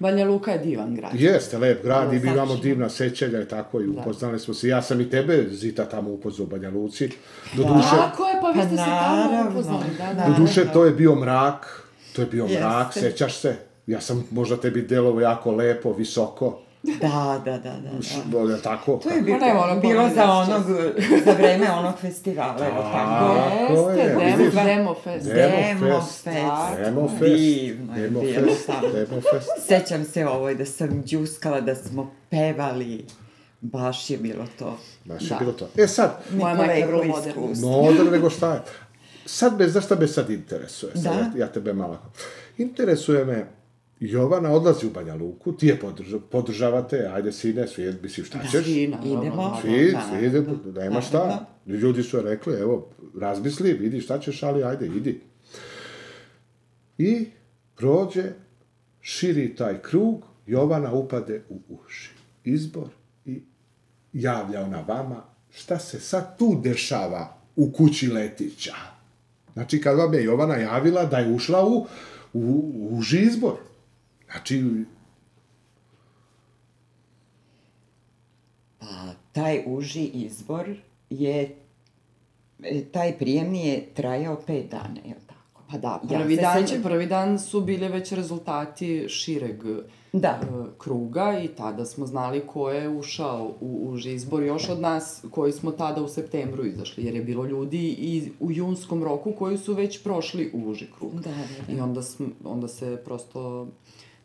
Banja 0.03 0.25
Luka 0.25 0.53
je 0.53 0.59
divan 0.59 0.95
grad. 0.95 1.11
Jeste, 1.15 1.59
lep 1.59 1.83
grad 1.85 2.12
i 2.12 2.19
mi 2.19 2.31
imamo 2.31 2.57
divna 2.57 2.88
sećanja 2.88 3.41
i 3.41 3.45
tako 3.49 3.81
i 3.81 3.88
upoznali 3.88 4.41
smo 4.41 4.55
se. 4.55 4.69
Ja 4.69 4.83
sam 4.83 5.01
i 5.01 5.11
tebe, 5.11 5.47
Zita, 5.51 5.85
tamo 5.85 6.11
upoznao 6.11 6.47
u 6.47 6.51
Banja 6.51 6.71
Luci. 6.71 7.11
Doduše, 7.57 7.88
Tako 7.91 8.27
je, 8.29 8.35
pa 8.41 8.49
vi 8.49 8.59
Pa 8.59 8.67
ste 8.67 8.77
se 8.77 8.83
tamo 8.85 9.17
naravno, 9.17 9.51
upoznali, 9.51 9.85
da, 9.99 10.15
da. 10.15 10.29
doduše 10.29 10.65
to 10.73 10.85
je 10.85 10.91
bio 10.91 11.15
mrak, 11.15 11.83
to 12.12 12.23
je 12.23 12.27
bio 12.27 12.47
mrak, 12.47 12.93
sećaš 12.93 13.37
se? 13.37 13.57
Ja 13.87 14.01
sam 14.01 14.25
možda 14.31 14.57
tebi 14.57 14.83
delovo 14.83 15.21
jako 15.21 15.51
lepo, 15.51 15.93
visoko, 15.93 16.61
Da, 16.83 17.40
da, 17.45 17.59
da, 17.59 17.71
da. 17.71 18.47
da. 18.47 18.59
tako? 18.59 19.01
To 19.03 19.09
je 19.09 19.23
bilo, 19.23 19.38
Pa 19.38 19.47
ne 19.47 19.55
moram 19.55 19.81
bilo 19.81 20.09
za 20.14 20.25
onog, 20.25 20.62
za 21.25 21.33
vreme 21.33 21.71
onog 21.73 21.95
festivala, 21.99 22.66
evo 22.66 22.83
tako. 22.83 23.35
Tako 23.68 23.90
je, 23.90 24.09
demo, 24.57 24.95
fest. 24.95 25.27
Demo 25.27 25.57
Demo 25.59 26.01
fest. 26.01 26.25
fest. 26.25 26.79
Demo 26.79 27.09
fest. 27.09 27.35
Divno 27.35 27.97
je 27.97 28.09
bilo. 28.11 28.53
Demo 28.92 29.21
fest. 29.23 29.49
Sećam 29.61 30.05
se 30.05 30.27
ovoj 30.27 30.55
da 30.55 30.64
sam 30.66 31.03
džuskala, 31.05 31.61
da 31.61 31.75
smo 31.75 32.11
pevali. 32.31 33.05
Baš 33.61 34.11
je 34.11 34.18
bilo 34.18 34.45
to. 34.59 34.79
Baš 35.05 35.23
je 35.23 35.29
Da. 35.29 35.37
bilo 35.38 35.53
to. 35.53 35.68
E 35.77 35.87
sad, 35.87 36.18
Moja 36.31 36.55
majka 36.55 36.73
je 36.73 36.87
vrlo 36.87 37.05
moderna. 37.05 38.11
nego 38.11 38.31
šta 38.31 38.53
je. 38.55 38.61
Sad 39.27 39.59
me, 39.59 39.68
znaš 39.68 39.85
šta 39.85 39.95
me 39.95 40.09
sad 40.09 40.31
interesuje? 40.31 40.92
Sad, 40.95 41.03
Da. 41.05 41.11
ja, 41.11 41.31
ja 41.37 41.47
tebe 41.47 41.73
malo. 41.73 41.99
Interesuje 42.59 43.25
me, 43.25 43.47
Jovana 44.05 44.51
odlazi 44.51 44.87
u 44.87 44.91
Banja 44.91 45.15
Luku, 45.15 45.53
ti 45.53 45.67
je 45.67 45.81
podrža, 45.81 46.19
podržavate, 46.31 47.11
ajde 47.15 47.33
sine, 47.33 47.67
svi, 47.69 47.95
mislim, 48.03 48.27
šta 48.27 48.38
ćeš? 48.43 48.65
Svi, 48.65 48.88
naravno, 48.88 49.12
Idemo. 49.23 49.37
naravno. 49.37 49.61
Svi, 49.61 49.93
Naravno. 49.93 50.19
svi 50.19 50.27
ide, 50.27 50.43
nema 50.81 51.01
šta. 51.01 51.47
Ljudi 51.67 52.03
su 52.03 52.21
rekli, 52.23 52.55
evo, 52.55 52.88
razmisli, 53.21 53.73
vidi 53.73 54.01
šta 54.01 54.19
ćeš, 54.21 54.43
ali 54.43 54.65
ajde, 54.65 54.87
idi. 54.87 55.21
I 56.99 57.27
prođe, 57.77 58.25
širi 59.01 59.57
taj 59.57 59.83
krug, 59.83 60.23
Jovana 60.47 60.93
upade 60.93 61.43
u 61.49 61.59
uši. 61.69 62.11
Izbor 62.45 62.88
i 63.27 63.43
javlja 64.12 64.62
ona 64.62 64.85
vama 64.88 65.23
šta 65.51 65.79
se 65.79 66.01
sad 66.01 66.38
tu 66.38 66.61
dešava 66.65 67.37
u 67.57 67.73
kući 67.73 68.09
Letića. 68.09 68.75
Znači, 69.53 69.81
kad 69.81 69.97
vam 69.99 70.15
je 70.15 70.25
Jovana 70.25 70.57
javila 70.57 71.05
da 71.05 71.19
je 71.19 71.33
ušla 71.35 71.67
u, 71.67 71.87
u, 72.33 72.41
u 72.75 72.99
uži 72.99 73.19
izbor. 73.21 73.55
Znači, 74.33 74.85
Pa, 78.79 78.87
taj 79.33 79.62
uži 79.66 80.05
izbor 80.05 80.75
je, 81.11 81.57
e, 82.62 82.85
taj 82.85 83.18
prijemni 83.18 83.66
je 83.66 83.87
trajao 83.87 84.37
pet 84.47 84.71
dana, 84.71 85.01
je 85.05 85.14
li 85.14 85.21
tako? 85.27 85.62
Pa 85.71 85.79
da, 85.79 86.01
Ja 86.11 86.18
prvi, 86.18 86.37
se 86.37 86.42
dan, 86.42 86.59
sećam- 86.59 86.83
prvi 86.83 87.07
dan 87.07 87.38
su 87.38 87.61
bile 87.61 87.88
već 87.88 88.12
rezultati 88.12 89.09
šireg 89.09 89.62
Da. 90.12 90.40
e, 90.42 90.47
kruga 90.79 91.40
i 91.40 91.49
tada 91.49 91.85
smo 91.85 92.07
znali 92.07 92.42
ko 92.47 92.71
je 92.71 92.88
ušao 92.88 93.55
u 93.61 93.81
uži 93.85 94.12
izbor 94.12 94.42
još 94.42 94.68
od 94.68 94.81
nas 94.81 95.25
koji 95.31 95.53
smo 95.53 95.73
tada 95.73 96.03
u 96.03 96.09
septembru 96.09 96.64
izašli, 96.66 97.05
jer 97.05 97.14
je 97.14 97.23
bilo 97.23 97.45
ljudi 97.47 97.88
i 97.88 98.31
u 98.40 98.53
junskom 98.53 99.05
roku 99.05 99.33
koji 99.33 99.59
su 99.59 99.75
već 99.75 100.03
prošli 100.03 100.51
u 100.55 100.71
uži 100.71 100.87
krug. 100.99 101.14
Da, 101.14 101.31
da, 101.31 101.37
da. 101.66 101.73
I 101.73 101.81
onda, 101.81 102.03
sm, 102.03 102.25
onda 102.45 102.68
se 102.68 103.03
prosto 103.05 103.68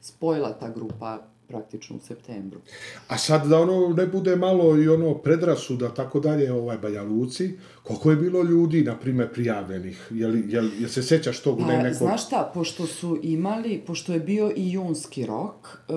spojila 0.08 0.54
ta 0.54 0.70
grupa 0.70 1.28
praktično 1.48 1.96
u 1.96 2.00
septembru. 2.00 2.60
A 3.08 3.18
sad 3.18 3.48
da 3.48 3.60
ono 3.60 3.94
ne 3.98 4.08
bude 4.08 4.36
malo 4.36 4.78
i 4.78 4.90
ono 4.90 5.14
predrasuda 5.14 5.94
tako 5.94 6.20
dalje 6.20 6.52
ovaj 6.54 6.78
Banja 6.78 7.04
Luci, 7.04 7.52
koliko 7.84 8.12
je 8.12 8.16
bilo 8.16 8.44
ljudi, 8.44 8.84
na 8.84 8.96
primjer, 8.96 9.34
prijavljenih? 9.34 10.08
Je 10.12 10.28
li, 10.28 10.40
je 10.40 10.70
jel 10.80 10.90
se 10.90 11.04
sećaš 11.04 11.40
tog 11.40 11.60
ne, 11.60 11.66
Pa, 11.66 11.84
nekog... 11.84 11.98
znaš 11.98 12.26
šta, 12.26 12.52
pošto 12.54 12.88
su 12.88 13.20
imali, 13.24 13.84
pošto 13.88 14.14
je 14.14 14.20
bio 14.20 14.52
i 14.56 14.72
junski 14.72 15.26
rok, 15.26 15.80
e, 15.90 15.94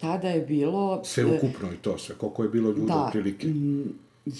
tada 0.00 0.28
je 0.28 0.40
bilo... 0.40 1.04
Sve 1.04 1.22
e, 1.22 1.26
ukupno 1.26 1.72
i 1.72 1.76
to 1.76 1.98
sve, 1.98 2.14
koliko 2.14 2.42
je 2.42 2.48
bilo 2.48 2.70
ljuda 2.70 2.94
Da, 2.94 3.04
otprilike. 3.04 3.48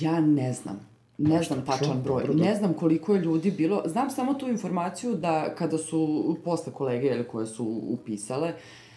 ja 0.01 0.21
ne 0.21 0.53
znam. 0.53 0.89
Ne 1.19 1.43
znam 1.43 1.67
tačan 1.67 2.03
broj. 2.03 2.25
Ne 2.35 2.55
znam 2.55 2.75
koliko 2.75 3.15
je 3.15 3.21
ljudi 3.21 3.51
bilo. 3.51 3.83
Znam 3.87 4.11
samo 4.11 4.35
tu 4.35 4.49
informaciju 4.49 5.15
da 5.15 5.55
kada 5.55 5.79
su 5.79 6.37
posle 6.45 6.73
kolege 6.73 7.07
ili 7.07 7.25
koje 7.25 7.47
su 7.47 7.81
upisale, 7.85 8.49
uh, 8.49 8.88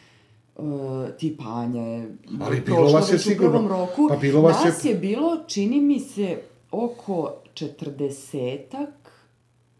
tipa 1.11 1.43
Anja 1.45 1.81
je 1.81 2.15
Ali 2.41 2.61
bilo 2.61 2.83
vas 2.83 3.11
je 3.13 3.19
sigurno. 3.19 3.67
roku. 3.69 4.07
Pa 4.09 4.15
bilo 4.15 4.41
vas 4.41 4.57
je- 4.57 4.69
Nas 4.69 4.85
je 4.85 4.95
bilo, 4.95 5.43
čini 5.47 5.81
mi 5.81 5.99
se, 5.99 6.37
oko 6.71 7.33
četrdesetak. 7.53 8.89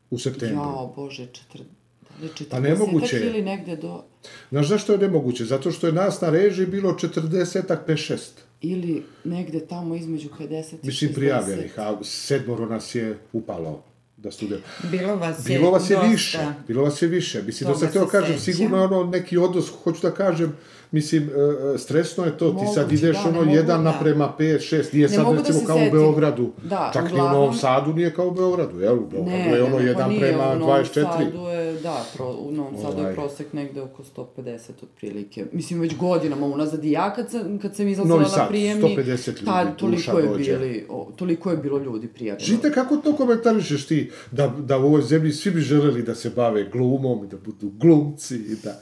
U 0.09 0.19
septembru. 0.19 0.57
Jao, 0.57 0.93
bože, 0.95 1.25
četrdesetak. 1.25 1.77
Da 2.21 2.27
Pa 2.49 2.59
nemoguće 2.59 3.15
je. 3.15 3.25
ili 3.25 3.41
negde 3.41 3.75
do... 3.75 4.03
Znaš 4.49 4.67
zašto 4.67 4.91
je 4.91 4.99
nemoguće? 4.99 5.45
Zato 5.45 5.71
što 5.71 5.87
je 5.87 5.93
nas 5.93 6.21
na 6.21 6.29
režiji 6.29 6.65
bilo 6.67 6.91
40-ak, 6.93 7.77
5-6. 7.87 8.17
Ili 8.61 9.03
negde 9.23 9.59
tamo 9.59 9.95
između 9.95 10.29
50 10.29 10.43
i 10.43 10.77
60. 10.77 10.83
Mislim, 10.83 11.13
prijavljenih, 11.13 11.79
a 11.79 11.97
sedmoro 12.03 12.65
nas 12.65 12.95
je 12.95 13.17
upalo 13.33 13.83
da 14.23 14.31
studiramo. 14.31 14.63
Bilo 14.91 15.15
vas 15.15 15.49
je 15.49 15.57
Bilo 15.57 15.71
vas 15.71 15.89
je 15.89 15.95
dosta. 15.95 16.11
više, 16.11 16.39
bilo 16.67 16.83
vas 16.83 17.01
je 17.01 17.07
više. 17.07 17.41
Mislim, 17.43 17.69
da 17.69 17.77
sam 17.77 17.91
teo 17.91 18.07
kažem, 18.07 18.39
sigurno 18.39 18.83
ono 18.83 19.03
neki 19.03 19.37
odnos, 19.37 19.71
hoću 19.83 20.01
da 20.01 20.11
kažem, 20.13 20.57
mislim, 20.91 21.23
e, 21.23 21.73
e, 21.75 21.77
stresno 21.77 22.25
je 22.25 22.37
to, 22.37 22.51
ti 22.51 22.65
sad 22.73 22.91
ideš 22.91 23.17
da, 23.17 23.23
ne 23.23 23.29
ono 23.29 23.39
mogu, 23.39 23.55
jedan 23.55 23.83
da. 23.83 23.91
naprema 23.91 24.33
pet, 24.37 24.61
šest, 24.61 24.93
nije 24.93 25.07
Ne 25.07 25.13
sad 25.15 25.25
da 25.25 25.31
recimo 25.31 25.59
se 25.59 25.65
kao 25.65 25.77
u. 25.77 25.91
Beogradu, 25.91 26.51
Da, 26.63 26.91
čak 26.93 27.03
ni 27.03 27.09
u 27.11 27.13
uglavnom- 27.13 27.33
Novom 27.33 27.53
Sadu 27.53 27.93
nije 27.93 28.13
kao 28.13 28.27
u 28.27 28.31
Beogradu, 28.31 28.79
jel? 28.79 28.93
U 28.97 29.07
Beogradu 29.11 29.55
je 29.55 29.63
ono 29.63 29.79
ne, 29.79 29.85
jedan 29.85 30.03
pa 30.03 30.09
nije, 30.09 30.21
prema 30.21 30.43
u 30.51 30.59
Novom 30.59 30.79
24. 30.79 30.93
Sadu 30.93 31.47
je 31.47 31.73
da, 31.73 32.05
pro, 32.15 32.29
u 32.39 32.51
Novom 32.51 32.75
Sadu 32.81 32.97
Ovaj. 32.97 33.11
je 33.11 33.15
prosek 33.15 33.53
negde 33.53 33.81
oko 33.81 34.03
150 34.03 34.69
otprilike. 34.83 35.45
Mislim, 35.51 35.79
već 35.79 35.97
godinama 35.97 36.45
unazad 36.45 36.85
i 36.85 36.91
ja 36.91 37.13
kad 37.13 37.31
sam, 37.31 37.59
kad 37.59 37.75
sam 37.75 37.87
izlazila 37.87 38.17
Novi 38.17 38.29
na 38.37 38.47
prijemni, 38.47 38.95
150 38.97 39.27
ljudi, 39.27 39.45
ta, 39.45 39.73
duša 39.79 40.11
toliko 40.11 40.37
je, 40.37 40.57
bili, 40.57 40.85
o, 40.89 41.11
toliko 41.15 41.51
je 41.51 41.57
bilo 41.57 41.79
ljudi 41.79 42.07
prijavljeno. 42.07 42.45
Žite, 42.45 42.71
kako 42.71 42.97
to 42.97 43.15
komentarišeš 43.15 43.87
ti, 43.87 44.11
da, 44.31 44.47
da 44.47 44.77
u 44.77 44.85
ovoj 44.85 45.01
zemlji 45.01 45.31
svi 45.31 45.51
bi 45.51 45.61
želeli 45.61 46.03
da 46.03 46.15
se 46.15 46.29
bave 46.29 46.69
glumom, 46.71 47.23
i 47.23 47.27
da 47.27 47.37
budu 47.37 47.71
glumci 47.77 48.35
i 48.35 48.55
da... 48.63 48.81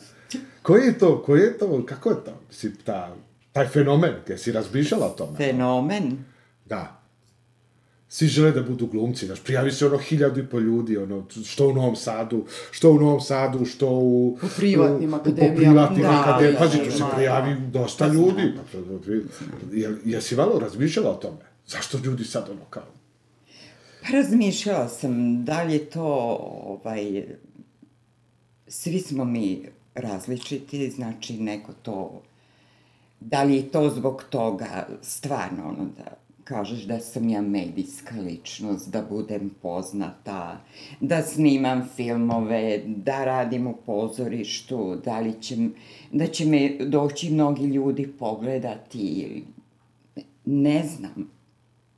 Koji 0.61 0.85
je 0.85 0.97
to, 0.99 1.23
koji 1.23 1.39
je 1.41 1.57
to, 1.57 1.85
kako 1.85 2.09
je 2.09 2.15
to, 2.25 2.31
mislim, 2.49 2.75
ta, 2.85 3.15
taj 3.51 3.67
fenomen, 3.67 4.13
gdje 4.23 4.37
si 4.37 4.51
razmišljala 4.51 5.05
o 5.05 5.09
tome? 5.09 5.37
Fenomen. 5.37 6.17
Da. 6.65 6.95
Svi 8.11 8.27
žele 8.27 8.51
da 8.51 8.63
budu 8.63 8.87
glumci, 8.87 9.25
znaš, 9.25 9.39
prijavi 9.43 9.71
se 9.71 9.85
ono 9.87 9.97
hiljadu 9.97 10.39
i 10.39 10.45
po 10.45 10.59
ljudi, 10.59 10.97
ono, 10.97 11.25
što 11.45 11.67
u 11.67 11.73
Novom 11.73 11.95
Sadu, 11.95 12.45
što 12.71 12.91
u 12.91 12.99
Novom 12.99 13.21
Sadu, 13.21 13.65
što 13.65 13.89
u... 13.89 14.27
U 14.27 14.37
privatnim 14.57 15.13
u- 15.13 15.15
akademijama. 15.15 15.53
Po 15.53 15.57
privatnim 15.57 16.01
Da, 16.03 16.21
akademijama, 16.21 16.59
da, 16.59 16.65
pazi, 16.65 16.77
tu 16.85 16.91
se 16.91 16.99
da, 16.99 17.11
prijavi 17.15 17.53
da. 17.59 17.79
dosta 17.79 18.07
ljudi. 18.07 18.53
Jel, 19.71 19.93
jesi 20.05 20.35
malo 20.35 20.59
razmišljala 20.59 21.09
o 21.11 21.15
tome? 21.15 21.37
Zašto 21.67 21.97
ljudi 22.03 22.23
sad 22.23 22.49
ono 22.51 22.65
kao... 22.69 22.83
Pa 24.01 24.07
razmišljala 24.17 24.87
sam 24.89 25.45
da 25.45 25.63
li 25.63 25.73
je 25.73 25.85
to, 25.85 26.03
ovaj, 26.65 27.23
svi 28.67 28.99
smo 28.99 29.25
mi 29.25 29.69
različiti, 30.01 30.89
znači 30.89 31.37
neko 31.37 31.73
to, 31.81 32.21
da 33.19 33.43
li 33.43 33.55
je 33.55 33.71
to 33.71 33.89
zbog 33.89 34.23
toga 34.29 34.87
stvarno 35.01 35.67
ono 35.67 35.85
da 35.97 36.19
kažeš 36.49 36.83
da 36.83 36.99
sam 36.99 37.29
ja 37.29 37.41
medijska 37.41 38.15
ličnost, 38.15 38.91
da 38.91 39.01
budem 39.01 39.51
poznata, 39.61 40.61
da 40.99 41.21
snimam 41.21 41.89
filmove, 41.95 42.83
da 42.85 43.25
radim 43.25 43.67
u 43.67 43.75
pozorištu, 43.85 45.01
da 45.05 45.19
li 45.19 45.41
će, 45.41 45.55
da 46.11 46.27
će 46.27 46.45
me 46.45 46.77
doći 46.85 47.29
mnogi 47.29 47.63
ljudi 47.63 48.07
pogledati, 48.19 49.43
ne 50.45 50.83
znam 50.83 51.29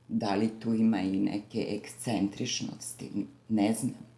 da 0.07 0.35
li 0.35 0.49
tu 0.59 0.73
ima 0.73 1.01
i 1.01 1.19
neke 1.19 1.65
ekscentričnosti, 1.69 3.09
ne 3.49 3.73
znam. 3.73 4.10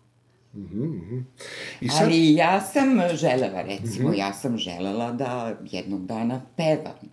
I 1.82 1.90
sad, 1.90 2.02
Ali 2.02 2.34
ja 2.34 2.62
sam 2.62 2.88
želela, 3.16 3.62
recimo, 3.62 4.14
ja 4.14 4.34
sam 4.34 4.58
želela 4.58 5.12
da 5.12 5.58
jednog 5.72 6.06
dana 6.06 6.42
pevam. 6.58 7.10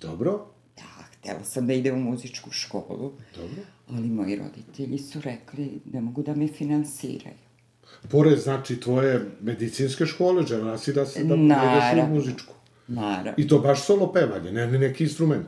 dobro, 0.00 0.46
Da, 0.76 1.04
htela 1.12 1.44
sam 1.44 1.66
da 1.66 1.72
idem 1.72 1.94
u 1.94 2.10
muzičku 2.10 2.50
školu, 2.50 3.12
dobro. 3.36 3.62
ali 3.90 4.08
moji 4.08 4.36
roditelji 4.36 4.98
su 4.98 5.20
rekli 5.20 5.80
ne 5.92 6.00
mogu 6.00 6.22
da 6.22 6.34
me 6.34 6.48
finansiraju. 6.48 7.36
Pored, 8.10 8.38
znači, 8.38 8.80
tvoje 8.80 9.30
medicinske 9.40 10.06
škole, 10.06 10.42
želela 10.46 10.78
si 10.78 10.92
da 10.92 11.06
se 11.06 11.24
da 11.24 11.34
ideš 11.34 12.04
u 12.10 12.14
muzičku. 12.14 12.54
Naravno. 12.88 13.32
I 13.36 13.48
to 13.48 13.58
baš 13.58 13.84
solo 13.84 14.12
pevanje, 14.12 14.52
ne, 14.52 14.66
ne 14.66 14.78
neki 14.78 15.04
instrument. 15.04 15.46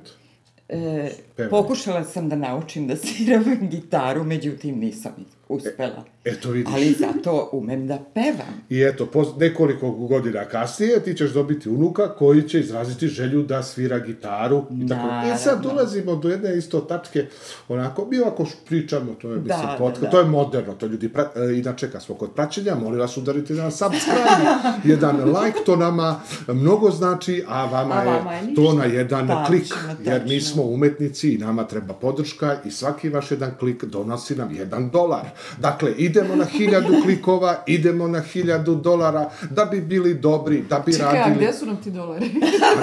E, 0.69 1.11
Pevanje. 1.37 1.51
pokušala 1.51 2.05
sam 2.05 2.29
da 2.29 2.37
naučim 2.37 2.87
da 2.87 2.97
sviram 2.97 3.45
gitaru, 3.71 4.25
međutim 4.25 4.79
nisam 4.79 5.13
uspela. 5.49 6.05
Eto 6.25 6.51
vidiš. 6.51 6.75
Ali 6.75 6.93
zato 6.93 7.49
umem 7.53 7.87
da 7.87 7.99
pevam. 8.15 8.65
I 8.71 8.83
eto, 8.83 9.07
po 9.07 9.25
nekoliko 9.39 9.91
godina 9.91 10.45
kasnije 10.45 11.01
ti 11.01 11.15
ćeš 11.15 11.31
dobiti 11.31 11.69
unuka 11.69 12.09
koji 12.09 12.43
će 12.43 12.61
izraziti 12.61 13.09
želju 13.09 13.43
da 13.43 13.63
svira 13.63 13.99
gitaru. 13.99 14.65
I 14.73 14.89
tako. 14.89 15.09
E 15.27 15.37
sad 15.37 15.47
Naravno. 15.47 15.69
dolazimo 15.71 16.17
do 16.17 16.29
jedne 16.29 16.59
isto 16.59 16.81
tačke, 16.81 17.27
onako, 17.69 18.07
mi 18.07 18.19
ovako 18.19 18.45
pričamo, 18.67 19.15
to 19.15 19.31
je, 19.31 19.37
mislim, 19.37 19.49
Da, 19.79 19.91
da, 19.91 20.01
da. 20.01 20.11
to 20.11 20.19
je 20.19 20.25
moderno, 20.25 20.75
to 20.75 20.87
ljudi, 20.87 21.09
pra, 21.09 21.31
e, 21.37 21.55
inače 21.55 21.91
kad 21.91 22.03
smo 22.03 22.15
kod 22.15 22.31
praćenja, 22.33 22.75
molim 22.75 23.01
vas 23.01 23.17
udarite 23.17 23.53
jedan 23.53 23.73
subscribe, 23.73 24.45
jedan 24.93 25.17
like, 25.35 25.59
to 25.67 25.77
nama 25.77 26.21
mnogo 26.49 26.91
znači, 26.91 27.45
a 27.49 27.65
vama, 27.65 27.95
A 27.95 28.05
vama 28.05 28.33
je 28.33 28.49
je 28.49 28.55
to 28.55 28.73
na 28.73 28.85
jedan 28.85 29.29
Tačno, 29.29 29.47
klik, 29.47 29.65
jer 30.05 30.23
mi 30.23 30.39
tačno. 30.39 30.53
smo 30.53 30.63
umetnici 30.63 31.31
i 31.31 31.39
nama 31.39 31.65
treba 31.65 31.95
podrška 31.95 32.57
i 32.65 32.71
svaki 32.71 33.09
vaš 33.09 33.31
jedan 33.31 33.53
klik 33.59 33.85
donosi 33.85 34.37
nam 34.37 34.55
jedan 34.55 34.91
dolar. 34.91 35.34
Dakle, 35.59 35.93
idemo 35.93 36.37
na 36.37 36.45
hiljadu 36.45 36.95
klikova, 37.05 37.63
idemo 37.67 38.09
na 38.09 38.21
hiljadu 38.21 38.75
dolara, 38.75 39.31
da 39.51 39.65
bi 39.65 39.81
bili 39.81 40.15
dobri, 40.15 40.65
da 40.71 40.79
bi 40.79 40.93
Čekaj, 40.93 41.09
a 41.09 41.13
radili... 41.13 41.45
gde 41.45 41.53
su 41.53 41.67
nam 41.67 41.77
ti 41.77 41.91
dolari? 41.91 42.31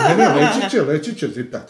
A 0.06 0.08
ne, 0.08 0.18
ne, 0.18 0.34
leći 0.34 0.70
će, 0.72 0.82
leći 0.92 1.16
će 1.16 1.28
Zita. 1.28 1.66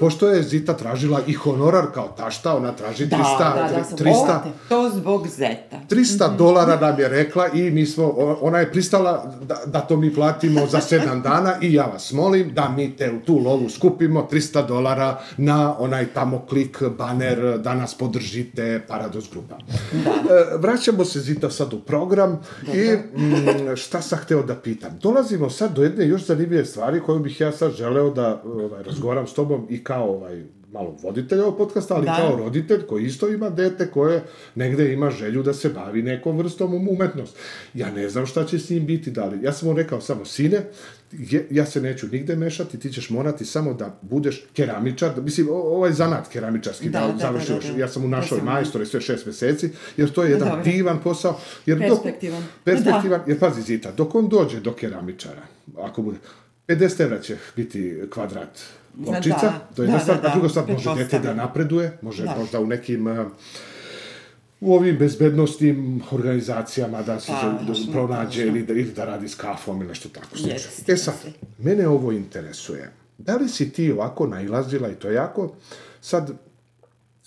Pošto 0.00 0.28
je 0.28 0.42
Zita 0.42 0.76
tražila 0.76 1.20
i 1.26 1.32
honorar 1.32 1.84
kao 1.94 2.08
tašta, 2.16 2.56
ona 2.56 2.72
traži 2.72 3.06
300, 3.06 3.10
da, 3.38 3.68
da, 3.76 3.84
sam 3.84 3.98
300, 3.98 4.10
ovde. 4.10 4.50
To 4.68 4.90
zbog 4.90 5.28
zeta. 5.28 5.76
300 5.90 6.36
dolara 6.36 6.80
nam 6.80 7.00
je 7.00 7.08
rekla 7.08 7.48
i 7.48 7.70
mi 7.70 7.86
smo, 7.86 8.14
ona 8.40 8.58
je 8.58 8.72
pristala 8.72 9.34
da, 9.42 9.56
da 9.66 9.80
to 9.80 9.96
mi 9.96 10.14
platimo 10.14 10.66
za 10.66 10.80
7 10.80 11.22
dana 11.28 11.54
i 11.60 11.72
ja 11.74 11.84
vas 11.84 12.12
molim 12.12 12.54
da 12.54 12.68
mi 12.68 12.96
te 12.96 13.12
u 13.12 13.20
tu 13.20 13.38
lovu 13.38 13.68
skupimo 13.68 14.28
300 14.32 14.66
dolara 14.66 15.18
na 15.36 15.78
onaj 15.78 16.06
tamo 16.06 16.46
klik, 16.48 16.82
baner, 16.98 17.58
da 17.58 17.74
nas 17.74 17.94
podržite, 17.94 18.80
Paradox 18.88 19.30
grupa. 19.30 19.54
E, 19.94 20.23
vraćamo 20.58 21.04
se 21.04 21.20
Zita 21.20 21.50
sad 21.50 21.72
u 21.72 21.80
program 21.80 22.40
i 22.74 22.90
mm, 23.18 23.76
šta 23.76 24.02
sam 24.02 24.18
hteo 24.18 24.42
da 24.42 24.54
pitam. 24.54 24.98
Dolazimo 25.02 25.50
sad 25.50 25.74
do 25.74 25.82
jedne 25.82 26.08
još 26.08 26.26
zanimljive 26.26 26.64
stvari 26.64 27.00
koju 27.00 27.18
bih 27.18 27.40
ja 27.40 27.52
sad 27.52 27.72
želeo 27.72 28.10
da 28.10 28.42
ovaj, 28.44 28.82
razgovaram 28.82 29.26
s 29.26 29.34
tobom 29.34 29.66
i 29.70 29.84
kao 29.84 30.10
ovaj, 30.10 30.44
malo 30.74 30.96
voditelj 31.02 31.40
ovog 31.40 31.56
podcasta, 31.58 31.94
ali 31.94 32.04
Da. 32.04 32.16
kao 32.16 32.36
roditelj 32.36 32.82
koji 32.82 33.04
isto 33.04 33.28
ima 33.28 33.50
dete 33.50 33.86
koje 33.86 34.22
negde 34.54 34.92
ima 34.92 35.10
želju 35.10 35.42
da 35.42 35.54
se 35.54 35.68
bavi 35.70 36.02
nekom 36.02 36.38
vrstom 36.38 36.88
umetnost. 36.88 37.36
Ja 37.74 37.90
ne 37.90 38.08
znam 38.08 38.26
šta 38.26 38.44
će 38.44 38.58
s 38.58 38.70
njim 38.70 38.86
biti 38.86 39.10
dalje. 39.10 39.42
Ja 39.42 39.52
sam 39.52 39.68
mu 39.68 39.74
rekao 39.74 40.00
samo, 40.00 40.24
sine, 40.24 40.60
je- 41.12 41.46
ja 41.50 41.66
se 41.66 41.80
neću 41.80 42.06
nigde 42.08 42.36
mešati, 42.36 42.78
ti 42.78 42.92
ćeš 42.92 43.10
morati 43.10 43.44
samo 43.44 43.74
da 43.74 43.98
budeš 44.02 44.44
keramičar, 44.52 45.14
da, 45.14 45.22
mislim, 45.22 45.48
ovaj 45.50 45.92
zanat 45.92 46.28
keramičarski, 46.28 46.88
da, 46.88 47.00
Da, 47.00 47.06
da, 47.06 47.12
da, 47.12 47.18
završiš. 47.18 47.66
da, 47.66 47.72
da. 47.72 47.80
Ja 47.80 47.88
sam 47.88 48.04
u 48.04 48.08
našoj 48.08 48.38
sam- 48.38 48.46
majstore 48.46 48.86
sve 48.86 49.00
šest 49.00 49.26
meseci, 49.26 49.68
jer 49.96 50.10
to 50.10 50.22
je 50.22 50.30
jedan 50.30 50.48
Dobro. 50.48 50.62
divan 50.64 51.00
posao. 51.02 51.38
Jer 51.66 51.78
dok- 51.78 51.88
Perspektivan. 51.88 52.42
perspektivan, 52.64 53.20
jer 53.26 53.38
pazi 53.38 53.62
Zita, 53.62 53.92
dok 53.92 54.14
on 54.14 54.28
dođe 54.28 54.60
do 54.60 54.72
keramičara, 54.72 55.42
ako 55.78 56.02
bude, 56.02 56.18
50 56.66 57.00
evra 57.00 57.20
će 57.20 57.36
biti 57.56 58.00
kvadrat 58.10 58.60
pločica, 59.04 59.36
Da, 59.42 59.68
to 59.76 59.82
je 59.82 59.86
da, 59.86 59.92
jedna 59.92 59.96
da, 59.96 60.02
stvar, 60.02 60.20
da, 60.22 60.28
a 60.28 60.32
druga 60.32 60.48
stvar, 60.48 60.64
može 60.68 60.94
dete 60.94 61.18
da 61.18 61.34
napreduje, 61.34 61.98
može 62.02 62.24
Da. 62.24 62.36
možda 62.38 62.60
u 62.60 62.66
nekim 62.66 63.06
uh, 63.06 63.26
u 64.60 64.74
ovim 64.74 64.98
bezbednostnim 64.98 66.02
organizacijama 66.10 67.02
da 67.02 67.20
se 67.20 67.32
Pa, 67.32 67.58
da 67.66 67.92
pronađe 67.92 68.40
tačno. 68.40 68.42
ili 68.46 68.62
da, 68.66 68.72
ili 68.72 68.92
da 68.92 69.04
radi 69.04 69.28
s 69.28 69.34
kafom 69.34 69.78
ili 69.78 69.88
nešto 69.88 70.08
tako. 70.08 70.26
Jeste, 70.34 70.92
E 70.92 70.96
sad, 70.96 71.14
mene 71.58 71.88
ovo 71.88 72.12
interesuje. 72.12 72.90
Da 73.18 73.36
li 73.36 73.48
si 73.48 73.70
ti 73.72 73.92
ovako 73.92 74.26
nailazila 74.26 74.90
i 74.90 74.94
to 74.94 75.10
jako 75.10 75.52
sad 76.00 76.30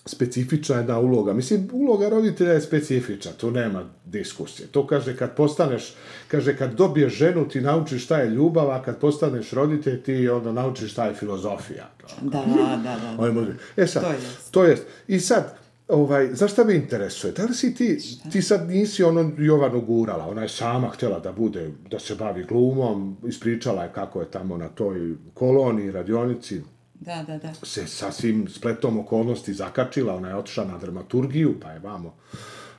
specifična 0.08 0.76
jedna 0.76 1.00
uloga. 1.00 1.34
Mislim, 1.34 1.70
uloga 1.74 2.10
roditelja 2.10 2.52
je 2.54 2.62
specifična, 2.62 3.32
tu 3.32 3.52
nema 3.52 3.84
diskusije. 4.06 4.68
To 4.68 4.88
kaže, 4.88 5.18
kad 5.18 5.36
postaneš, 5.36 5.94
kaže, 6.28 6.58
kad 6.58 6.74
dobiješ 6.74 7.14
ženu, 7.14 7.48
ti 7.48 7.62
naučiš 7.62 8.04
šta 8.04 8.18
je 8.18 8.30
ljubav, 8.30 8.72
a 8.72 8.82
kad 8.82 9.00
postaneš 9.00 9.52
roditelj, 9.52 10.04
ti 10.04 10.30
onda 10.30 10.52
naučiš 10.52 10.92
šta 10.92 11.06
je 11.06 11.14
filozofija. 11.14 11.90
Da, 12.22 12.44
da, 12.84 13.00
da. 13.02 13.16
Ovaj 13.18 13.32
može. 13.32 13.52
E 13.78 13.88
sad, 13.88 14.04
To 14.04 14.08
to 14.52 14.64
jest. 14.64 14.84
jest. 14.84 14.84
I 15.08 15.20
sad, 15.20 15.58
ovaj, 15.88 16.30
za 16.34 16.48
šta 16.48 16.64
me 16.64 16.76
interesuje? 16.76 17.34
Da 17.34 17.44
li 17.44 17.54
si 17.54 17.76
ti, 17.76 17.98
ti 18.32 18.42
sad 18.42 18.68
nisi 18.70 19.04
ono 19.04 19.32
Jovanu 19.38 19.82
gurala, 19.82 20.28
ona 20.28 20.42
je 20.42 20.50
sama 20.50 20.90
htjela 20.90 21.20
da 21.20 21.32
bude, 21.32 21.72
da 21.92 22.00
se 22.00 22.16
bavi 22.16 22.44
glumom, 22.44 23.18
ispričala 23.28 23.84
je 23.84 23.92
kako 23.94 24.22
je 24.22 24.32
tamo 24.32 24.58
na 24.58 24.70
toj 24.70 25.16
koloniji, 25.34 25.92
radionici, 25.92 26.62
Da, 27.00 27.24
da, 27.28 27.38
da. 27.38 27.54
se 27.64 27.88
sasvim 27.88 28.48
spletom 28.50 29.00
okolnosti 29.00 29.54
zakačila, 29.54 30.16
ona 30.16 30.30
je 30.30 30.36
otišla 30.36 30.66
na 30.66 30.78
dramaturgiju, 30.78 31.56
pa 31.62 31.72
je 31.72 31.80
vamo 31.80 32.16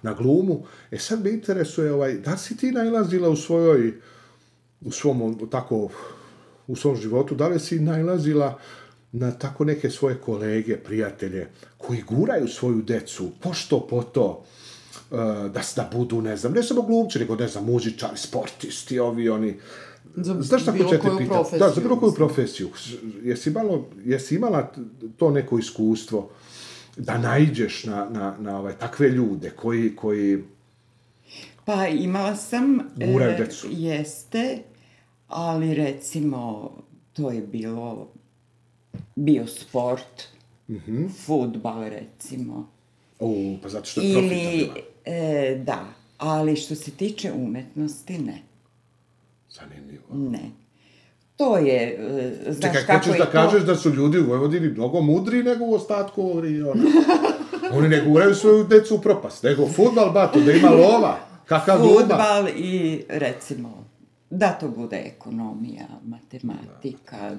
na 0.03 0.15
glumu. 0.15 0.65
E 0.91 0.99
sad 0.99 1.25
me 1.25 1.31
interesuje, 1.31 1.93
ovaj, 1.93 2.15
da 2.15 2.37
si 2.37 2.57
ti 2.57 2.73
nailazila 2.73 3.29
u 3.29 3.37
svojoj, 3.37 3.93
u 4.81 4.91
svom, 4.91 5.49
tako, 5.51 5.89
u 6.67 6.77
svom 6.77 6.97
životu, 6.97 7.35
da 7.35 7.49
li 7.49 7.61
si 7.61 7.81
nailazila 7.81 8.59
na 9.13 9.31
tako 9.31 9.65
neke 9.65 9.91
svoje 9.91 10.17
kolege, 10.17 10.77
prijatelje, 10.77 11.49
koji 11.79 12.03
guraju 12.03 12.49
svoju 12.49 12.83
decu, 12.83 13.31
pošto 13.41 13.87
po 13.87 14.03
to, 14.03 14.45
eh, 15.13 15.17
da, 15.49 15.63
da 15.77 15.91
budu, 15.93 16.23
ne 16.23 16.37
znam, 16.37 16.53
ne 16.53 16.63
samo 16.63 16.83
glumci, 16.83 17.19
nego, 17.19 17.37
ne 17.37 17.49
znam, 17.49 17.65
muzičari, 17.65 18.17
sportisti, 18.17 18.99
ovi, 18.99 19.29
oni, 19.29 19.59
Za 20.25 20.43
Znaš 20.43 20.65
bilo 20.73 20.89
koju 20.89 21.19
pitat? 21.19 21.29
profesiju, 21.29 21.59
Da, 21.59 21.69
za 21.69 21.81
bilo 21.81 22.01
koju 22.01 22.13
profesiju. 22.13 22.69
Jesi, 23.23 23.51
malo, 23.51 23.89
jesi 24.05 24.35
imala 24.35 24.73
to 25.17 25.31
neko 25.31 25.59
iskustvo 25.59 26.31
da 26.97 27.19
naiđeš 27.19 27.85
na, 27.85 28.09
na, 28.11 28.37
na 28.41 28.59
ovaj, 28.59 28.75
takve 28.79 29.09
ljude 29.09 29.51
koji, 29.51 29.97
koji 29.97 30.39
Pa 31.69 31.87
imala 31.87 32.37
sam... 32.37 32.79
Guraju 32.97 33.37
decu. 33.39 33.69
Jeste, 33.71 34.59
ali 35.29 35.75
recimo 35.75 36.71
to 37.13 37.31
je 37.31 37.43
bilo 37.43 38.09
bio 39.17 39.47
sport, 39.47 40.23
mm. 40.69 40.75
-hmm. 40.75 41.09
futbal 41.25 41.89
recimo. 41.89 42.69
o, 43.21 43.57
pa 43.63 43.69
zato 43.69 43.87
što 43.87 44.01
je 44.01 44.13
Ili, 44.13 44.69
e, 45.05 45.63
da, 45.65 45.87
ali 46.19 46.57
što 46.57 46.75
se 46.75 46.91
tiče 46.91 47.33
umetnosti, 47.33 48.19
ne. 48.19 48.43
Zanimljivo. 49.51 49.88
Ne. 50.13 50.51
To 51.37 51.57
je, 51.59 51.99
e, 52.47 52.53
znaš 52.53 52.73
Čekaj, 52.75 52.87
kako 52.87 52.99
hoćeš 52.99 53.19
da 53.19 53.25
to... 53.25 53.33
kažeš 53.33 53.63
da 53.63 53.77
su 53.77 53.91
ljudi 53.91 54.19
u 54.19 54.27
Vojvodini 54.27 54.69
mnogo 54.69 55.01
mudri 55.01 55.43
nego 55.43 55.65
u 55.65 55.75
ostatku 55.75 56.41
regiona. 56.41 56.83
Oni 57.77 57.89
ne 57.89 58.05
guraju 58.05 58.35
svoju 58.35 58.65
decu 58.65 58.97
u 58.97 58.99
propast, 58.99 59.43
nego 59.43 59.69
futbal, 59.69 60.11
bato, 60.11 60.41
da 60.41 60.53
ima 60.53 60.71
lova. 60.71 61.19
Kakav 61.45 61.79
ljubav. 61.79 61.99
Futbal 61.99 62.49
i, 62.57 63.05
recimo, 63.09 63.85
da 64.31 64.53
to 64.53 64.69
bude 64.69 64.97
ekonomija, 64.97 65.87
matematika, 66.05 67.37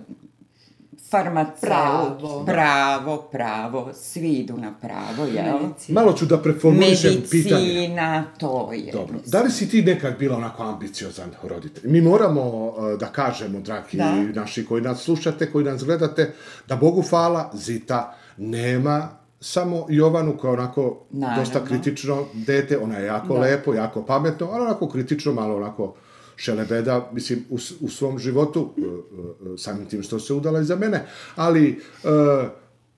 farmaceut, 1.12 1.60
Pravo. 1.62 2.44
pravo, 2.46 3.18
pravo, 3.22 3.90
svi 3.94 4.30
idu 4.30 4.58
na 4.58 4.74
pravo, 4.74 5.24
jel? 5.26 5.60
Medicina. 5.60 6.02
Malo 6.02 6.14
ću 6.14 6.26
da 6.26 6.38
preformulišem 6.38 7.14
pitanje. 7.32 7.66
Medicina, 7.66 8.24
to 8.38 8.70
je. 8.74 8.92
Dobro. 8.92 9.14
mislim. 9.14 9.32
Da 9.32 9.42
li 9.42 9.52
si 9.52 9.70
ti 9.70 9.82
nekad 9.82 10.18
bila 10.20 10.38
onako 10.38 10.64
ambiciozan 10.64 11.30
roditelj? 11.44 11.92
Mi 11.92 12.02
moramo 12.02 12.42
uh, 12.42 12.74
da 13.00 13.06
kažemo, 13.06 13.60
dragi 13.60 13.98
Da. 13.98 14.14
naši 14.34 14.66
koji 14.66 14.82
nas 14.82 15.00
slušate, 15.00 15.52
koji 15.52 15.66
nas 15.66 15.84
gledate, 15.84 16.34
da 16.68 16.76
Bogu 16.76 17.02
hvala, 17.02 17.52
Zita 17.54 18.16
nema 18.38 19.10
samo 19.42 19.86
Jovanu 19.90 20.38
koja 20.38 20.50
je 20.50 20.54
onako 20.54 21.06
Naravno. 21.12 21.44
dosta 21.44 21.66
kritično 21.66 22.26
dete, 22.34 22.78
ona 22.78 22.98
je 22.98 23.06
jako 23.06 23.34
lepo, 23.36 23.74
jako 23.74 24.06
pametno, 24.06 24.50
ali 24.52 24.62
onako 24.62 24.90
kritično, 24.90 25.34
malo 25.34 25.56
onako 25.56 25.94
šelebeda, 26.40 27.10
mislim, 27.14 27.46
u, 27.50 27.58
u 27.80 27.90
svom 27.90 28.20
životu, 28.20 28.62
uh, 28.62 28.84
uh, 28.84 29.60
samim 29.60 29.86
tim 29.86 30.04
što 30.04 30.20
se 30.20 30.34
udala 30.34 30.62
iza 30.62 30.76
mene, 30.76 31.06
ali, 31.36 31.80
uh, 32.04 32.10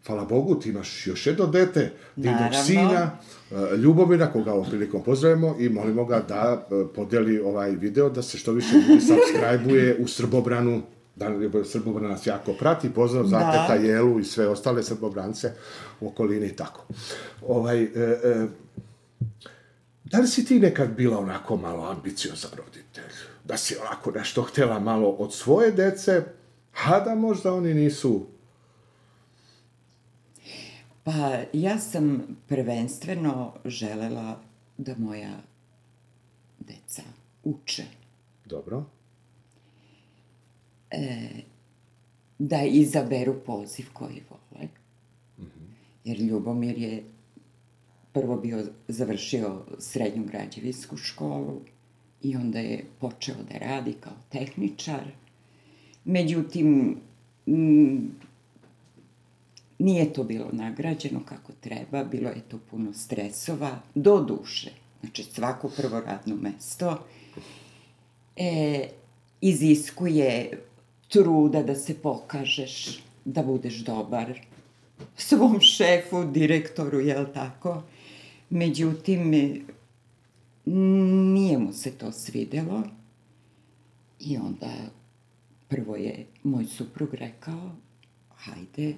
hvala 0.05 0.25
Bogu, 0.25 0.55
ti 0.55 0.69
imaš 0.69 1.07
još 1.07 1.27
jedno 1.27 1.47
dete, 1.47 1.91
divnog 2.15 2.51
sina, 2.65 3.11
Ljubomira, 3.77 4.31
koga 4.31 4.53
ovom 4.53 4.69
prilikom 4.69 5.03
pozdravimo 5.03 5.55
i 5.59 5.69
molimo 5.69 6.05
ga 6.05 6.19
da 6.27 6.67
podeli 6.95 7.39
ovaj 7.39 7.71
video, 7.71 8.09
da 8.09 8.21
se 8.21 8.37
što 8.37 8.51
više 8.51 8.75
ljudi 8.75 9.01
subscribe-uje 9.01 9.97
u 9.99 10.07
Srbobranu, 10.07 10.81
da 11.15 11.29
Srbobran 11.63 12.11
nas 12.11 12.27
jako 12.27 12.53
prati, 12.53 12.89
pozdrav 12.89 13.25
za 13.25 13.39
Da. 13.39 13.51
teta 13.51 13.75
Jelu 13.75 14.19
i 14.19 14.23
sve 14.23 14.47
ostale 14.47 14.83
Srbobrance 14.83 15.51
u 15.99 16.07
okolini 16.07 16.47
i 16.47 16.55
tako. 16.55 16.85
Ovaj, 17.47 17.83
e, 17.83 17.87
e, 18.23 18.47
da 20.03 20.19
li 20.19 20.27
si 20.27 20.45
ti 20.45 20.59
nekad 20.59 20.95
bila 20.95 21.19
onako 21.19 21.57
malo 21.57 21.91
ambiciozan 21.91 22.51
roditelj? 22.57 23.30
Da 23.43 23.57
si 23.57 23.75
onako 23.77 24.11
nešto 24.11 24.43
htjela 24.43 24.79
malo 24.79 25.09
od 25.09 25.33
svoje 25.33 25.71
dece, 25.71 26.23
a 26.85 26.99
da 26.99 27.15
možda 27.15 27.53
oni 27.53 27.73
nisu... 27.73 28.25
Pa 31.03 31.37
ja 31.53 31.79
sam 31.79 32.37
prvenstveno 32.47 33.53
želela 33.65 34.41
da 34.77 34.95
moja 34.97 35.37
deca 36.59 37.01
uče, 37.43 37.83
Dobro. 38.45 38.83
da 42.39 42.61
izaberu 42.63 43.35
poziv 43.45 43.85
koji 43.93 44.23
vole. 44.29 44.67
Jer 46.03 46.19
Ljubomir 46.19 46.77
je 46.77 47.03
prvo 48.13 48.37
bio 48.37 48.65
završio 48.87 49.61
srednju 49.79 50.23
građevinsku 50.25 50.97
školu 50.97 51.61
i 52.23 52.35
onda 52.35 52.59
je 52.59 52.85
počeo 52.99 53.35
da 53.51 53.57
radi 53.57 53.93
kao 53.99 54.13
tehničar. 54.29 55.03
Međutim, 56.05 56.97
nije 59.79 60.13
to 60.13 60.23
bilo 60.23 60.49
nagrađeno 60.51 61.19
kako 61.25 61.51
treba, 61.59 62.03
bilo 62.03 62.29
je 62.29 62.41
to 62.47 62.59
puno 62.71 62.93
stresova, 62.93 63.79
do 63.95 64.19
duše. 64.19 64.71
Znači, 65.01 65.23
svako 65.23 65.69
prvo 65.69 65.99
radno 65.99 66.35
mesto 66.35 67.05
e, 68.35 68.87
iziskuje 69.41 70.61
truda 71.07 71.63
da 71.63 71.75
se 71.75 71.93
pokažeš, 71.93 73.03
da 73.25 73.43
budeš 73.43 73.75
dobar 73.75 74.39
svom 75.17 75.59
šefu, 75.59 76.23
direktoru, 76.25 76.99
jel 76.99 77.25
tako? 77.33 77.83
Međutim, 78.49 79.33
nije 80.65 81.57
mu 81.57 81.73
se 81.73 81.91
to 81.91 82.11
svidelo 82.11 82.83
i 84.19 84.37
onda 84.37 84.73
prvo 85.67 85.95
je 85.95 86.25
moj 86.43 86.65
suprug 86.65 87.13
rekao, 87.13 87.71
hajde, 88.35 88.95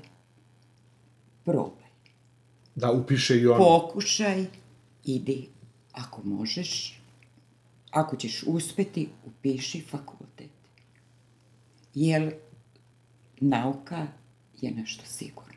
probaj. 1.46 1.90
Da 2.76 2.92
upiše 2.92 3.40
i 3.40 3.48
on. 3.48 3.58
Pokušaj, 3.58 4.46
idi, 5.06 5.50
ako 5.92 6.22
možeš, 6.24 7.02
ako 7.92 8.16
ćeš 8.16 8.44
uspeti, 8.48 9.10
upiši 9.26 9.82
fakultet. 9.82 10.50
Jer 11.94 12.34
nauka 13.40 14.08
je 14.62 14.72
nešto 14.72 15.06
sigurno. 15.06 15.53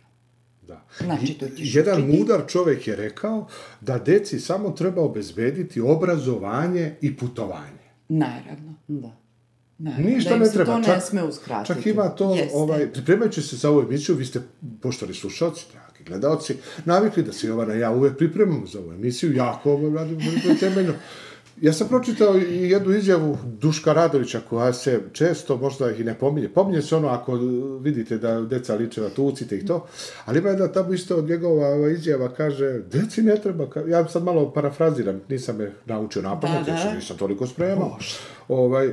Da. 0.66 0.80
Znači, 0.98 1.34
to 1.34 1.46
ćeš 1.48 1.74
Jedan 1.74 2.02
učiti. 2.02 2.18
mudar 2.18 2.42
čovjek 2.46 2.86
je 2.86 2.96
rekao 2.96 3.46
da 3.80 3.98
deci 3.98 4.40
samo 4.40 4.70
treba 4.70 5.02
obezbediti 5.02 5.80
obrazovanje 5.80 6.94
i 7.00 7.16
putovanje. 7.16 7.86
Naravno, 8.08 8.74
Da. 8.88 9.10
naravno. 9.78 10.08
Ništa 10.08 10.30
Da 10.30 10.36
im 10.36 10.40
ne 10.40 10.46
se 10.46 10.52
treba. 10.52 10.72
to 10.72 10.78
ne 10.78 10.84
čak, 10.84 11.02
sme 11.02 11.22
uskratiti. 11.22 11.74
Čak 11.74 11.86
ima 11.86 12.08
to, 12.08 12.34
Jeste. 12.34 12.56
ovaj, 12.56 12.92
pripremajući 12.92 13.42
se 13.42 13.56
za 13.56 13.70
ovu 13.70 13.80
emisiju, 13.80 14.14
vi 14.16 14.24
ste, 14.24 14.40
poštovani 14.82 15.14
slušalci, 15.14 15.64
dragi 15.72 16.04
gledalci, 16.04 16.54
navikli 16.84 17.22
da 17.22 17.32
se 17.32 17.46
Jovana 17.46 17.74
i 17.74 17.80
ja 17.80 17.90
uvek 17.90 18.16
pripremamo 18.18 18.66
za 18.66 18.78
ovu 18.78 18.92
emisiju, 18.92 19.34
jako 19.34 19.72
ovo 19.72 19.90
radim 19.90 20.18
vrlo 20.18 20.54
temeljno. 20.60 20.92
Ja 21.60 21.72
sam 21.72 21.88
pročitao 21.88 22.38
i 22.38 22.70
jednu 22.70 22.94
izjavu 22.94 23.38
Duška 23.44 23.92
Radovića 23.92 24.40
koja 24.48 24.72
se 24.72 25.00
često 25.12 25.56
možda 25.56 25.90
i 25.90 26.04
ne 26.04 26.14
pominje. 26.14 26.48
Pominje 26.48 26.82
se 26.82 26.96
ono 26.96 27.08
ako 27.08 27.34
vidite 27.80 28.18
da 28.18 28.40
deca 28.40 28.74
liče 28.74 29.00
na 29.00 29.08
tucite 29.08 29.56
i 29.58 29.66
to, 29.66 29.86
ali 30.24 30.38
ima 30.38 30.48
jedna 30.48 30.68
tamo 30.68 30.92
isto 30.92 31.16
od 31.16 31.28
njegova 31.28 31.68
ova 31.68 31.88
izjava 31.88 32.28
kaže, 32.28 32.82
deci 32.92 33.22
ne 33.22 33.36
treba, 33.36 33.66
ka-" 33.66 33.88
ja 33.88 34.08
sad 34.08 34.24
malo 34.24 34.52
parafraziram, 34.52 35.20
nisam 35.28 35.60
je 35.60 35.72
naučio 35.86 36.22
na 36.22 36.40
pamet, 36.40 36.66
Da, 36.66 36.72
jer 36.72 36.84
da. 36.84 36.94
nisam 36.94 37.16
toliko 37.16 37.46
spremao. 37.46 37.98
Ovaj, 38.48 38.92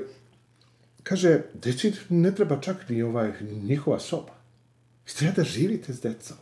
kaže, 1.03 1.41
deci 1.53 1.93
ne 2.09 2.35
treba 2.35 2.59
čak 2.59 2.89
ni 2.89 3.03
ovaj, 3.03 3.31
njihova 3.41 3.99
soba. 3.99 4.33
Vi 5.07 5.13
treba 5.13 5.33
da 5.35 5.43
živite 5.43 5.93
s 5.93 6.01
decom. 6.01 6.37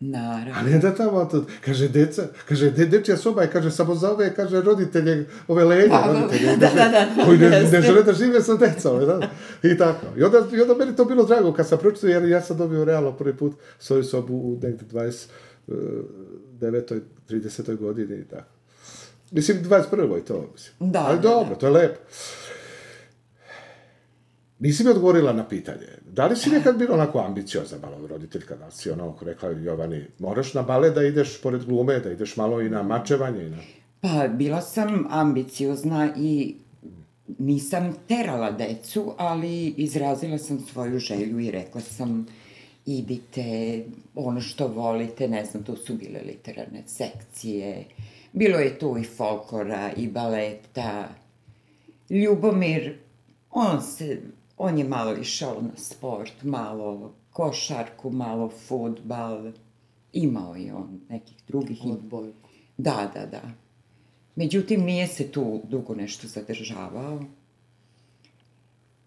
Naravno. 0.00 0.52
A 0.54 0.62
ne 0.62 0.78
da 0.78 0.94
tamo, 0.94 1.24
to, 1.24 1.44
kaže, 1.64 1.88
deca, 1.88 2.22
kaže, 2.48 2.70
de, 2.70 2.86
dečja 2.86 3.16
soba 3.16 3.42
je, 3.42 3.50
kaže, 3.50 3.70
samo 3.70 3.94
za 3.94 4.10
ove, 4.10 4.34
kaže, 4.34 4.60
roditelje, 4.60 5.26
ove 5.48 5.64
lenje 5.64 5.88
Da, 5.88 6.02
da, 6.06 6.20
roditelje, 6.20 6.56
da, 6.56 6.70
da, 6.74 6.88
da, 6.88 7.24
koji 7.24 7.38
ne, 7.38 7.50
ne 7.72 7.82
žele 7.82 8.02
da 8.02 8.12
žive 8.12 8.42
sa 8.42 8.56
decom, 8.56 9.06
da, 9.06 9.30
i 9.62 9.78
tako. 9.78 10.06
I 10.16 10.22
onda, 10.22 10.38
I 10.52 10.60
onda 10.60 10.74
meni 10.74 10.96
to 10.96 11.04
bilo 11.04 11.24
drago 11.24 11.52
kad 11.52 11.68
sam 11.68 11.78
pročitao, 11.78 12.10
jer 12.10 12.24
ja 12.28 12.40
sam 12.40 12.56
dobio 12.56 12.84
realno 12.84 13.12
prvi 13.12 13.36
put 13.36 13.52
svoju 13.78 14.04
sobu 14.04 14.34
u 14.34 14.58
negde 14.62 14.84
29. 15.68 17.00
30. 17.28 17.76
godini 17.76 18.20
i 18.20 18.24
tako. 18.24 18.48
Mislim, 19.30 19.58
21. 19.64 20.14
je 20.14 20.24
to, 20.24 20.50
mislim. 20.52 20.92
Da, 20.92 21.00
Ali 21.00 21.16
da, 21.16 21.22
dobro, 21.22 21.54
to 21.54 21.66
je 21.66 21.72
lepo. 21.72 22.00
Nisi 24.64 24.84
mi 24.84 24.90
odgovorila 24.90 25.32
na 25.32 25.48
pitanje. 25.48 25.86
Da 26.10 26.26
li 26.26 26.36
si 26.36 26.50
nekad 26.50 26.78
bila 26.78 26.94
onako 26.94 27.18
ambiciozna 27.18 27.78
malo 27.82 28.06
roditeljka, 28.06 28.56
da 28.56 28.70
si 28.70 28.90
ono 28.90 29.16
rekla 29.22 29.50
Jovani, 29.50 30.04
moraš 30.18 30.54
na 30.54 30.62
bale 30.62 30.90
da 30.90 31.02
ideš 31.02 31.40
pored 31.42 31.64
glume, 31.64 32.00
da 32.00 32.12
ideš 32.12 32.36
malo 32.36 32.60
i 32.60 32.70
na 32.70 32.82
mačevanje 32.82 33.46
i 33.46 33.50
na... 33.50 33.56
Pa, 34.00 34.28
bila 34.28 34.60
sam 34.60 35.06
ambiciozna 35.10 36.08
i 36.16 36.54
nisam 37.38 37.94
terala 38.08 38.50
decu, 38.50 39.14
ali 39.18 39.66
izrazila 39.66 40.38
sam 40.38 40.58
svoju 40.58 40.98
želju 40.98 41.40
i 41.40 41.50
rekla 41.50 41.80
sam 41.80 42.26
idite, 42.86 43.84
ono 44.14 44.40
što 44.40 44.66
volite, 44.66 45.28
ne 45.28 45.44
znam, 45.44 45.62
tu 45.62 45.76
su 45.76 45.94
bile 45.94 46.20
literarne 46.26 46.82
sekcije, 46.86 47.84
bilo 48.32 48.58
je 48.58 48.78
tu 48.78 48.96
i 48.98 49.04
folklora 49.04 49.90
i 49.96 50.08
baleta. 50.08 51.08
Ljubomir, 52.10 52.98
on 53.50 53.82
se, 53.82 54.20
on 54.56 54.78
je 54.78 54.84
malo 54.84 55.16
išao 55.16 55.62
na 55.62 55.76
sport, 55.76 56.42
malo 56.42 57.14
košarku, 57.30 58.10
malo 58.10 58.48
futbal, 58.48 59.52
imao 60.12 60.54
je 60.54 60.74
on 60.74 61.00
nekih 61.08 61.36
drugih 61.48 61.84
Odbojku. 61.84 62.48
Da, 62.76 63.10
da, 63.14 63.26
da. 63.26 63.42
Međutim, 64.36 64.84
nije 64.84 65.06
se 65.06 65.32
tu 65.32 65.60
dugo 65.64 65.94
nešto 65.94 66.28
zadržavao. 66.28 67.24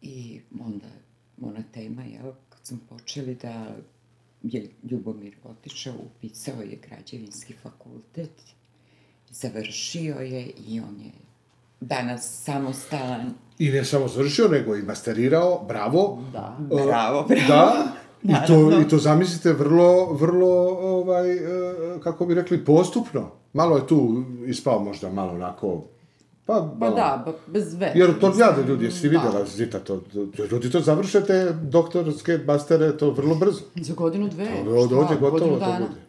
I 0.01 0.41
onda 0.59 0.87
ona 1.41 1.63
tema, 1.73 2.03
jel, 2.03 2.31
kad 2.49 2.65
smo 2.65 2.77
počeli 2.89 3.35
da 3.35 3.75
je 4.43 4.69
Ljubomir 4.83 5.35
otišao, 5.43 5.93
upisao 5.95 6.61
je 6.61 6.79
građevinski 6.89 7.53
fakultet, 7.53 8.41
završio 9.29 10.15
je 10.15 10.51
i 10.67 10.79
on 10.79 11.01
je 11.01 11.11
danas 11.79 12.43
samostalan. 12.43 13.33
I 13.59 13.69
ne 13.69 13.85
samo 13.85 14.07
završio, 14.07 14.47
nego 14.47 14.75
i 14.75 14.81
masterirao, 14.81 15.65
bravo. 15.67 16.23
Da. 16.33 16.57
Bravo, 16.59 17.25
bravo. 17.27 17.27
Da, 18.23 18.43
i 18.43 18.47
to, 18.47 18.81
i 18.81 18.87
to 18.87 18.97
zamislite 18.97 19.53
vrlo, 19.53 20.13
vrlo, 20.13 20.77
ovaj, 20.81 21.33
e, 21.33 21.39
kako 22.03 22.25
bi 22.25 22.33
rekli, 22.33 22.65
postupno. 22.65 23.31
Malo 23.53 23.77
je 23.77 23.87
tu 23.87 24.23
ispao 24.45 24.79
možda 24.79 25.09
malo 25.09 25.33
onako 25.33 25.83
Pa, 26.47 26.75
Pa 26.79 26.89
da, 26.89 27.23
ba, 27.25 27.33
bez 27.47 27.73
veze. 27.73 27.91
Jer 27.95 28.19
to 28.19 28.33
mlade 28.33 28.63
ljudi, 28.67 28.85
jesi 28.85 29.07
vidjela 29.07 29.39
da. 29.39 29.45
Zita, 29.45 29.79
to, 29.79 29.97
to, 30.37 30.45
ljudi 30.51 30.71
to 30.71 30.79
završe 30.79 31.21
te 31.21 31.53
doktorske 31.61 32.39
mastere, 32.45 32.97
to 32.97 33.11
vrlo 33.11 33.35
brzo. 33.35 33.61
Za 33.75 33.93
godinu, 33.93 34.29
dve. 34.29 34.47
Od 34.67 34.87
šta, 34.87 35.15
gotovo 35.15 35.31
godinu 35.31 35.53
to 35.53 35.59
dana. 35.59 35.79
bude. 35.79 36.01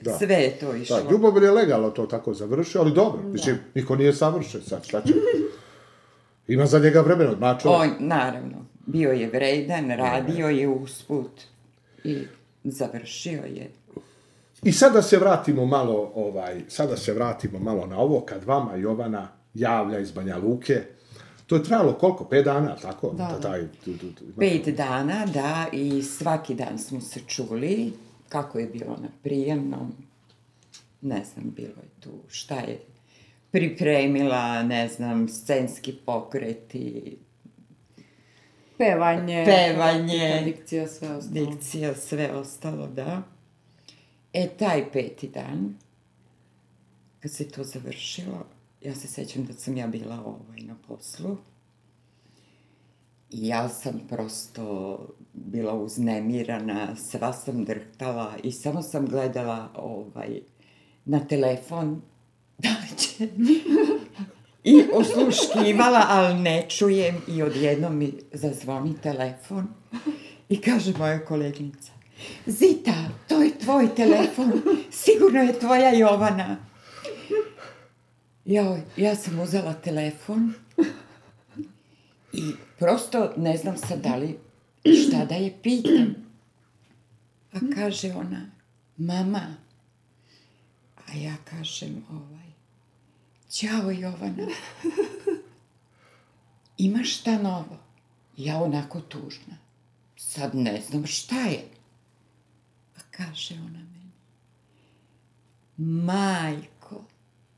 Da. 0.00 0.18
Sve 0.18 0.34
je 0.34 0.58
to 0.58 0.74
išlo. 0.74 0.96
Da, 0.96 1.10
Ljubomir 1.10 1.42
je 1.42 1.50
legalno 1.50 1.90
to 1.90 2.06
tako 2.06 2.34
završio, 2.34 2.80
ali 2.80 2.92
dobro, 2.92 3.22
mislim, 3.22 3.58
niko 3.74 3.96
nije 3.96 4.12
savršen 4.12 4.62
sad, 4.62 4.84
šta 4.84 5.02
će? 5.02 5.12
Ima 6.48 6.66
za 6.66 6.78
njega 6.78 7.00
vremena, 7.00 7.30
odmačio. 7.30 7.70
On, 7.70 7.90
naravno, 7.98 8.66
bio 8.86 9.12
je 9.12 9.26
vredan, 9.26 9.90
radio 9.90 10.48
je 10.48 10.68
usput 10.68 11.40
i 12.04 12.18
završio 12.64 13.42
je. 13.42 13.70
I 14.62 14.72
sad 14.72 14.92
da 14.92 15.02
se 15.02 15.18
vratimo 15.18 15.66
malo, 15.66 16.12
ovaj, 16.14 16.60
sada 16.68 16.96
se 16.96 17.12
vratimo 17.12 17.58
malo 17.58 17.86
na 17.86 17.98
ovo, 17.98 18.20
kad 18.20 18.44
vama 18.44 18.76
Jovana 18.76 19.28
javlja 19.54 19.98
iz 19.98 20.12
Banja 20.12 20.36
Luke, 20.36 20.82
to 21.46 21.56
je 21.56 21.64
trajalo 21.64 21.92
koliko, 21.92 22.24
pet 22.24 22.44
dana, 22.44 22.76
tako? 22.76 23.10
Da, 23.10 23.24
da. 23.24 23.40
Taj, 23.40 23.60
tu, 23.84 23.92
tu, 23.98 24.12
tu, 24.12 24.24
Pet 24.38 24.68
dana, 24.76 25.26
da, 25.26 25.66
i 25.72 26.02
svaki 26.02 26.54
dan 26.54 26.78
smo 26.78 27.00
se 27.00 27.20
čuli 27.26 27.92
kako 28.28 28.58
je 28.58 28.66
bilo 28.66 28.96
na 29.02 29.08
prijemnom. 29.22 29.92
Ne 31.00 31.24
znam, 31.32 31.52
bilo 31.56 31.74
je 31.82 32.00
tu 32.00 32.10
šta 32.28 32.54
je 32.54 32.80
pripremila, 33.52 34.62
ne 34.62 34.88
znam, 34.88 35.28
scenski 35.28 35.92
pokreti, 36.06 37.16
Pevanje. 38.82 39.44
Pevanje. 39.44 40.42
Dikcija, 40.44 40.88
sve 40.88 41.10
ostalo. 41.10 41.46
dikcija, 41.46 41.94
sve 41.94 42.32
ostalo, 42.32 42.86
da. 42.86 43.22
E, 44.32 44.48
taj 44.48 44.92
peti 44.92 45.28
dan, 45.28 45.74
kad 47.20 47.32
se 47.32 47.48
to 47.48 47.64
završilo, 47.64 48.46
ja 48.80 48.94
se 48.94 49.08
sećam 49.08 49.44
da 49.44 49.52
sam 49.52 49.76
ja 49.76 49.86
bila 49.86 50.22
ovaj, 50.24 50.60
na 50.60 50.76
poslu. 50.88 51.36
I 53.30 53.46
ja 53.46 53.68
sam 53.68 54.00
prosto 54.08 54.98
bila 55.32 55.74
uznemirana, 55.74 56.96
sva 56.96 57.32
sam 57.32 57.64
drhtala 57.64 58.32
i 58.42 58.52
samo 58.52 58.82
sam 58.82 59.06
gledala 59.06 59.70
ovaj, 59.74 60.40
na 61.04 61.26
telefon 61.26 62.02
da 62.62 62.68
li 62.68 62.98
će... 62.98 63.28
I 64.64 64.84
osluškivala, 64.92 66.06
ali 66.08 66.34
ne 66.34 66.66
čujem 66.68 67.16
i 67.28 67.42
odjednom 67.42 67.96
mi 67.96 68.12
zazvoni 68.32 68.94
telefon 69.02 69.68
i 70.48 70.60
kaže 70.60 70.92
moja 70.98 71.24
koleginica 71.24 71.92
Zita, 72.46 72.94
to 73.28 73.42
je 73.42 73.58
tvoj 73.58 73.94
telefon, 73.94 74.52
sigurno 74.90 75.40
je 75.40 75.58
tvoja 75.58 75.90
Jovana. 75.94 76.56
Joj, 78.44 78.82
ja 78.96 79.16
sam 79.16 79.40
uzela 79.40 79.74
telefon 79.74 80.54
i 82.32 82.52
prosto 82.78 83.32
ne 83.36 83.56
znam 83.56 83.76
sad 83.76 84.00
da 84.00 84.16
li 84.16 84.38
šta 84.84 85.24
da 85.24 85.34
je 85.34 85.54
pitam. 85.62 86.14
A 87.52 87.58
kaže 87.74 88.12
ona, 88.12 88.50
mama, 88.96 89.56
a 91.08 91.16
ja 91.16 91.34
kažem 91.44 92.04
ovaj, 92.10 92.41
Ćao 93.52 93.90
Jovana, 93.90 94.46
imaš 96.78 97.18
šta 97.18 97.42
novo? 97.42 97.78
Ja 98.36 98.62
onako 98.62 99.00
tužna, 99.00 99.58
sad 100.16 100.54
ne 100.54 100.82
znam 100.88 101.06
šta 101.06 101.40
je. 101.40 101.64
A 102.96 103.00
kaže 103.10 103.54
ona 103.54 103.78
meni, 103.78 104.12
majko, 106.02 107.04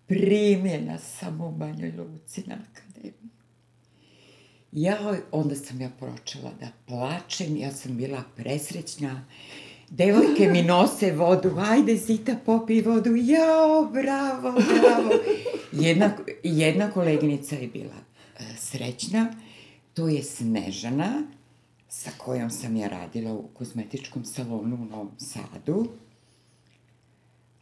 primljena 0.07 0.99
sam 0.99 1.41
u 1.41 1.53
Banjoj 1.53 1.93
Luci 1.93 2.43
na 2.47 2.57
akademiju. 2.71 3.31
Ja, 4.73 5.19
onda 5.33 5.55
sam 5.55 5.81
ja 5.81 5.91
počela 5.91 6.53
da 6.61 6.69
plačem, 6.87 7.57
ja 7.57 7.73
sam 7.73 7.97
bila 7.97 8.25
presrećna. 8.37 9.25
Devojke 9.91 10.49
mi 10.49 10.63
nose 10.63 11.13
vodu, 11.13 11.51
ajde 11.59 11.97
Zita 11.97 12.37
popi 12.47 12.81
vodu, 12.81 13.17
jao, 13.17 13.85
bravo, 13.93 14.53
bravo. 14.53 15.11
Jedna, 15.73 16.11
jedna 16.43 16.91
koleginica 16.91 17.57
je 17.57 17.69
bila 17.69 17.95
e, 18.39 18.43
srećna, 18.59 19.35
to 19.95 20.09
je 20.09 20.23
Snežana, 20.23 21.23
sa 21.89 22.11
kojom 22.19 22.51
sam 22.51 22.77
ja 22.77 22.89
radila 22.89 23.33
u 23.33 23.49
kozmetičkom 23.55 24.25
salonu 24.25 24.77
u 24.77 24.85
Novom 24.85 25.11
Sadu. 25.19 25.87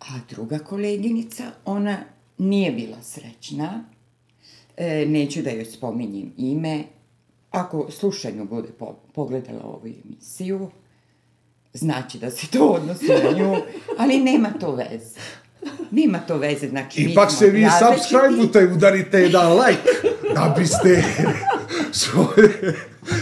A 0.01 0.19
druga 0.31 0.59
koleginica, 0.59 1.51
ona 1.65 1.99
nije 2.39 2.73
bila 2.73 3.03
srećna, 3.03 3.85
e, 4.77 5.07
neću 5.07 5.43
da 5.43 5.51
joj 5.51 5.65
spominjem 5.65 6.33
ime, 6.37 6.85
ako 7.51 7.91
slušanju 7.91 8.45
bude 8.45 8.69
po, 8.79 8.97
pogledala 9.15 9.65
ovu 9.65 9.87
emisiju, 9.87 10.71
znači 11.75 12.19
da 12.19 12.31
se 12.31 12.47
to 12.47 12.67
odnosi 12.67 13.09
na 13.09 13.39
nju, 13.39 13.57
ali 13.99 14.21
nema 14.21 14.51
to 14.61 14.75
veze. 14.75 15.21
Nema 15.91 16.19
to 16.19 16.37
veze, 16.39 16.69
znači 16.69 17.03
Ipak 17.03 17.31
se 17.31 17.47
vi 17.47 17.63
različiti. 17.63 18.15
subscribe-ute, 18.15 18.75
udarite 18.75 19.19
jedan 19.19 19.53
like, 19.53 19.91
da 20.35 20.55
biste 20.59 21.05
svoje, 21.93 22.75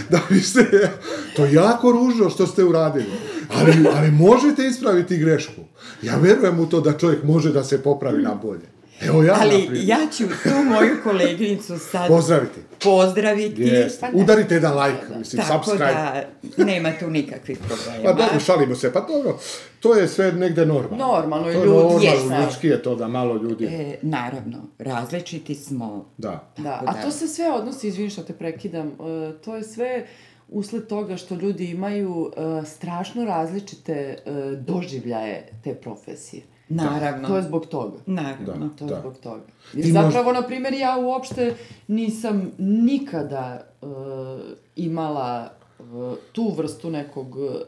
da 0.09 0.19
biste, 0.29 0.89
to 1.35 1.45
je 1.45 1.53
jako 1.53 1.91
ružno 1.91 2.29
što 2.29 2.47
ste 2.47 2.63
uradili, 2.63 3.05
ali, 3.49 3.73
ali 3.95 4.11
možete 4.11 4.67
ispraviti 4.67 5.17
grešku. 5.17 5.61
Ja 6.01 6.17
verujem 6.17 6.59
u 6.59 6.65
to 6.65 6.81
da 6.81 6.97
čovjek 6.97 7.23
može 7.23 7.51
da 7.51 7.63
se 7.63 7.83
popravi 7.83 8.23
na 8.23 8.35
bolje. 8.35 8.80
Evo 9.01 9.23
ja, 9.23 9.37
Ali 9.41 9.55
primjer. 9.59 9.87
ja 9.87 10.07
ću 10.09 10.23
tu 10.43 10.63
moju 10.65 10.95
koleginicu 11.03 11.77
sad 11.81 12.07
Pozdraviti. 12.07 12.59
pozdraviti. 12.79 13.61
Jeste. 13.61 14.01
Pa 14.01 14.11
da. 14.11 14.17
Udarite 14.17 14.53
jedan 14.53 14.77
like, 14.79 15.17
mislim, 15.17 15.41
Tako 15.41 15.63
subscribe. 15.63 16.25
da 16.57 16.65
nema 16.65 16.91
tu 16.93 17.09
nikakvih 17.09 17.57
problema. 17.59 18.03
Pa 18.05 18.23
dobro, 18.23 18.39
šalimo 18.39 18.75
se, 18.75 18.93
pa 18.93 18.99
dobro, 19.01 19.39
to 19.79 19.95
je 19.95 20.07
sve 20.07 20.31
negde 20.33 20.65
normalno. 20.65 20.97
Normalno, 20.97 21.43
to 21.43 21.49
je 21.51 21.55
ljudi, 21.55 22.07
normalno, 22.07 22.43
ljudski 22.43 22.67
je 22.67 22.83
to 22.83 22.95
da 22.95 23.07
malo 23.07 23.35
ljudi, 23.35 23.65
E, 23.65 23.97
naravno, 24.01 24.57
različiti 24.79 25.55
smo. 25.55 26.05
da. 26.17 26.51
Da, 26.57 26.63
Tako 26.71 26.85
a 26.87 26.93
da- 26.93 27.01
to 27.01 27.11
se 27.11 27.27
sve 27.27 27.51
odnosi, 27.51 27.87
izvini 27.87 28.09
što 28.09 28.23
te 28.23 28.33
prekidam, 28.33 28.87
e, 28.87 28.91
to 29.35 29.55
je 29.55 29.63
sve 29.63 30.05
usled 30.49 30.87
toga 30.87 31.17
što 31.17 31.35
ljudi 31.35 31.65
imaju 31.65 32.31
e, 32.31 32.65
strašno 32.67 33.25
različite 33.25 33.93
e, 33.93 34.31
doživljaje 34.57 35.47
te 35.63 35.75
profesije. 35.75 36.43
Naravno. 36.75 37.27
To 37.27 37.35
je 37.35 37.43
zbog 37.43 37.65
toga. 37.65 37.97
Naravno. 38.05 38.69
To 38.77 38.85
je 38.85 38.89
Da. 38.89 38.99
zbog 38.99 39.17
toga. 39.17 39.43
Jer 39.73 39.85
Ti 39.85 39.91
zapravo, 39.91 40.31
na 40.33 40.41
primjer, 40.41 40.73
ja 40.73 40.97
uopšte 40.97 41.55
nisam 41.87 42.51
nikada 42.57 43.61
e, 43.81 43.85
imala 44.75 45.49
e, 45.79 45.83
tu 46.31 46.53
vrstu 46.57 46.89
nekog 46.89 47.37
e, 47.37 47.59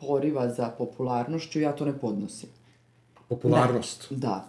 poriva 0.00 0.48
za 0.48 0.68
popularnošću, 0.68 1.60
ja 1.60 1.72
to 1.72 1.84
ne 1.84 1.98
podnosim. 1.98 2.48
Popularnost. 3.28 4.06
Da. 4.10 4.48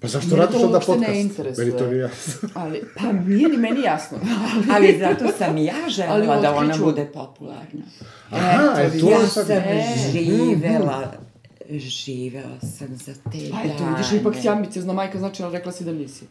Pa 0.00 0.08
zašto 0.08 0.30
Mene 0.30 0.40
radiš 0.42 0.60
to 0.60 0.66
onda 0.66 0.76
uopšte 0.76 0.92
ne 0.92 1.06
podcast? 1.06 1.20
interesuje. 1.20 1.66
Meni 1.66 1.78
to 1.78 1.86
nije 1.86 2.00
jasno. 2.00 2.48
Ali, 2.54 2.82
pa 2.96 3.12
nije 3.12 3.48
ni 3.48 3.56
meni 3.56 3.80
jasno. 3.82 4.18
Ali 4.74 4.98
zato 4.98 5.24
sam 5.38 5.58
i 5.58 5.64
ja 5.64 5.74
želela 5.88 6.32
Ali 6.34 6.42
da 6.42 6.54
ona 6.54 6.74
bude 6.78 7.04
popularna. 7.14 7.84
Aha, 8.30 8.80
Eto, 8.80 8.96
e, 8.96 9.00
to 9.00 9.10
ja 9.10 9.18
je 9.18 9.26
sad... 9.26 9.46
sam 9.46 9.56
živela, 10.12 11.12
živela 11.70 12.60
sam 12.60 12.96
za 12.96 13.14
te 13.14 13.38
eto, 13.38 13.84
dane. 13.84 13.90
vidiš, 13.90 14.12
ipak 14.20 14.34
si 14.40 14.48
ambiciozna 14.48 14.92
majka, 14.92 15.18
znači, 15.18 15.42
ali 15.42 15.52
rekla 15.52 15.72
si 15.72 15.84
da 15.84 15.92
nisi. 15.92 16.24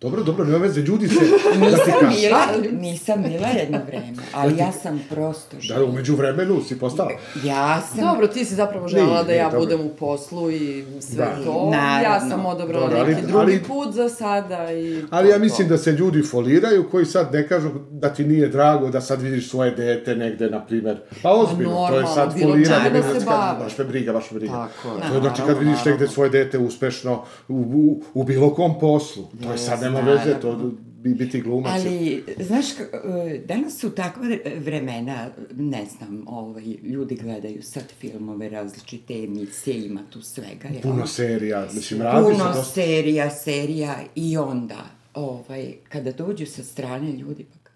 Dobro, 0.00 0.22
dobro, 0.22 0.44
nema 0.44 0.58
veze, 0.58 0.80
ljudi 0.80 1.08
se... 1.08 1.14
da 1.14 1.60
Nisam 1.66 1.78
kažem. 2.00 2.08
bila, 2.12 2.40
nisam 2.72 3.22
bila 3.22 3.48
jedno 3.48 3.78
vreme, 3.86 4.06
ali 4.32 4.56
ja 4.58 4.72
sam 4.72 5.00
prosto 5.10 5.56
Da, 5.56 5.60
živela. 5.60 5.84
umeđu 5.86 6.14
vremenu 6.14 6.62
si 6.62 6.78
postala. 6.78 7.10
Ja 7.44 7.80
sam... 7.82 8.00
Dobro, 8.00 8.26
ti 8.26 8.44
si 8.44 8.54
zapravo 8.54 8.88
želela 8.88 9.12
Nije, 9.12 9.24
da 9.24 9.32
ja 9.32 9.44
dobro. 9.44 9.60
budem 9.60 9.80
u 9.80 9.90
poslu 9.90 10.50
i 10.50 10.84
sve 11.00 11.16
Da. 11.16 11.44
to. 11.44 11.70
Naravno. 11.70 12.02
Ja 12.04 12.20
sam 12.22 12.46
odabrala 12.46 12.82
Dobro, 12.82 12.98
ali- 13.00 13.08
neki 13.10 13.26
drugi 13.26 13.38
ali- 13.42 13.62
put 13.62 13.94
za 13.94 14.08
sada 14.08 14.72
i... 14.72 15.02
Ali 15.10 15.28
ja 15.28 15.38
mislim 15.38 15.68
da 15.68 15.78
se 15.78 15.92
ljudi 15.92 16.22
foliraju 16.22 16.88
koji 16.90 17.04
sad 17.06 17.32
ne 17.32 17.48
kažu 17.48 17.68
da 17.90 18.08
ti 18.08 18.24
nije 18.24 18.48
drago 18.48 18.88
da 18.88 19.00
sad 19.00 19.22
vidiš 19.22 19.50
svoje 19.50 19.70
dete 19.70 20.16
negde, 20.16 20.50
na 20.50 20.60
primjer. 20.60 20.96
Pa 21.22 21.30
ozbiljno, 21.32 21.70
to 21.70 21.84
je 21.86 21.90
normalno, 21.92 22.14
sad 22.14 22.34
bilo 22.34 22.50
foliranje. 22.50 22.84
čega 22.84 23.00
da 23.02 23.20
se 23.20 23.26
bave. 23.26 23.58
Baš 23.58 23.78
me 23.78 23.84
briga, 23.84 24.12
baš 24.12 24.30
me 24.30 24.34
briga. 24.34 24.52
Tako 24.76 24.96
je. 24.96 25.00
To 25.00 25.14
je 25.14 25.20
znači 25.20 25.36
kad 25.36 25.46
Naravno, 25.48 25.70
vidiš 25.70 25.84
negde 25.84 26.08
svoje 26.08 26.30
dete 26.30 26.58
uspešno 26.58 27.12
u, 27.48 27.54
u, 27.54 28.02
u 28.14 28.24
bilo 28.24 28.54
kom 28.54 28.78
poslu. 28.80 29.24
To 29.42 29.52
je 29.52 29.58
sad 29.58 29.85
nema 29.90 30.00
veze, 30.00 30.40
to 30.40 30.72
bi 31.02 31.14
biti 31.14 31.40
glumac. 31.40 31.72
Ali, 31.72 32.24
znaš, 32.40 32.66
e, 32.70 33.38
danas 33.44 33.78
su 33.78 33.90
takva 33.90 34.22
vremena, 34.58 35.30
ne 35.56 35.84
znam, 35.96 36.24
ovaj, 36.26 36.64
ljudi 36.64 37.14
gledaju 37.22 37.62
sad 37.62 37.84
filmove, 38.00 38.48
različite 38.48 39.14
emisije, 39.14 39.86
ima 39.86 40.00
tu 40.10 40.22
svega, 40.22 40.68
jel? 40.68 40.82
Puno 40.82 41.06
serija, 41.06 41.68
mislim, 41.74 42.02
radi 42.02 42.26
se 42.26 42.32
Puno 42.32 42.44
dosta. 42.44 42.64
serija, 42.64 43.30
serija 43.30 43.96
i 44.14 44.36
onda, 44.36 44.84
ovaj, 45.14 45.74
kada 45.88 46.12
dođu 46.12 46.46
sa 46.46 46.64
strane 46.64 47.12
ljudi, 47.12 47.44
pa, 47.44 47.70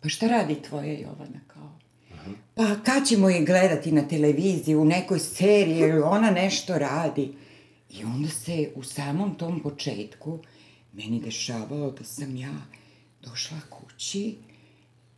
pa 0.00 0.08
šta 0.08 0.26
radi 0.26 0.54
tvoja 0.54 0.92
Jovana 0.92 1.40
kao? 1.46 1.78
Pa 2.54 2.64
kad 2.84 3.08
ćemo 3.08 3.28
je 3.28 3.44
gledati 3.44 3.92
na 3.92 4.08
televiziji, 4.08 4.76
u 4.76 4.84
nekoj 4.84 5.18
seriji, 5.18 5.92
ona 5.92 6.30
nešto 6.30 6.78
radi? 6.78 7.32
I 7.90 8.04
onda 8.04 8.28
se 8.28 8.72
u 8.74 8.82
samom 8.82 9.34
tom 9.34 9.62
početku 9.62 10.38
meni 10.92 11.20
dešavalo 11.20 11.90
da 11.90 12.04
sam 12.04 12.36
ja 12.36 12.66
došla 13.22 13.60
kući 13.70 14.36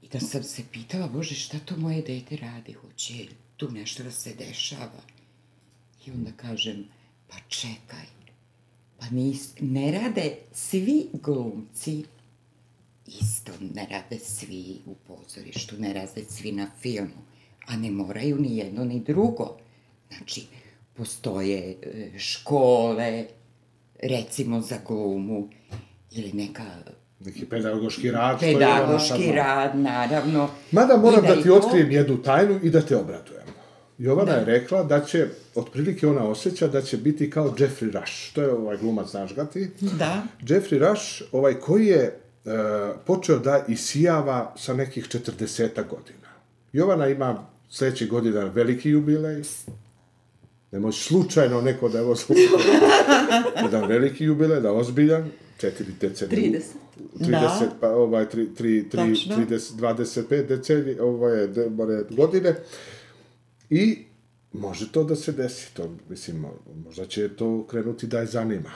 i 0.03 0.09
da 0.09 0.21
sam 0.21 0.43
se 0.43 0.63
pitala, 0.73 1.09
bože, 1.09 1.35
šta 1.35 1.59
to 1.59 1.77
moje 1.77 2.03
dete 2.03 2.37
radi, 2.37 2.73
hoće 2.73 3.27
tu 3.57 3.71
nešto 3.71 4.03
da 4.03 4.11
se 4.11 4.35
dešava. 4.35 5.03
I 6.07 6.11
onda 6.11 6.33
kažem, 6.33 6.85
pa 7.29 7.37
čekaj, 7.49 8.07
pa 8.99 9.07
nis, 9.11 9.55
ne 9.61 9.93
rade 9.93 10.37
svi 10.53 11.07
glumci 11.13 12.05
isto, 13.07 13.53
ne 13.75 13.87
rade 13.91 14.19
svi 14.19 14.79
u 14.87 14.95
pozorištu, 14.95 15.77
ne 15.79 15.93
rade 15.93 16.25
svi 16.29 16.53
na 16.53 16.71
filmu, 16.81 17.25
a 17.67 17.77
ne 17.77 17.91
moraju 17.91 18.39
ni 18.39 18.57
jedno 18.57 18.85
ni 18.85 19.01
drugo. 19.01 19.57
Znači, 20.09 20.47
postoje 20.95 21.77
e, 21.83 22.19
škole, 22.19 23.25
recimo 24.03 24.61
za 24.61 24.77
glumu, 24.89 25.49
ili 26.11 26.33
neka 26.35 26.63
Neki 27.21 27.47
pedagoški 27.47 28.11
rad. 28.11 28.43
je 28.43 28.53
pedagoški 28.53 29.09
sad- 29.27 29.35
rad, 29.35 29.77
naravno. 29.77 30.49
Mada 30.73 30.97
moram 30.97 31.25
I 31.25 31.29
da 31.29 31.35
i 31.35 31.37
ti 31.37 31.49
to- 31.49 31.55
otkrijem 31.57 31.91
jednu 31.91 32.17
tajnu 32.17 32.61
i 32.63 32.71
da 32.71 32.81
te 32.81 32.97
obradujem. 32.97 33.41
Jovana 33.99 34.33
je 34.33 34.45
rekla 34.45 34.83
da 34.83 35.01
će, 35.01 35.27
otprilike 35.55 36.07
ona 36.07 36.25
osjeća 36.25 36.69
da 36.69 36.83
će 36.83 36.97
biti 36.97 37.31
kao 37.31 37.49
Jeffrey 37.49 37.93
Rush. 37.93 38.33
To 38.35 38.43
je 38.43 38.53
ovaj 38.53 38.77
glumac, 38.77 39.09
znaš 39.09 39.35
ga 39.35 39.45
ti? 39.45 39.71
Da, 39.81 40.23
Jeffrey 40.41 40.79
Rush, 40.81 41.03
ovaj, 41.33 41.55
koji 41.55 41.87
je 41.87 42.03
e, 42.45 42.51
počeo 43.07 43.39
da 43.39 43.65
isijava 43.69 44.55
sa 44.57 44.75
nekih 44.75 45.05
40 45.07 45.61
godina. 45.87 46.29
Jovana 46.73 47.09
ima 47.09 47.47
sledeće 47.69 48.07
godina 48.07 48.41
veliki 48.45 48.91
jubilej. 48.91 49.43
Nemoj 50.73 50.93
slučajno 50.93 51.61
neko 51.61 51.89
da 51.89 51.99
je 51.99 52.05
ovo 52.05 52.17
slučajno. 52.17 52.59
Jedan 53.65 53.89
veliki 53.89 54.25
jubilej, 54.25 54.61
da 54.61 54.73
ozbiljan, 54.73 55.31
četiri 55.59 55.87
decenije. 56.01 56.51
30. 56.51 56.63
30, 57.19 57.31
Da. 57.31 57.71
pa 57.81 57.89
ovaj, 57.89 58.29
tri, 58.29 58.55
tri, 58.55 58.89
tri, 58.89 59.15
Tačno. 59.15 59.37
30, 59.37 59.77
25 59.77 60.47
decenije, 60.47 61.03
ovaj, 61.03 61.47
de, 61.47 61.71
godine. 62.11 62.55
I 63.71 63.99
može 64.53 64.93
to 64.93 65.05
da 65.05 65.17
se 65.17 65.33
desi, 65.33 65.75
to, 65.75 65.95
mislim, 66.09 66.45
možda 66.85 67.07
će 67.07 67.29
to 67.29 67.67
krenuti 67.67 68.07
da 68.07 68.19
je 68.19 68.27
zanima. 68.27 68.71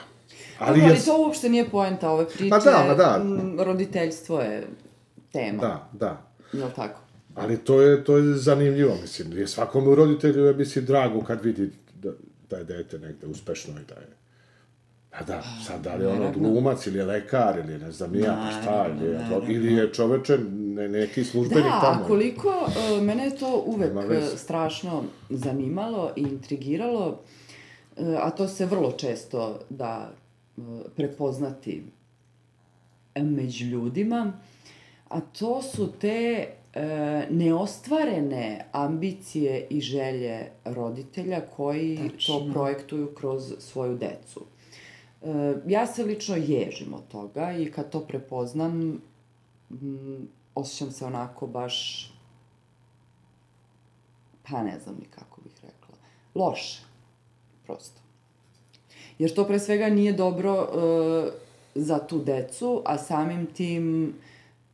Ali, 0.59 0.81
Ali, 0.81 0.91
ali 0.91 0.99
to 1.05 1.21
uopšte 1.21 1.49
nije 1.49 1.69
poenta 1.69 2.09
ove 2.11 2.27
priče. 2.29 2.49
Pa 2.49 2.59
da, 2.59 2.85
ma 2.87 2.93
da. 2.93 3.23
Mm, 3.23 3.59
Roditeljstvo 3.59 4.41
je 4.41 4.67
tema. 5.31 5.61
da, 5.61 5.89
da. 5.93 6.31
Jel 6.53 6.69
tako? 6.75 6.99
Ali 7.35 7.57
to 7.57 7.81
je, 7.81 8.03
to 8.03 8.17
je 8.17 8.33
zanimljivo, 8.33 8.97
mislim, 9.01 9.37
je 9.37 9.47
svakom 9.47 9.93
roditelju 9.93 10.45
je, 10.45 10.53
mislim, 10.53 10.85
drago 10.85 11.21
kad 11.21 11.43
vidi 11.43 11.71
da, 12.05 12.15
da 12.49 12.57
je 12.57 12.63
dete 12.63 12.99
negde 12.99 13.27
uspešno 13.27 13.73
i 13.81 13.83
da 13.83 13.95
je 13.95 14.07
Pa 15.17 15.25
da, 15.25 15.43
sad 15.67 15.81
da 15.81 15.95
li 15.95 16.03
je 16.03 16.07
ono 16.07 16.31
glumac 16.31 16.87
ili 16.87 16.97
je 16.97 17.05
lekar 17.05 17.59
ili 17.59 17.77
ne 17.77 17.91
znam 17.91 18.15
ja, 18.15 18.49
pa 18.51 18.61
šta, 18.61 18.87
ili 18.89 19.05
je, 19.05 19.19
naravno. 19.19 19.53
ili 19.53 19.73
je 19.73 19.93
čoveče 19.93 20.37
ne, 20.51 20.87
neki 20.87 21.23
službenik 21.23 21.63
Da, 21.63 21.81
tamo. 21.81 22.03
a 22.03 22.07
koliko, 22.07 22.49
uh, 22.49 23.03
mene 23.03 23.25
je 23.25 23.35
to 23.35 23.63
uvek 23.65 23.91
strašno 24.37 25.03
zanimalo 25.29 26.11
i 26.15 26.21
intrigiralo, 26.21 27.07
uh, 27.97 28.07
a 28.21 28.29
to 28.29 28.47
se 28.47 28.65
vrlo 28.65 28.91
često 28.91 29.59
da 29.69 30.11
uh, 30.57 30.63
prepoznati 30.95 31.83
među 33.15 33.65
ljudima, 33.65 34.33
a 35.09 35.21
to 35.21 35.61
su 35.61 35.91
te 35.91 36.47
neostvarene 37.29 38.65
ambicije 38.71 39.67
i 39.69 39.81
želje 39.81 40.51
roditelja 40.65 41.41
koji 41.55 41.97
to 41.97 42.39
Tačno. 42.39 42.53
projektuju 42.53 43.15
kroz 43.15 43.53
svoju 43.59 43.97
decu. 43.97 44.45
E, 45.21 45.55
ja 45.67 45.87
se 45.87 46.03
lično 46.03 46.35
ježim 46.35 46.93
od 46.93 47.07
toga 47.07 47.51
i 47.51 47.71
kad 47.71 47.89
to 47.89 47.99
prepoznam, 47.99 49.01
osjećam 50.55 50.91
se 50.91 51.05
onako 51.05 51.47
baš, 51.47 52.07
pa 54.49 54.63
ne 54.63 54.79
znam 54.79 54.95
ni 54.95 55.05
kako 55.05 55.41
bih 55.41 55.53
rekla, 55.63 55.95
loše, 56.35 56.81
prosto. 57.65 58.01
Jer 59.19 59.33
to 59.33 59.45
pre 59.47 59.59
svega 59.59 59.89
nije 59.89 60.13
dobro 60.13 60.53
e, 60.53 61.31
za 61.75 61.99
tu 61.99 62.19
decu, 62.19 62.81
a 62.85 62.97
samim 62.97 63.45
tim 63.45 64.13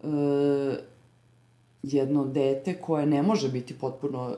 e, 0.04 0.08
jedno 1.84 2.26
dete 2.26 2.74
koje 2.74 3.06
ne 3.06 3.22
može 3.22 3.50
biti 3.50 3.74
potpuno 3.74 4.36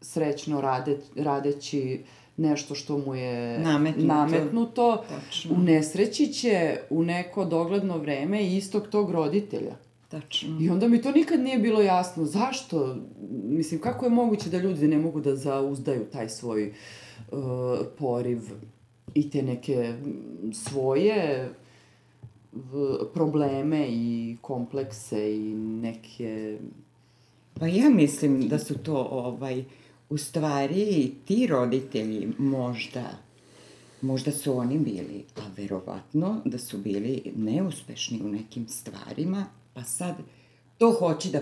srećno 0.00 0.60
rade, 0.60 0.98
radeći 1.16 2.00
nešto 2.36 2.74
što 2.74 2.98
mu 2.98 3.14
je 3.14 3.58
Nametnuto. 3.58 4.06
nametnuto 4.06 5.04
Tačno. 5.08 5.54
u 5.54 5.58
nesreći 5.58 6.26
će 6.26 6.76
u 6.90 7.02
neko 7.02 7.44
dogledno 7.44 7.98
vreme 7.98 8.46
istog 8.46 8.88
tog 8.88 9.10
roditelja. 9.10 9.74
tačno. 10.08 10.58
I 10.60 10.70
onda 10.70 10.88
mi 10.88 11.02
to 11.02 11.12
nikad 11.12 11.40
nije 11.40 11.58
bilo 11.58 11.80
jasno. 11.80 12.24
Zašto? 12.24 12.96
Mislim, 13.44 13.80
kako 13.80 14.04
je 14.06 14.10
moguće 14.10 14.50
da 14.50 14.58
ljudi 14.58 14.88
ne 14.88 14.98
mogu 14.98 15.20
da 15.20 15.36
zauzdaju 15.36 16.04
taj 16.12 16.28
svoj 16.28 16.72
uh, 17.32 17.38
poriv 17.98 18.38
i 19.14 19.30
te 19.30 19.42
neke 19.42 19.94
svoje 20.52 21.48
probleme 23.14 23.86
i 23.88 24.36
komplekse 24.40 25.36
i 25.36 25.54
neke... 25.54 26.58
Pa 27.60 27.66
ja 27.66 27.90
mislim 27.90 28.48
da 28.48 28.58
su 28.58 28.78
to, 28.78 29.08
ovaj, 29.10 29.64
u 30.08 30.18
stvari, 30.18 31.12
ti 31.24 31.46
roditelji 31.46 32.28
možda, 32.38 33.04
možda 34.00 34.32
su 34.32 34.58
oni 34.58 34.78
bili, 34.78 35.24
a 35.36 35.40
verovatno 35.56 36.40
da 36.44 36.58
su 36.58 36.78
bili 36.78 37.32
neuspešni 37.36 38.20
u 38.24 38.28
nekim 38.28 38.68
stvarima, 38.68 39.46
pa 39.74 39.82
sad 39.84 40.14
to 40.78 40.92
hoće 40.92 41.30
da 41.30 41.40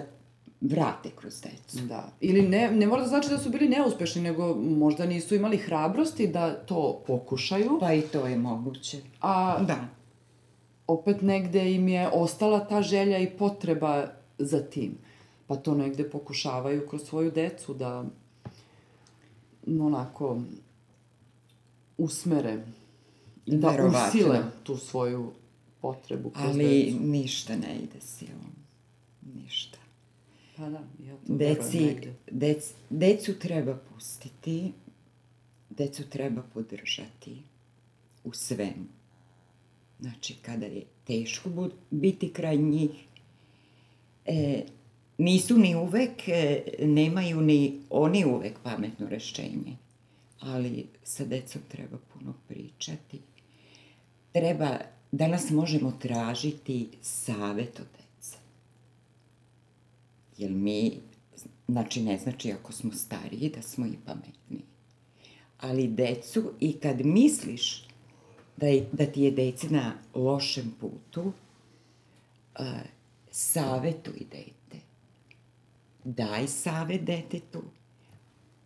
vrate 0.60 1.10
kroz 1.16 1.40
decu. 1.40 1.84
Da. 1.86 2.12
Ili 2.20 2.42
ne, 2.42 2.70
ne 2.70 2.86
mora 2.86 3.02
da 3.02 3.08
znači 3.08 3.28
da 3.28 3.38
su 3.38 3.50
bili 3.50 3.68
neuspešni, 3.68 4.22
nego 4.22 4.54
možda 4.54 5.06
nisu 5.06 5.34
imali 5.34 5.56
hrabrosti 5.56 6.26
da 6.26 6.54
to 6.54 7.02
pokušaju, 7.06 7.78
Pa 7.80 7.92
i 7.92 8.00
to 8.00 8.26
je 8.26 8.38
moguće. 8.38 8.98
a 9.20 9.62
Da. 9.62 9.88
Opet 10.86 11.22
negde 11.22 11.72
im 11.72 11.88
je 11.88 12.08
ostala 12.08 12.60
ta 12.60 12.82
želja 12.82 13.18
i 13.18 13.30
potreba 13.30 14.06
za 14.38 14.60
tim. 14.60 14.98
Pa 15.46 15.56
to 15.56 15.74
negde 15.74 16.10
pokušavaju 16.10 16.88
kroz 16.88 17.02
svoju 17.02 17.30
decu 17.30 17.74
da 17.74 18.04
onako 19.80 20.40
usmere 21.98 22.64
da 23.46 23.68
Verovatno. 23.70 24.08
usile 24.08 24.42
tu 24.62 24.76
svoju 24.76 25.32
potrebu 25.80 26.30
Ali 26.34 26.84
decu. 26.84 27.02
ništa 27.02 27.56
ne 27.56 27.76
ide 27.76 28.00
silom. 28.00 28.52
Ništa. 29.34 29.78
Pa 30.56 30.62
da, 30.62 30.78
ja 31.06 31.16
to 31.16 31.32
Deci, 31.34 31.80
negde. 31.80 32.14
dec, 32.30 32.72
decu 32.90 33.38
treba 33.38 33.76
pustiti, 33.76 34.72
decu 35.70 36.02
treba 36.10 36.42
podržati 36.54 37.42
u 38.24 38.32
svemu. 38.32 38.84
Znači, 40.04 40.34
kada 40.42 40.66
je 40.66 40.82
teško 41.06 41.68
biti 41.90 42.32
kraj 42.32 42.56
njih, 42.56 42.90
e, 44.26 44.62
nisu 45.18 45.58
ni 45.58 45.74
uvek, 45.74 46.28
e, 46.28 46.62
nemaju 46.78 47.40
ni 47.40 47.80
oni 47.90 48.24
uvek 48.24 48.58
pametno 48.62 49.08
rešenje. 49.08 49.76
Ali 50.40 50.86
sa 51.04 51.24
decom 51.24 51.62
treba 51.68 51.98
puno 52.12 52.34
pričati. 52.48 53.20
Treba, 54.32 54.78
danas 55.12 55.50
možemo 55.50 55.92
tražiti 55.92 56.88
savet 57.02 57.80
od 57.80 57.86
dece. 57.86 58.38
Jer 60.38 60.50
mi, 60.50 60.92
znači 61.68 62.02
ne 62.02 62.18
znači 62.18 62.52
ako 62.52 62.72
smo 62.72 62.92
stariji 62.92 63.52
da 63.54 63.62
smo 63.62 63.86
i 63.86 63.96
pametniji. 64.06 64.64
Ali 65.58 65.88
decu 65.88 66.52
i 66.60 66.72
kad 66.72 67.04
misliš 67.04 67.93
da, 68.56 68.66
je, 68.66 68.88
da 68.92 69.06
ti 69.06 69.22
je 69.22 69.30
dece 69.30 69.68
na 69.70 69.94
lošem 70.14 70.74
putu, 70.80 71.32
uh, 72.58 72.66
savetuj 73.30 74.18
dete. 74.30 74.84
Daj 76.04 76.48
savet 76.48 77.04
detetu, 77.04 77.62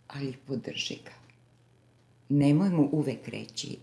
ali 0.08 0.36
podrži 0.46 0.98
ga. 1.04 1.14
Nemoj 2.28 2.70
mu 2.70 2.88
uvek 2.92 3.28
reći, 3.28 3.78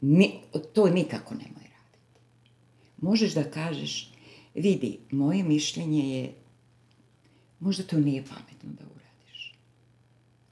ni, 0.00 0.40
to 0.74 0.88
nikako 0.88 1.34
nemoj 1.34 1.62
raditi. 1.62 2.20
Možeš 3.00 3.34
da 3.34 3.50
kažeš, 3.50 4.12
vidi, 4.54 4.98
moje 5.10 5.42
mišljenje 5.42 6.16
je 6.16 6.32
možda 7.60 7.82
to 7.82 7.98
nije 7.98 8.24
pametno 8.24 8.70
da 8.78 8.84
uradiš. 8.84 9.54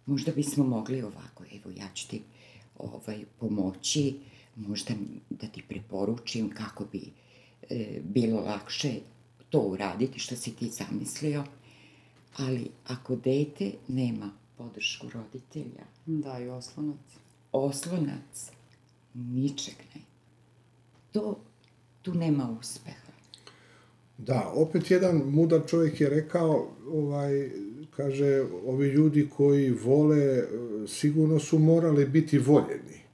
Možda 0.07 0.33
bismo 0.33 0.65
mogli 0.65 1.03
ovako, 1.03 1.45
evo 1.55 1.71
ja 1.77 1.89
ću 1.95 2.09
ti 2.09 2.23
ovaj, 2.79 3.25
pomoći, 3.41 4.15
možda 4.57 4.95
da 5.31 5.47
ti 5.47 5.63
preporučim 5.69 6.51
kako 6.51 6.85
bi 6.93 7.03
e, 7.71 8.01
bilo 8.05 8.41
lakše 8.41 8.95
to 9.51 9.61
uraditi 9.61 10.19
što 10.19 10.37
si 10.37 10.57
ti 10.57 10.71
zamislio, 10.71 11.45
ali 12.37 12.69
ako 12.87 13.17
dete 13.17 13.73
nema 13.89 14.31
podršku 14.59 15.07
roditelja, 15.15 15.85
Da, 16.07 16.39
i 16.39 16.49
oslonac. 16.49 16.97
oslonac, 17.53 18.51
ničeg 19.15 19.75
ne. 19.95 20.01
To, 21.13 21.41
tu 22.03 22.15
nema 22.15 22.57
uspeha. 22.61 23.07
Da, 24.19 24.53
opet 24.55 24.91
jedan 24.91 25.17
mudar 25.17 25.61
čovjek 25.67 26.01
je 26.01 26.09
rekao, 26.11 26.69
ovaj, 26.93 27.51
kaže, 27.91 28.43
ovi 28.67 28.89
ljudi 28.89 29.29
koji 29.37 29.71
vole, 29.71 30.43
sigurno 30.89 31.39
su 31.39 31.59
morali 31.59 32.07
biti 32.07 32.39
voljeni. 32.39 33.06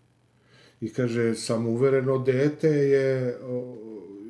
I 0.83 0.89
kaže, 0.93 1.35
samouvereno 1.35 2.19
dete 2.19 2.69
je 2.69 3.37
o, 3.43 3.77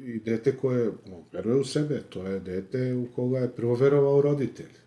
i 0.05 0.19
dete 0.21 0.57
koje 0.57 0.87
no, 0.87 1.25
veruje 1.33 1.61
u 1.61 1.65
sebe, 1.65 2.03
to 2.09 2.27
je 2.27 2.41
dete 2.41 2.95
u 2.95 3.07
koga 3.15 3.39
je 3.39 3.55
prvo 3.55 3.75
verovao 3.75 4.23
roditelj. 4.23 4.82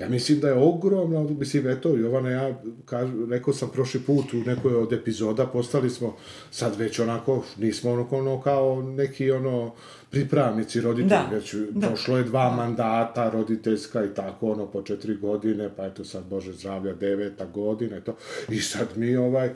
Ja 0.00 0.08
mislim 0.08 0.40
da 0.40 0.48
je 0.48 0.54
ogromno, 0.54 1.22
mislim, 1.24 1.68
eto, 1.68 1.96
Jovana, 1.96 2.30
ja 2.30 2.62
kažu, 2.84 3.26
rekao 3.26 3.54
sam 3.54 3.70
prošli 3.72 4.00
put 4.00 4.34
u 4.34 4.36
nekoj 4.36 4.74
od 4.74 4.92
epizoda, 4.92 5.46
postali 5.46 5.90
smo 5.90 6.16
sad 6.50 6.76
već 6.76 6.98
onako, 6.98 7.44
nismo 7.58 7.90
ono, 7.92 8.08
ono 8.10 8.40
kao 8.40 8.82
neki 8.82 9.30
ono 9.30 9.74
pripravnici 10.10 10.80
roditelji, 10.80 11.08
Da, 11.08 11.28
već 11.32 11.54
da. 11.70 11.86
prošlo 11.86 12.16
je 12.16 12.24
dva 12.24 12.56
mandata 12.56 13.30
roditeljska 13.30 14.04
i 14.04 14.14
tako, 14.14 14.50
ono, 14.50 14.66
po 14.66 14.82
četiri 14.82 15.16
godine, 15.16 15.70
pa 15.76 15.86
eto 15.86 16.04
sad, 16.04 16.24
Bože 16.24 16.52
zdravlja, 16.52 16.94
deveta 16.94 17.46
godina 17.46 17.96
i 17.96 18.00
to. 18.00 18.16
I 18.48 18.60
sad 18.60 18.88
mi 18.96 19.16
ovaj, 19.16 19.50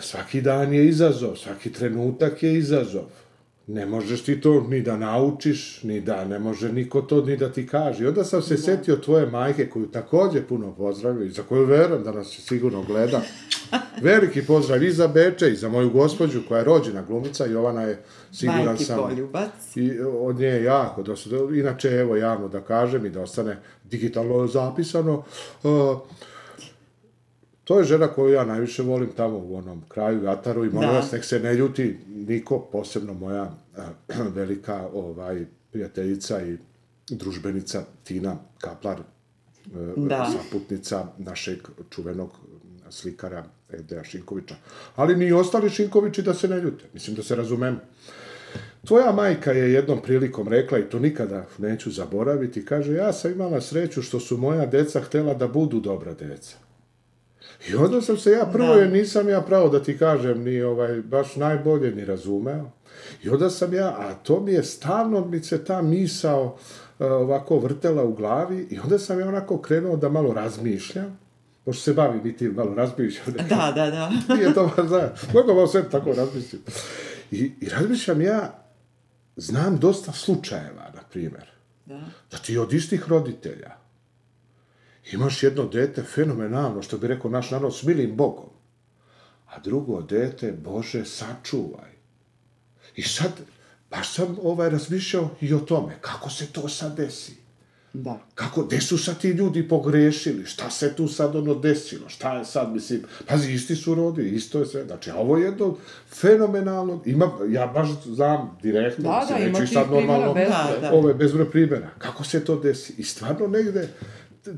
svaki 0.00 0.40
dan 0.40 0.72
je 0.72 0.88
izazov, 0.88 1.36
svaki 1.36 1.72
trenutak 1.72 2.42
je 2.42 2.58
izazov. 2.58 3.04
Ne 3.66 3.86
možeš 3.86 4.24
ti 4.24 4.40
to 4.40 4.66
ni 4.68 4.80
da 4.80 4.96
naučiš, 4.96 5.82
ni 5.82 6.00
da, 6.00 6.24
ne 6.24 6.38
može 6.38 6.72
niko 6.72 7.02
to 7.02 7.24
ni 7.24 7.36
da 7.36 7.52
ti 7.52 7.66
kaže. 7.66 8.04
I 8.04 8.06
onda 8.06 8.24
sam 8.24 8.42
se 8.42 8.56
setio 8.56 8.96
tvoje 8.96 9.26
majke, 9.26 9.70
koju 9.70 9.86
takođe 9.86 10.42
puno 10.42 10.74
pozdravio 10.74 11.24
i 11.24 11.30
za 11.30 11.42
koju 11.42 11.66
verujem 11.66 12.04
da 12.04 12.12
nas 12.12 12.26
sigurno 12.28 12.82
gleda. 12.82 13.22
Veliki 14.02 14.42
pozdrav 14.46 14.82
i 14.82 14.90
za 14.90 15.08
Beče 15.08 15.50
i 15.50 15.56
za 15.56 15.68
moju 15.68 15.90
gospođu 15.90 16.40
koja 16.48 16.58
je 16.58 16.64
rođena 16.64 17.02
glumica, 17.02 17.46
Jovana 17.46 17.82
je 17.82 18.02
siguran 18.32 18.64
Majki 18.64 18.84
sam... 18.84 18.98
poljubac. 18.98 19.76
I 19.76 20.00
od 20.00 20.38
nje 20.38 20.46
je 20.46 20.64
jako 20.64 21.02
dosta. 21.02 21.30
Inače, 21.54 21.88
evo, 21.88 22.16
javno 22.16 22.48
da 22.48 22.60
kažem 22.60 23.06
i 23.06 23.10
da 23.10 23.22
ostane 23.22 23.56
digitalno 23.84 24.46
zapisano, 24.46 25.24
uh, 25.62 25.98
to 27.64 27.78
je 27.78 27.84
žena 27.84 28.06
koju 28.06 28.32
ja 28.32 28.44
najviše 28.44 28.82
volim 28.82 29.10
tamo 29.16 29.38
u 29.38 29.56
onom 29.56 29.82
kraju 29.88 30.22
Jataru 30.24 30.64
i 30.64 30.70
molim 30.70 30.90
Da. 30.90 30.96
vas, 30.96 31.12
nek 31.12 31.24
se 31.24 31.40
ne 31.40 31.54
ljuti 31.54 31.98
niko, 32.08 32.58
posebno 32.72 33.14
moja 33.14 33.42
uh, 33.42 34.26
velika 34.38 34.88
ovaj, 34.94 35.44
prijateljica 35.72 36.42
i 36.42 36.56
družbenica 37.08 37.84
Tina 38.04 38.36
Kaplar, 38.58 39.00
uh, 39.00 40.08
Da. 40.08 40.32
saputnica 40.32 41.06
našeg 41.18 41.58
čuvenog 41.90 42.30
slikara 42.90 43.44
Edeja 43.72 44.04
Šinkovića. 44.04 44.54
Ali 44.96 45.16
ni 45.16 45.32
ostali 45.32 45.70
Šinkovići 45.70 46.22
da 46.22 46.34
se 46.34 46.48
ne 46.48 46.60
ljute. 46.60 46.84
Mislim 46.92 47.16
da 47.16 47.22
se 47.22 47.36
razumemo. 47.36 47.78
Tvoja 48.86 49.12
majka 49.12 49.52
je 49.52 49.72
jednom 49.72 50.02
prilikom 50.02 50.48
rekla, 50.48 50.78
i 50.78 50.82
to 50.82 50.98
nikada 50.98 51.46
neću 51.58 51.90
zaboraviti, 51.90 52.64
kaže, 52.64 52.92
ja 52.92 53.12
sam 53.12 53.32
imala 53.32 53.60
sreću 53.60 54.02
što 54.02 54.20
su 54.20 54.36
moja 54.36 54.66
deca 54.66 55.00
htela 55.00 55.34
da 55.34 55.48
budu 55.48 55.80
dobra 55.80 56.14
deca. 56.14 56.63
I 57.68 57.74
onda 57.74 58.00
sam 58.00 58.16
se 58.16 58.30
ja, 58.30 58.46
prvo 58.52 58.74
Da. 58.74 58.80
je 58.80 58.88
nisam 58.88 59.28
ja 59.28 59.40
pravo 59.40 59.68
da 59.68 59.82
ti 59.82 59.98
kažem, 59.98 60.42
ni 60.42 60.62
ovaj, 60.62 61.00
baš 61.02 61.36
najbolje 61.36 61.94
ni 61.94 62.04
razumeo. 62.04 62.70
I 63.22 63.28
onda 63.28 63.50
sam 63.50 63.74
ja, 63.74 63.88
a 63.88 64.14
to 64.14 64.40
mi 64.40 64.52
je 64.52 64.64
stalno 64.64 65.24
mi 65.24 65.40
se 65.40 65.64
ta 65.64 65.82
misao 65.82 66.56
e, 67.00 67.04
ovako 67.04 67.58
vrtela 67.58 68.04
u 68.04 68.14
glavi 68.14 68.66
i 68.70 68.78
onda 68.78 68.98
sam 68.98 69.20
ja 69.20 69.28
onako 69.28 69.58
krenuo 69.58 69.96
da 69.96 70.08
malo 70.08 70.34
razmišljam, 70.34 71.18
pošto 71.64 71.82
se 71.82 71.92
bavim 71.92 72.26
i 72.26 72.36
ti 72.36 72.48
malo 72.48 72.74
razmišljam. 72.74 73.26
Da, 73.48 73.72
da, 73.74 73.90
da. 73.90 74.12
Nije 74.34 74.54
to 74.54 74.70
baš 74.76 74.86
zajedno. 74.86 75.16
Mogu 75.34 75.54
vam 75.54 75.68
sve 75.68 75.90
tako 75.90 76.12
razmislim. 76.12 76.62
I, 77.30 77.52
I 77.60 77.68
razmišljam 77.68 78.20
ja, 78.20 78.64
znam 79.36 79.78
dosta 79.78 80.12
slučajeva, 80.12 80.90
na 80.94 81.00
primjer, 81.10 81.50
da. 81.86 82.00
da 82.30 82.38
ti 82.38 82.58
od 82.58 82.72
istih 82.72 83.08
roditelja 83.08 83.83
imaš 85.12 85.42
jedno 85.42 85.64
dete 85.66 86.02
fenomenalno, 86.02 86.82
što 86.82 86.98
bi 86.98 87.08
rekao 87.08 87.30
naš 87.30 87.50
narod, 87.50 87.76
s 87.76 87.82
milim 87.82 88.16
Bogom, 88.16 88.50
a 89.46 89.60
drugo 89.60 90.02
dete, 90.02 90.52
Bože, 90.52 91.04
sačuvaj. 91.04 91.90
I 92.96 93.02
sad, 93.02 93.32
baš 93.90 94.12
sam 94.14 94.36
ovaj 94.42 94.70
razmišljao 94.70 95.30
i 95.40 95.54
o 95.54 95.58
tome, 95.58 95.98
kako 96.00 96.30
se 96.30 96.46
to 96.46 96.68
sad 96.68 96.96
desi. 96.96 97.44
Da. 97.94 98.18
Kako, 98.34 98.62
gde 98.62 98.80
su 98.80 98.98
sad 98.98 99.20
ti 99.20 99.28
ljudi 99.28 99.68
pogrešili? 99.68 100.46
Šta 100.46 100.70
se 100.70 100.94
tu 100.96 101.08
sad 101.08 101.36
ono 101.36 101.54
desilo? 101.54 102.08
Šta 102.08 102.38
je 102.38 102.44
sad, 102.44 102.72
mislim, 102.72 103.02
pazi, 103.28 103.52
isti 103.52 103.76
su 103.76 103.94
rodi, 103.94 104.28
isto 104.28 104.60
je 104.60 104.66
sve. 104.66 104.84
Znači, 104.84 105.10
ovo 105.10 105.36
je 105.36 105.44
jedno 105.44 105.76
fenomenalno, 106.12 107.02
ima, 107.06 107.30
ja 107.48 107.66
baš 107.66 107.88
znam 108.04 108.58
direktno, 108.62 109.10
Da, 109.10 109.20
mislim, 109.20 109.52
da, 109.52 109.58
ima 109.58 109.66
sad 109.66 109.90
normalno, 109.90 110.34
bezbroj. 110.34 110.80
Da, 110.80 110.88
da. 110.88 110.94
ove 110.94 111.14
bezbroj 111.14 111.50
primjera. 111.50 111.90
Kako 111.98 112.24
se 112.24 112.44
to 112.44 112.56
desi? 112.60 112.94
I 112.98 113.04
stvarno 113.04 113.46
negde, 113.46 113.88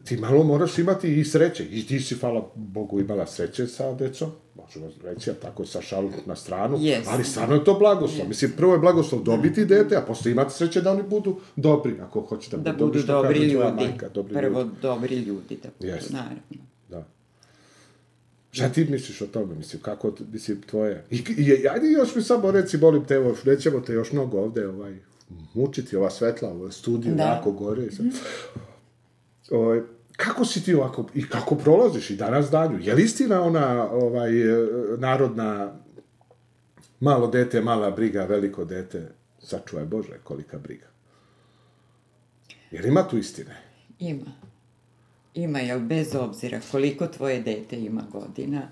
ti 0.05 0.17
malo 0.17 0.45
moraš 0.45 0.79
imati 0.79 1.21
i 1.21 1.25
sreće. 1.25 1.65
I 1.71 1.87
ti 1.87 2.01
si, 2.01 2.15
hvala 2.15 2.51
Bogu, 2.55 3.01
imala 3.01 3.27
sreće 3.27 3.67
sa 3.67 3.95
decom, 3.95 4.31
možemo 4.55 4.87
reći, 5.05 5.31
a 5.31 5.35
tako 5.35 5.67
sa 5.67 5.81
šalu 5.81 6.11
na 6.27 6.37
stranu, 6.37 6.79
Jest. 6.81 7.09
ali 7.11 7.25
stvarno 7.25 7.55
je 7.55 7.65
to 7.65 7.75
blagoslov. 7.75 8.29
Mislim, 8.29 8.53
prvo 8.57 8.73
je 8.73 8.79
blagoslov 8.79 9.23
dobiti 9.23 9.65
dete, 9.65 9.97
a 9.97 10.01
posle 10.01 10.31
imati 10.33 10.55
sreće 10.55 10.81
da 10.81 10.93
oni 10.93 11.03
budu 11.03 11.37
dobri, 11.57 12.01
ako 12.01 12.21
hoće 12.21 12.51
da, 12.51 12.57
Da 12.57 12.73
budu 12.73 12.87
budu 12.87 12.99
što 12.99 13.13
dobri 13.13 13.35
kaže 13.35 13.47
ljudi. 13.47 13.85
Majka, 13.85 14.09
dobri 14.09 14.35
Prvo 14.35 14.61
ljudi. 14.61 14.71
dobri 14.83 15.17
ljudi 15.17 15.59
da 15.63 15.69
budu, 15.79 15.93
Jest. 15.93 16.11
naravno. 16.13 16.41
Da. 16.89 17.05
Šta 18.51 18.69
ti 18.69 18.85
misliš 18.85 19.21
o 19.21 19.27
tome, 19.27 19.55
mislim, 19.55 19.83
kako, 19.83 20.13
mislim, 20.33 20.63
tvoje... 20.63 21.05
I, 21.11 21.17
i, 21.37 21.69
ajde 21.69 21.87
još 21.87 22.15
mi 22.15 22.23
samo 22.23 22.51
reci, 22.51 22.79
molim 22.79 23.05
te, 23.05 23.15
evo, 23.15 23.35
nećemo 23.45 23.81
te 23.81 23.93
još 23.93 24.13
mnogo 24.13 24.39
ovde, 24.39 24.69
ovaj, 24.69 24.97
mučiti, 25.55 25.97
ova 25.97 26.11
svetla, 26.11 26.49
ovo 26.49 26.71
studiju, 26.71 27.15
Da. 27.15 27.23
jako 27.23 27.53
gore. 27.53 27.91
Sad. 27.91 28.07
Ovaj, 29.51 29.81
kako 30.17 30.45
si 30.45 30.65
ti 30.65 30.75
ovako, 30.75 31.07
i 31.15 31.29
kako 31.29 31.55
prolaziš 31.55 32.11
i 32.11 32.17
danas 32.17 32.51
danju? 32.51 32.79
Je 32.81 32.95
li 32.95 33.03
istina 33.03 33.43
ona, 33.43 33.91
ovaj, 33.91 34.43
e, 34.43 34.69
narodna, 34.99 35.73
malo 37.01 37.27
dete, 37.27 37.61
mala 37.61 37.91
briga, 37.91 38.25
veliko 38.25 38.65
dete, 38.65 39.09
sačuvaj 39.39 39.85
Bože, 39.85 40.19
kolika 40.25 40.59
briga? 40.59 40.87
Je 42.71 42.83
li 42.83 42.89
ima 42.89 43.09
tu 43.09 43.19
istine? 43.19 43.57
Ima. 43.99 44.33
Ima, 45.35 45.59
jel 45.59 45.81
bez 45.81 46.15
obzira 46.15 46.61
koliko 46.71 47.07
tvoje 47.07 47.41
dete 47.41 47.81
ima 47.81 48.03
godina, 48.13 48.69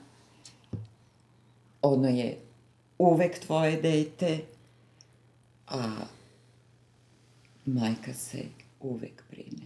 ono 1.82 2.08
je 2.08 2.38
uvek 2.98 3.38
tvoje 3.38 3.80
dete, 3.80 4.38
a 5.68 5.90
majka 7.66 8.14
se 8.14 8.38
uvek 8.80 9.22
brine 9.30 9.63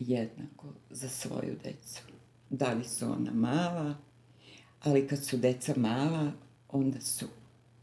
jednako 0.00 0.66
za 0.90 1.08
svoju 1.08 1.56
decu. 1.64 2.02
Da 2.50 2.72
li 2.72 2.84
su 2.84 3.04
ona 3.04 3.32
mala, 3.32 3.94
ali 4.80 5.08
kad 5.08 5.24
su 5.24 5.36
deca 5.36 5.74
mala, 5.76 6.32
onda 6.68 7.00
su 7.00 7.26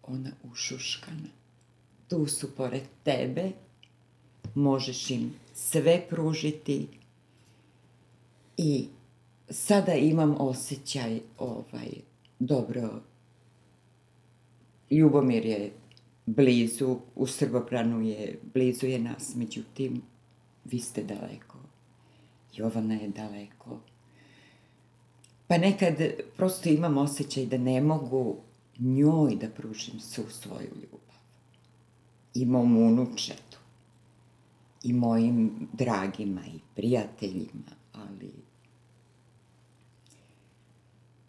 ona 0.04 0.32
ušuškana. 0.44 1.30
Tu 2.08 2.26
su 2.26 2.56
pored 2.56 2.84
tebe, 3.04 3.52
možeš 4.56 5.12
im 5.12 5.34
sve 5.54 6.06
pružiti 6.10 6.88
i 8.58 8.88
sada 9.50 9.94
imam 9.94 10.36
osjećaj 10.40 11.20
ovaj, 11.38 11.90
dobro, 12.40 13.02
Ljubomir 14.92 15.46
je 15.46 15.72
blizu, 16.26 16.98
u 17.16 17.28
Srbobranu 17.28 18.02
je, 18.02 18.40
blizu 18.54 18.86
je 18.86 19.00
nas, 19.00 19.36
međutim, 19.36 20.02
vi 20.66 20.80
ste 20.80 21.04
daleko. 21.04 21.58
Jovana 22.56 22.94
je 22.94 23.10
daleko. 23.10 23.80
Pa 25.48 25.58
nekad 25.58 25.96
prosto 26.38 26.70
imam 26.70 26.98
osjećaj 26.98 27.46
da 27.46 27.58
ne 27.58 27.82
mogu 27.82 28.36
njoj 28.80 29.36
da 29.36 29.50
pružim 29.50 30.00
svu 30.00 30.24
svoju 30.30 30.70
ljubav. 30.76 31.16
I 32.34 32.46
mom 32.46 32.78
unučetu. 32.78 33.58
I 34.84 34.94
mojim 34.94 35.68
dragima 35.74 36.42
i 36.46 36.60
prijateljima, 36.76 37.72
ali 37.94 38.32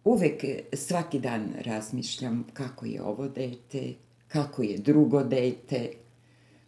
uvek 0.03 0.43
svaki 0.73 1.19
dan 1.19 1.53
razmišljam 1.65 2.45
kako 2.53 2.85
je 2.85 3.01
ovo 3.01 3.27
dete, 3.27 3.93
kako 4.27 4.63
je 4.63 4.77
drugo 4.77 5.23
dete, 5.23 5.91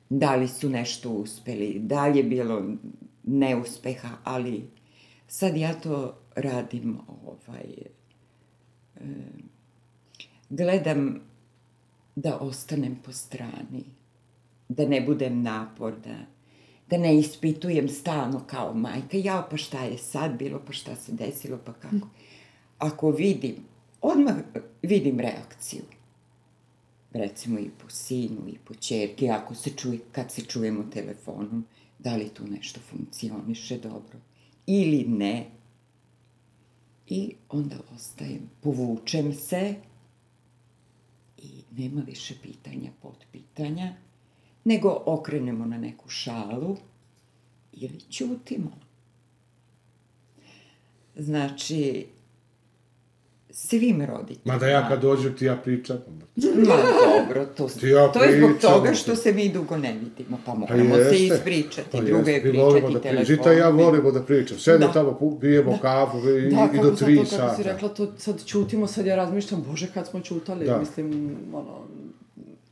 da 0.09 0.35
li 0.35 0.47
su 0.47 0.69
nešto 0.69 1.09
uspeli, 1.09 1.79
da 1.79 2.07
li 2.07 2.17
je 2.17 2.23
bilo 2.23 2.63
neuspeha, 3.29 4.09
ali 4.23 4.69
sad 5.27 5.57
ja 5.57 5.73
to 5.73 6.17
radim, 6.35 6.97
ovaj, 7.07 7.73
e, 8.95 9.05
gledam 10.49 11.21
da 12.15 12.37
ostanem 12.37 12.95
po 13.05 13.11
strani, 13.11 13.83
da 14.69 14.87
ne 14.87 15.01
budem 15.01 15.41
naporna, 15.43 16.25
da 16.89 16.97
ne 16.97 17.17
ispitujem 17.19 17.89
stalno 17.89 18.43
kao 18.47 18.73
majka, 18.73 19.17
jao 19.17 19.47
pa 19.51 19.57
šta 19.57 19.83
je 19.83 19.97
sad 19.97 20.37
bilo, 20.37 20.61
pa 20.67 20.73
šta 20.73 20.95
se 20.95 21.11
desilo, 21.11 21.59
pa 21.65 21.73
kako. 21.73 22.07
Ako 22.77 23.11
vidim, 23.11 23.55
odmah 24.01 24.35
vidim 24.81 25.19
reakciju. 25.19 25.81
recimo 27.13 27.59
i 27.59 27.69
po 27.83 27.89
sinu 27.89 28.47
i 28.47 28.57
po 28.65 28.73
čerke, 28.73 29.29
ako 29.29 29.55
se 29.55 29.69
čuje, 29.69 29.99
kad 30.11 30.31
se 30.31 30.41
čujemo 30.41 30.83
telefonom, 30.93 31.65
da 31.99 32.15
li 32.15 32.29
tu 32.29 32.47
nešto 32.47 32.79
funkcioniše 32.79 33.77
dobro 33.77 34.19
ili 34.65 35.05
ne. 35.07 35.45
I 37.07 37.35
onda 37.49 37.75
ostajem, 37.95 38.49
povučem 38.61 39.33
se 39.33 39.75
i 41.37 41.49
nema 41.77 42.01
više 42.01 42.35
pitanja, 42.41 42.91
potpitanja, 43.01 43.93
nego 44.63 45.03
okrenemo 45.05 45.65
na 45.65 45.77
neku 45.77 46.09
šalu 46.09 46.77
ili 47.73 47.99
ćutimo. 48.09 48.71
Znači, 51.15 52.05
svim 53.51 54.01
roditeljima. 54.01 54.53
Mada 54.53 54.67
ja 54.67 54.87
kad 54.89 55.01
dođem 55.01 55.33
ti 55.33 55.45
ja 55.45 55.55
pričam. 55.55 55.97
Ma 56.37 56.75
dobro, 57.17 57.45
to, 57.47 57.67
Ti 57.69 57.87
ja 57.87 58.07
to 58.07 58.23
je 58.23 58.37
zbog 58.37 58.51
toga 58.61 58.93
što 58.93 59.15
se 59.15 59.33
mi 59.33 59.49
dugo 59.49 59.77
ne 59.77 59.93
vidimo, 59.93 60.37
pa 60.45 60.51
Pa 60.51 60.57
moramo 60.57 60.95
se 60.95 61.01
jeste. 61.01 61.15
ispričati, 61.25 61.89
Pa 61.91 62.01
druga 62.01 62.31
je 62.31 62.41
pričati 62.41 62.63
da 62.83 62.99
telefonom. 62.99 63.25
Žita 63.25 63.51
ja 63.53 63.69
volimo 63.69 64.11
da 64.11 64.21
pričam. 64.21 64.57
Sedemo 64.57 64.87
Da. 64.87 64.93
tamo, 64.93 65.37
pijemo 65.39 65.77
kafu 65.81 66.17
i, 66.19 66.41
Da, 66.41 66.47
i 66.47 66.51
kako 66.51 66.83
do 66.83 66.91
tri 66.91 67.15
to, 67.15 67.21
kako 67.23 67.29
sata. 67.31 67.55
si 67.55 67.63
rekla, 67.63 67.89
to 67.89 68.11
sad 68.17 68.43
ćutimo, 68.45 68.87
sad 68.87 69.05
ja 69.05 69.15
razmišljam, 69.15 69.63
bože, 69.63 69.87
kad 69.87 70.07
smo 70.07 70.19
ćutali, 70.19 70.65
Da. 70.65 70.79
mislim, 70.79 71.13
ono, 71.53 71.77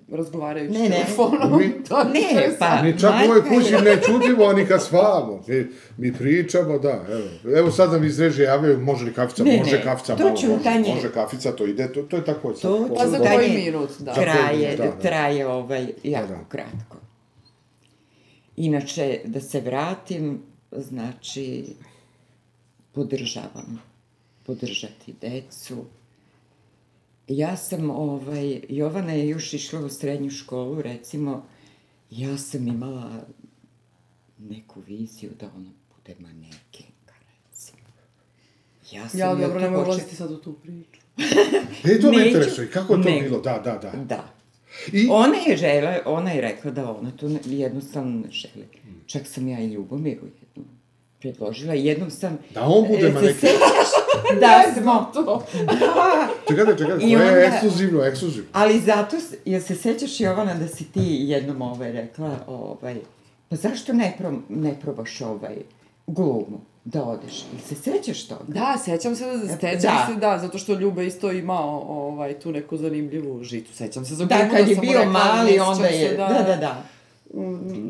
razgovarajući 0.09 0.73
Ne, 0.73 0.79
ne. 0.79 0.89
telefonom. 0.89 1.57
Mi- 1.57 1.83
to 1.89 2.03
Ne, 2.03 2.49
pa-. 2.59 2.81
Mi 2.83 2.99
čak 2.99 3.11
u 3.21 3.25
ovoj 3.25 3.41
kući 3.41 3.73
ne 3.73 3.97
čutimo 3.97 4.53
ni 4.53 4.65
kad 4.65 4.83
spavamo. 4.83 5.43
Mi, 5.47 5.67
mi 5.97 6.13
pričamo, 6.13 6.79
da, 6.79 7.05
evo. 7.09 7.57
Evo 7.57 7.71
sad 7.71 7.91
nam 7.91 8.03
iz 8.03 8.19
režije 8.19 8.45
javljaju, 8.45 8.79
može 8.79 9.05
li 9.05 9.13
kafica, 9.13 9.43
Ne, 9.43 9.57
može 9.57 9.71
ne, 9.71 9.83
kafica, 9.83 10.15
to 10.15 10.23
malo, 10.23 10.29
može, 10.31 10.93
može 10.93 11.11
kafica, 11.11 11.51
to 11.51 11.65
ide, 11.65 11.93
to, 11.93 12.01
to 12.01 12.15
je 12.15 12.25
tako. 12.25 12.53
sad. 12.53 12.61
To 12.61 12.89
Pa 12.95 13.07
za 13.07 13.17
koji 13.19 13.49
minut, 13.55 13.89
da. 13.99 14.13
traje, 14.13 14.75
Da, 14.77 14.83
da. 14.85 14.91
traje 14.91 15.47
ovaj, 15.47 15.87
jako 16.03 16.27
Da, 16.27 16.35
da. 16.35 16.43
kratko. 16.49 16.97
Inače, 18.57 19.19
da 19.25 19.41
se 19.41 19.59
vratim, 19.61 20.41
znači, 20.71 21.63
podržavam, 22.91 23.81
podržati 24.43 25.13
decu. 25.21 25.75
Ja 27.27 27.57
sam, 27.57 27.89
ovaj, 27.89 28.61
Jovana 28.69 29.13
je 29.13 29.27
još 29.27 29.53
išla 29.53 29.79
u 29.79 29.89
srednju 29.89 30.29
školu, 30.31 30.81
recimo, 30.81 31.45
ja 32.11 32.37
sam 32.37 32.67
imala 32.67 33.25
neku 34.39 34.81
viziju 34.81 35.31
da 35.39 35.45
ona 35.47 35.69
bude 35.89 36.15
manekenka, 36.19 37.13
recimo. 37.29 37.79
Ja 38.93 39.09
sam 39.09 39.19
Ja, 39.19 39.35
dobro, 39.35 39.59
ne 39.59 39.69
mogu 39.69 39.75
počela- 39.75 39.87
ulaziti 39.87 40.15
sad 40.15 40.31
u 40.31 40.37
tu 40.37 40.53
priču. 40.53 41.01
E, 41.85 41.99
to 42.01 42.11
me 42.11 42.27
interesuje, 42.27 42.71
kako 42.71 42.93
je 42.95 43.03
to 43.03 43.09
Ne. 43.09 43.21
bilo, 43.21 43.39
da, 43.39 43.59
da, 43.59 43.77
da. 43.77 44.03
Da. 44.03 44.33
I, 44.93 45.07
Ona 45.09 45.35
je 45.37 45.57
žela, 45.57 45.97
ona 46.05 46.31
je 46.31 46.41
rekla 46.41 46.71
da 46.71 46.91
ona 46.91 47.11
to 47.11 47.27
jednostavno 47.45 48.19
ne 48.19 48.31
želi. 48.31 48.65
Čak 49.05 49.27
sam 49.27 49.47
ja 49.47 49.59
i 49.59 49.67
Ljubomiru 49.67 50.21
predložila. 51.21 51.73
Jednom 51.73 52.09
sam... 52.11 52.37
Da 52.53 52.61
on 52.61 52.87
bude 52.87 52.99
e, 52.99 53.01
se 53.01 53.11
maneken. 53.11 53.33
sećaš 53.35 53.89
da 54.41 54.81
smo... 54.81 55.11
To. 55.13 55.43
Da, 55.65 56.27
čekajte, 56.47 56.77
čekajte, 56.77 57.05
I 57.05 57.11
to 57.11 57.17
je 57.17 57.27
onda- 57.27 57.39
ekskluzivno, 57.41 58.03
ekskluzivno. 58.03 58.49
ali 58.53 58.79
zato, 58.79 59.15
jel 59.45 59.61
se 59.61 59.75
sećaš 59.75 60.19
Jovana 60.19 60.53
da 60.53 60.67
si 60.67 60.83
ti 60.85 61.01
jednom 61.03 61.61
ovaj 61.61 61.91
rekla, 61.91 62.31
ovaj, 62.47 62.95
pa 63.49 63.55
zašto 63.55 63.93
ne, 63.93 64.15
pro, 64.17 64.33
ne 64.49 64.75
probaš 64.81 65.21
ovaj 65.21 65.55
glumu 66.07 66.59
da 66.85 67.03
odeš? 67.03 67.33
Jel 67.43 67.61
se 67.61 67.75
sećaš 67.75 68.27
toga? 68.27 68.43
Da, 68.47 68.75
sećam 68.77 69.15
se, 69.15 69.25
da, 69.25 69.47
sećam 69.49 69.79
Da. 69.81 70.07
se, 70.07 70.19
da, 70.19 70.39
zato 70.39 70.57
što 70.57 70.73
Ljube 70.73 71.05
isto 71.07 71.31
imao 71.31 71.79
ovaj, 71.87 72.33
tu 72.33 72.51
neku 72.51 72.77
zanimljivu 72.77 73.43
žitu. 73.43 73.73
Sećam 73.73 74.05
se 74.05 74.15
za 74.15 74.25
Da, 74.25 74.35
glumu 74.37 74.51
kad 74.51 74.67
je 74.67 74.75
sam 74.75 74.85
mu 74.85 74.91
bio 74.91 74.99
rekla, 74.99 75.11
mali, 75.13 75.59
onda 75.59 75.87
je... 75.87 76.09
se 76.09 76.17
Da, 76.17 76.27
da, 76.47 76.55
da. 76.55 76.73
Mm, 76.73 76.96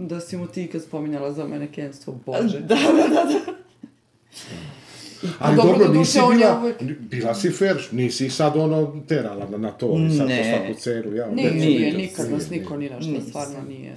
Da 0.02 0.20
si 0.20 0.38
mu 0.38 0.48
ti 0.48 0.68
kad 0.68 0.84
spominjala 0.84 1.32
za 1.32 1.48
manekenstvo, 1.48 2.20
bože. 2.26 2.60
Da, 2.70 2.76
da, 2.76 3.08
da, 3.08 3.24
da. 3.24 3.54
Ali 5.40 5.56
dobro, 5.56 5.78
dobro, 5.78 5.94
nisi 5.94 6.20
bila, 6.32 6.62
uvek- 6.62 7.00
bila 7.02 7.36
si 7.36 7.52
fair, 7.52 7.88
nisi 7.92 8.26
ih 8.26 8.34
sad 8.34 8.58
ono 8.58 9.04
terala 9.08 9.48
na, 9.48 9.58
na 9.58 9.72
to, 9.72 9.88
sad 10.10 10.20
po 10.20 10.26
Ne. 10.26 10.54
svaku 10.58 10.80
cenu. 10.80 11.16
Ja, 11.16 11.28
Nije, 11.28 11.52
nije, 11.52 11.80
vidim, 11.80 11.98
nikad 11.98 12.32
nas 12.32 12.50
nije, 12.50 12.62
niko 12.62 12.78
ni 12.78 12.90
na 12.90 13.02
što 13.02 13.10
Nisam. 13.10 13.28
stvarno 13.28 13.62
nije. 13.62 13.96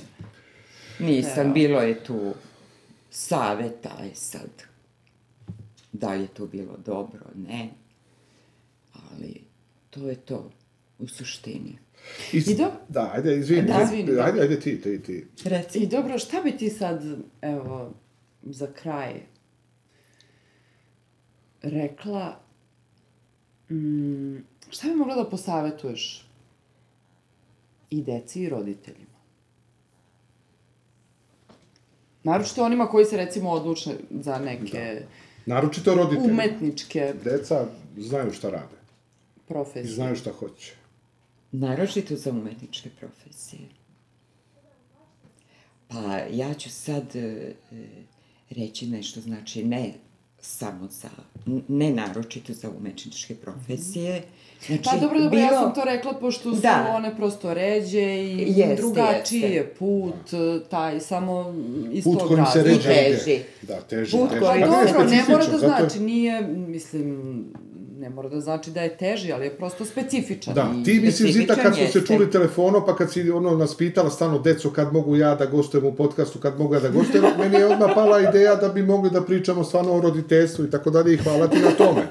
Nisam, 1.01 1.41
Evo. 1.41 1.53
bilo 1.53 1.80
je 1.80 1.95
tu 1.97 2.34
saveta, 3.11 3.97
je 4.01 4.14
sad. 4.14 4.51
Da 5.93 6.14
li 6.14 6.20
je 6.20 6.28
to 6.28 6.47
bilo 6.47 6.76
dobro, 6.78 7.20
ne. 7.38 7.68
Ali 8.95 9.41
to 9.91 10.09
je 10.09 10.14
to, 10.16 10.51
u 10.99 11.09
suštini. 11.09 11.78
I, 12.33 12.39
I 12.39 12.55
do- 12.55 12.73
Da, 12.89 13.11
ajde, 13.15 13.37
izvini, 13.37 13.63
Da. 13.63 13.83
izvini, 13.83 14.21
ajde, 14.21 14.41
ajde 14.41 14.61
ti, 14.61 14.81
ti, 14.81 15.03
ti. 15.03 15.27
Reci. 15.45 15.79
I 15.79 15.87
dobro, 15.87 16.19
šta 16.19 16.41
bi 16.41 16.53
ti 16.53 16.71
sad, 16.71 17.03
evo, 17.43 17.93
za 18.43 18.67
kraj 18.73 19.21
rekla, 21.63 22.41
mm, 23.71 24.37
šta 24.71 24.89
bi 24.89 24.95
mogla 24.95 25.15
da 25.15 25.25
posavetuješ 25.27 26.27
i 27.91 28.03
deci 28.03 28.43
i 28.43 28.49
roditeljima? 28.49 29.11
Naročito 32.25 32.65
onima 32.65 32.87
koji 32.87 33.05
se 33.05 33.17
recimo 33.17 33.51
odluče 33.51 33.91
za 34.13 34.39
neke 34.39 35.03
Naročito 35.47 35.95
roditelji. 35.95 36.31
umetničke 36.31 37.15
Deca 37.25 37.67
znaju 37.99 38.33
šta 38.33 38.51
rade 38.51 38.77
i 39.37 39.41
profesije. 39.49 39.95
znaju 39.95 40.17
šta 40.17 40.33
hoće. 40.33 40.75
Naročito 41.53 42.17
za 42.17 42.31
umetničke 42.31 42.89
profesije. 42.91 43.63
Pa 45.89 45.99
ja 46.31 46.55
ću 46.55 46.71
sad 46.71 47.17
e, 47.17 47.19
e, 47.19 47.55
reći 48.51 48.87
nešto, 48.87 49.21
znači 49.21 49.65
ne 49.65 49.93
samo 50.41 50.89
za, 50.91 51.09
ne 51.69 51.91
naročito 51.93 52.53
za 52.53 52.71
umetničke 52.71 53.35
profesije. 53.35 54.23
Znači, 54.67 54.83
Pa 54.85 54.97
dobro, 54.97 55.21
dobro, 55.21 55.39
ja 55.39 55.49
bilo- 55.49 55.61
sam 55.61 55.75
to 55.75 55.85
rekla 55.85 56.13
pošto 56.15 56.55
su 56.55 56.61
Da. 56.61 56.87
one 56.91 57.17
prosto 57.17 57.55
ređe 57.55 58.01
i 58.17 58.45
Jeste, 58.49 58.75
drugačiji 58.77 59.41
jeste. 59.41 59.55
je 59.55 59.75
put, 59.75 60.15
taj, 60.71 61.01
samo 61.01 61.55
iz 61.93 62.05
Put 62.05 62.19
tog 62.19 62.29
kojim 62.29 62.47
se 62.47 62.59
razloga. 62.59 62.89
ređe 62.89 63.11
ide. 63.33 63.45
Da, 63.63 63.81
teži, 63.81 64.11
Put 64.13 64.31
teži. 64.31 64.41
Pa 64.41 64.47
Pa 64.47 64.55
ne, 64.55 64.67
dobro, 64.67 65.05
ne 65.05 65.25
mora 65.29 65.47
da 65.47 65.59
znači, 65.59 66.01
nije, 66.01 66.43
mislim, 66.49 67.45
ne 68.01 68.11
mora 68.11 68.29
da 68.29 68.41
znači 68.41 68.71
da 68.71 68.81
je 68.81 68.97
teži, 68.97 69.33
ali 69.33 69.47
je 69.47 69.57
prosto 69.57 69.85
specifičan. 69.85 70.55
Da, 70.55 70.73
ti 70.85 71.01
mislim, 71.01 71.33
Zita, 71.33 71.55
kad 71.55 71.77
smo 71.77 71.87
se 71.87 72.07
čuli 72.07 72.25
jeste. 72.25 72.33
telefonom, 72.33 72.83
pa 72.87 72.97
kad 72.97 73.13
si 73.13 73.31
ono 73.31 73.57
nas 73.57 73.77
pitala 73.77 74.11
stano, 74.11 74.39
deco, 74.39 74.71
kad 74.71 74.93
mogu 74.93 75.17
ja 75.17 75.35
da 75.35 75.47
gostujem 75.47 75.87
u 75.87 75.95
podcastu, 75.95 76.39
kad 76.39 76.59
mogu 76.59 76.75
ja 76.75 76.81
da 76.81 76.89
gostujem, 76.89 77.25
meni 77.41 77.57
je 77.57 77.67
odmah 77.67 77.91
pala 77.95 78.21
ideja 78.21 78.55
da 78.55 78.69
bi 78.69 78.83
mogli 78.83 79.11
da 79.11 79.23
pričamo 79.23 79.65
stvarno 79.65 79.93
o 79.93 80.01
roditeljstvu 80.01 80.65
i 80.65 80.71
tako 80.71 80.91
dalje 80.91 81.15
i 81.15 81.17
hvala 81.17 81.49
ti 81.49 81.59
na 81.59 81.71
tome. 81.71 82.03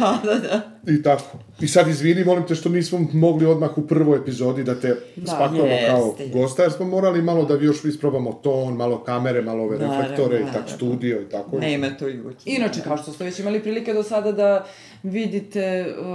Da, 0.00 0.18
da, 0.24 0.38
da. 0.38 0.60
I 0.92 1.02
tako. 1.02 1.47
I 1.60 1.68
sad 1.68 1.88
izvini, 1.88 2.24
molim 2.24 2.46
te 2.46 2.54
što 2.54 2.68
nismo 2.68 3.06
mogli 3.12 3.46
odmah 3.46 3.78
u 3.78 3.86
prvoj 3.86 4.18
epizodi 4.18 4.64
da 4.64 4.74
te 4.74 4.88
Da. 5.16 5.26
spakujemo 5.26 5.66
Jeste, 5.66 5.86
kao 5.88 6.14
gosta, 6.32 6.62
jer 6.62 6.72
smo 6.72 6.86
morali 6.86 7.22
malo 7.22 7.44
da 7.44 7.54
još 7.56 7.84
isprobamo 7.84 8.32
ton, 8.34 8.74
malo 8.74 8.98
kamere, 8.98 9.42
malo 9.42 9.64
ove 9.64 9.78
Naravno, 9.78 10.00
reflektore 10.00 10.36
i 10.36 10.40
tako 10.40 10.48
naravno. 10.48 10.68
studio 10.68 11.22
i 11.22 11.26
tako. 11.26 11.58
Nema 11.58 11.90
to 11.90 12.08
ljuti. 12.08 12.50
Inače, 12.50 12.80
kao 12.82 12.96
što 12.96 13.12
ste 13.12 13.24
već 13.24 13.38
imali 13.38 13.60
prilike 13.60 13.94
do 13.94 14.02
sada 14.02 14.32
da 14.32 14.66
vidite, 15.02 15.86
uh, 15.90 16.06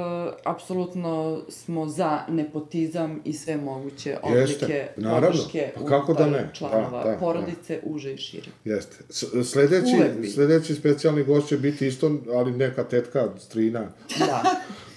apsolutno 0.45 1.41
smo 1.49 1.87
za 1.87 2.19
nepotizam 2.29 3.21
i 3.23 3.33
sve 3.33 3.57
moguće 3.57 4.17
oblike 4.21 4.39
Jeste, 4.41 4.87
naravno. 4.97 5.27
podrške 5.29 5.71
Pa 5.75 5.85
kako 5.87 6.13
da 6.13 6.27
ne? 6.27 6.49
članova 6.53 7.03
Da, 7.03 7.11
da, 7.11 7.17
porodice, 7.17 7.79
uže 7.83 8.13
i 8.13 8.17
šire. 8.17 8.47
Jeste. 8.65 8.95
S- 9.09 9.25
Sledeći, 9.43 9.95
sledeći 10.33 10.75
specijalni 10.75 11.23
gost 11.23 11.47
će 11.47 11.57
biti 11.57 11.87
isto, 11.87 12.11
ali 12.29 12.51
neka 12.53 12.83
tetka, 12.83 13.29
strina, 13.39 13.87
Da. 14.19 14.43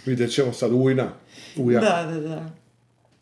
Vidjet 0.06 0.30
ćemo 0.32 0.52
sad 0.52 0.70
ujna, 0.74 1.08
uja. 1.56 1.80
Da, 1.80 2.10
da, 2.12 2.20
da. 2.20 2.50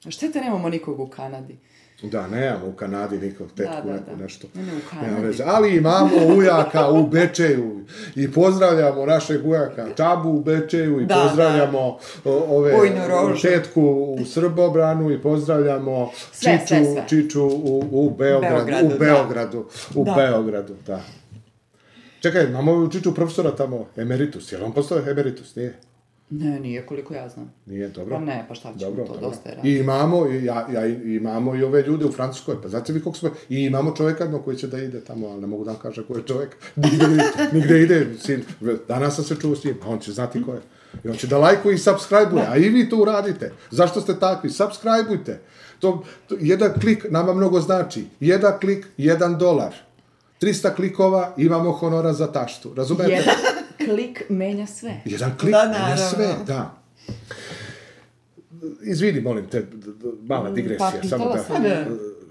A 0.07 0.11
Štete 0.11 0.41
nemamo 0.41 0.69
nikog 0.69 1.01
u 1.01 1.07
Kanadi. 1.07 1.57
Da, 2.03 2.27
nemamo 2.29 2.67
u 2.67 2.73
Kanadi 2.73 3.19
nikog 3.19 3.49
tetku, 3.57 3.75
Da, 3.85 3.93
da, 3.93 3.99
da. 3.99 4.17
nešto. 4.23 4.47
Ne, 4.55 4.63
ne, 4.63 4.73
u 4.73 4.81
Kanadi. 4.91 5.27
veze. 5.27 5.45
Ali 5.47 5.77
imamo 5.77 6.11
ujaka 6.37 6.91
u 6.91 7.07
Bečeju 7.07 7.85
i 8.17 8.33
pozdravljamo 8.33 9.07
našeg 9.07 9.47
ujaka 9.47 9.87
Čabu 9.97 10.31
u 10.31 10.41
Bečeju 10.43 11.01
i 11.01 11.07
Da, 11.07 11.15
pozdravljamo 11.15 11.79
o, 12.25 12.33
ove 12.49 12.73
tetku 13.43 13.83
u 14.21 14.25
Srbobranu 14.25 15.11
i 15.11 15.23
pozdravljamo 15.23 16.11
Sve, 16.33 16.53
Čiču, 16.53 16.67
sve, 16.67 16.85
sve. 16.85 17.05
Čiču 17.09 17.43
u, 17.45 17.85
u 17.93 18.11
Beogradu, 18.11 18.55
Beogradu, 18.67 18.87
u 18.87 18.91
da. 18.91 18.99
Beogradu, 18.99 19.65
u 19.95 20.05
Da. 20.05 20.13
Beogradu, 20.13 20.75
da. 20.87 21.01
Čekaj, 22.21 22.45
imamo 22.45 22.89
Čiču 22.89 23.15
profesora 23.15 23.51
tamo, 23.51 23.87
emeritus, 23.97 24.53
je 24.53 24.59
li 24.59 24.65
on 24.65 24.73
postao 24.73 24.99
emeritus, 24.99 25.57
nije? 25.57 25.75
Ne, 26.31 26.61
nije 26.61 26.87
koliko 26.87 27.15
ja 27.15 27.29
znam. 27.29 27.53
Nije, 27.67 27.89
dobro. 27.89 28.17
Pa 28.17 28.25
ne, 28.25 28.45
pa 28.49 28.55
šta 28.55 28.73
ćemo, 28.79 28.91
Dobro, 28.91 29.05
to 29.05 29.13
dobro. 29.13 29.29
dosta 29.29 29.49
je 29.49 29.59
I 29.63 29.77
imamo, 29.79 30.27
i, 30.29 30.45
ja, 30.45 30.67
ja, 30.73 30.87
imamo 30.87 31.55
i 31.55 31.63
ove 31.63 31.83
ljude 31.83 32.05
u 32.05 32.13
Francuskoj, 32.13 32.63
pa 32.63 32.69
znate 32.69 32.93
vi 32.93 33.03
koliko 33.03 33.19
smo, 33.19 33.31
i 33.49 33.65
imamo 33.65 33.95
čoveka 33.97 34.25
jedno 34.25 34.43
koji 34.43 34.57
će 34.57 34.67
da 34.67 34.79
ide 34.79 35.01
tamo, 35.01 35.29
ali 35.29 35.41
ne 35.41 35.47
mogu 35.47 35.65
da 35.65 35.71
vam 35.71 35.81
kažem 35.81 36.05
ko 36.05 36.17
je 36.17 36.23
čovek, 36.27 36.57
nigde, 36.77 37.07
nigde 37.53 37.83
ide, 37.83 38.07
sin, 38.21 38.45
danas 38.89 39.17
sam 39.17 39.25
se 39.25 39.37
čuo 39.41 39.57
s 39.57 39.65
njim, 39.65 39.79
a 39.85 39.89
on 39.89 39.99
će 39.99 40.13
znati 40.13 40.43
ko 40.43 40.53
je. 40.53 40.61
I 41.05 41.09
on 41.09 41.17
će 41.17 41.27
da 41.27 41.39
lajkuje 41.39 41.75
i 41.75 41.79
subscribe-uje, 41.79 42.47
a 42.49 42.57
i 42.57 42.69
vi 42.69 42.89
to 42.89 42.97
uradite. 42.97 43.53
Zašto 43.71 44.01
ste 44.01 44.19
takvi? 44.19 44.51
Subscribe-ujte. 44.51 45.41
To, 45.79 46.03
to, 46.29 46.37
jedan 46.41 46.73
klik 46.81 47.07
nama 47.11 47.35
mnogo 47.35 47.61
znači. 47.61 48.05
Jedan 48.21 48.53
klik, 48.61 48.87
jedan 48.97 49.39
dolar. 49.39 49.75
300 50.41 50.75
klikova, 50.75 51.35
imamo 51.37 51.73
honora 51.73 52.13
za 52.13 52.33
taštu. 52.33 52.75
Razumete? 52.75 53.13
Jedan 53.13 53.35
klik 53.87 54.23
menja 54.29 54.67
sve. 54.67 55.01
Jedan 55.05 55.33
klik, 55.39 55.53
Da, 55.53 55.65
naravno. 55.65 55.97
sve, 55.97 56.35
da. 56.47 56.75
Izvini, 58.83 59.21
molim 59.21 59.47
te, 59.47 59.67
mala 60.23 60.51
digresija, 60.51 60.91
Pa, 60.93 61.09
samo 61.09 61.25
pitala 61.25 61.37
da... 61.37 61.43
sam. 61.45 61.63
Da, 61.63 61.87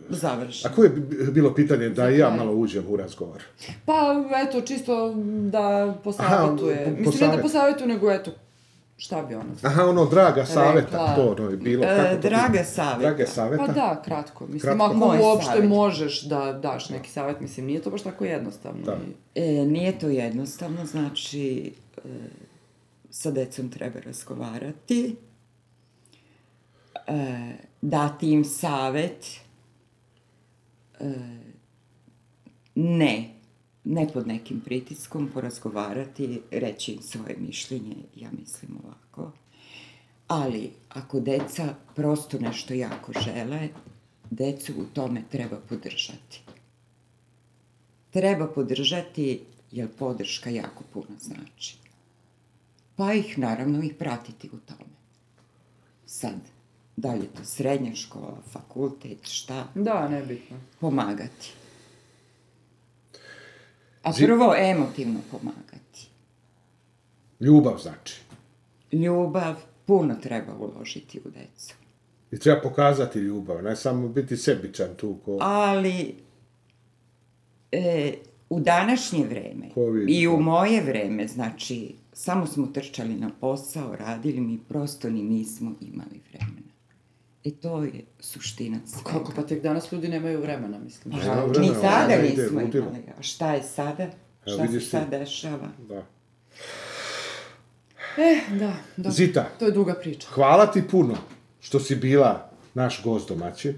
završi. 0.10 0.68
A 0.68 0.72
koje 0.72 0.86
je 0.86 0.92
bilo 1.32 1.54
pitanje 1.56 1.90
da 1.90 2.10
i 2.10 2.18
ja 2.18 2.30
malo 2.30 2.52
uđem 2.54 2.84
u 2.88 2.96
razgovor? 2.96 3.44
Pa, 3.86 4.16
eto, 4.40 4.62
čisto 4.62 5.14
da 5.44 5.96
posavjetuje. 6.04 6.76
Aha, 6.78 6.92
po- 6.96 7.02
Mislim, 7.02 7.30
ne 7.30 7.36
da 7.36 7.42
posavjetuje, 7.42 7.88
nego 7.88 8.12
eto, 8.12 8.32
šta 8.98 9.22
bi 9.22 9.36
ono... 9.36 9.54
Aha, 9.62 9.84
ono, 9.84 10.06
draga 10.06 10.46
saveta, 10.46 10.98
Rekla. 10.98 11.16
to 11.16 11.36
ono 11.40 11.50
je 11.50 11.58
bilo. 11.58 11.84
E, 11.86 11.98
kako 11.98 12.16
to 12.16 12.30
draga 12.30 12.52
bilo? 12.52 12.64
saveta. 12.66 13.00
Drage 13.00 13.28
saveta. 13.28 13.66
Pa 13.66 13.74
da, 13.74 14.02
kratko. 14.06 14.46
Mislim, 14.48 14.62
Kratko. 14.62 14.86
ako 14.86 14.94
Moj 14.94 15.20
uopšte 15.20 15.52
savjet. 15.52 15.70
možeš 15.70 16.22
da 16.22 16.54
daš 16.54 16.90
neki 16.90 17.10
savjet, 17.10 17.40
mislim, 17.40 17.66
nije 17.66 17.82
to 17.82 17.90
baš 17.90 18.02
tako 18.02 18.26
jednostavno. 18.26 18.86
Da. 18.86 18.98
E, 19.36 19.66
nije 19.66 20.00
to 20.00 20.08
jednostavno, 20.08 20.86
znači, 20.86 21.74
e, 21.98 22.10
sa 23.10 23.32
decom 23.32 23.70
treba 23.70 24.00
razgovarati, 24.00 25.16
e, 27.08 27.52
dati 27.82 28.32
im 28.32 28.46
savet, 28.46 29.26
e, 31.00 31.14
ne, 32.76 33.33
ne 33.84 34.08
pod 34.14 34.28
nekim 34.28 34.62
pritiskom, 34.62 35.30
porazgovarati, 35.34 36.42
reći 36.52 36.92
im 36.92 37.02
svoje 37.02 37.36
mišljenje, 37.40 37.96
ja 38.16 38.30
mislim 38.40 38.80
ovako. 38.84 39.32
Ali, 40.28 40.72
ako 40.90 41.20
deca 41.20 41.76
prosto 41.96 42.40
nešto 42.40 42.74
jako 42.74 43.12
žele, 43.26 43.70
decu 44.32 44.74
u 44.78 44.86
tome 44.94 45.24
treba 45.32 45.58
podržati 45.70 46.42
treba 48.14 48.48
podržati, 48.48 49.42
jer 49.72 49.88
podrška 50.00 50.50
jako 50.50 50.84
puno 50.94 51.18
znači. 51.20 51.78
Pa 52.96 53.14
ih, 53.14 53.40
naravno, 53.40 53.84
ih 53.84 53.94
pratiti 54.00 54.50
u 54.54 54.58
tome. 54.58 54.94
Sad, 56.06 56.36
da 56.96 57.14
li 57.14 57.20
je 57.22 57.34
to 57.34 57.44
srednja 57.46 57.96
škola, 57.96 58.38
fakultet, 58.52 59.18
šta, 59.28 59.68
Da, 59.76 60.08
nebitno. 60.10 60.58
pomagati. 60.80 61.54
A 64.04 64.12
prvo 64.12 64.56
emotivno 64.56 65.20
pomagati. 65.32 66.08
Ljubav 67.40 67.78
znači. 67.82 68.22
Ljubav 68.92 69.56
puno 69.86 70.16
treba 70.16 70.54
uložiti 70.60 71.20
u 71.26 71.30
decu. 71.30 71.76
I 72.32 72.40
treba 72.40 72.62
pokazati 72.62 73.20
ljubav, 73.20 73.64
ne 73.64 73.76
samo 73.76 74.08
biti 74.08 74.38
sebičan 74.38 74.96
tu 74.98 75.18
ko... 75.26 75.38
Ali 75.42 76.16
e, 77.72 78.14
u 78.50 78.60
današnje 78.60 79.26
vreme 79.26 79.70
Ko 79.74 79.86
vidi, 79.86 80.14
i 80.14 80.28
u 80.28 80.32
da. 80.32 80.38
moje 80.38 80.82
vreme, 80.82 81.28
znači, 81.28 81.96
samo 82.14 82.46
smo 82.46 82.68
trčali 82.68 83.16
na 83.16 83.30
posao, 83.40 83.96
radili, 83.96 84.42
mi 84.42 84.60
prosto 84.70 85.10
ni 85.10 85.24
nismo 85.24 85.76
imali 85.82 86.22
vremena. 86.32 86.73
E 87.46 87.52
to 87.52 87.84
je 87.84 87.92
suština 88.20 88.80
svega. 88.86 89.10
Kako, 89.10 89.32
pa 89.36 89.42
tek 89.44 89.62
danas 89.62 89.92
ljudi 89.92 90.08
nemaju 90.08 90.42
vremena, 90.42 90.80
mislim. 90.80 91.12
Pa, 91.12 91.18
Nema 91.20 91.36
Ni 91.38 91.50
vremena, 91.50 91.74
sada 91.82 92.16
ide, 92.16 92.44
nismo 92.44 92.62
ludilo. 92.62 92.84
imali. 92.86 93.04
A 93.20 93.22
šta 93.22 93.54
je 93.54 93.64
sada? 93.66 94.04
Evo, 94.04 94.14
Šta 94.48 94.68
se 94.68 94.80
ti. 94.80 94.86
sad 94.86 95.10
dešava? 95.10 95.68
Da. 95.80 96.04
E, 98.18 98.40
da, 98.52 98.74
da. 98.98 99.10
Zita, 99.12 99.50
To 99.60 99.66
je 99.66 99.72
duga 99.72 99.94
priča. 99.94 100.28
hvala 100.30 100.66
ti 100.66 100.84
puno 100.84 101.16
što 101.62 101.80
si 101.80 101.96
bila 101.96 102.50
naš 102.74 103.04
gost 103.04 103.30
domaćin. 103.30 103.74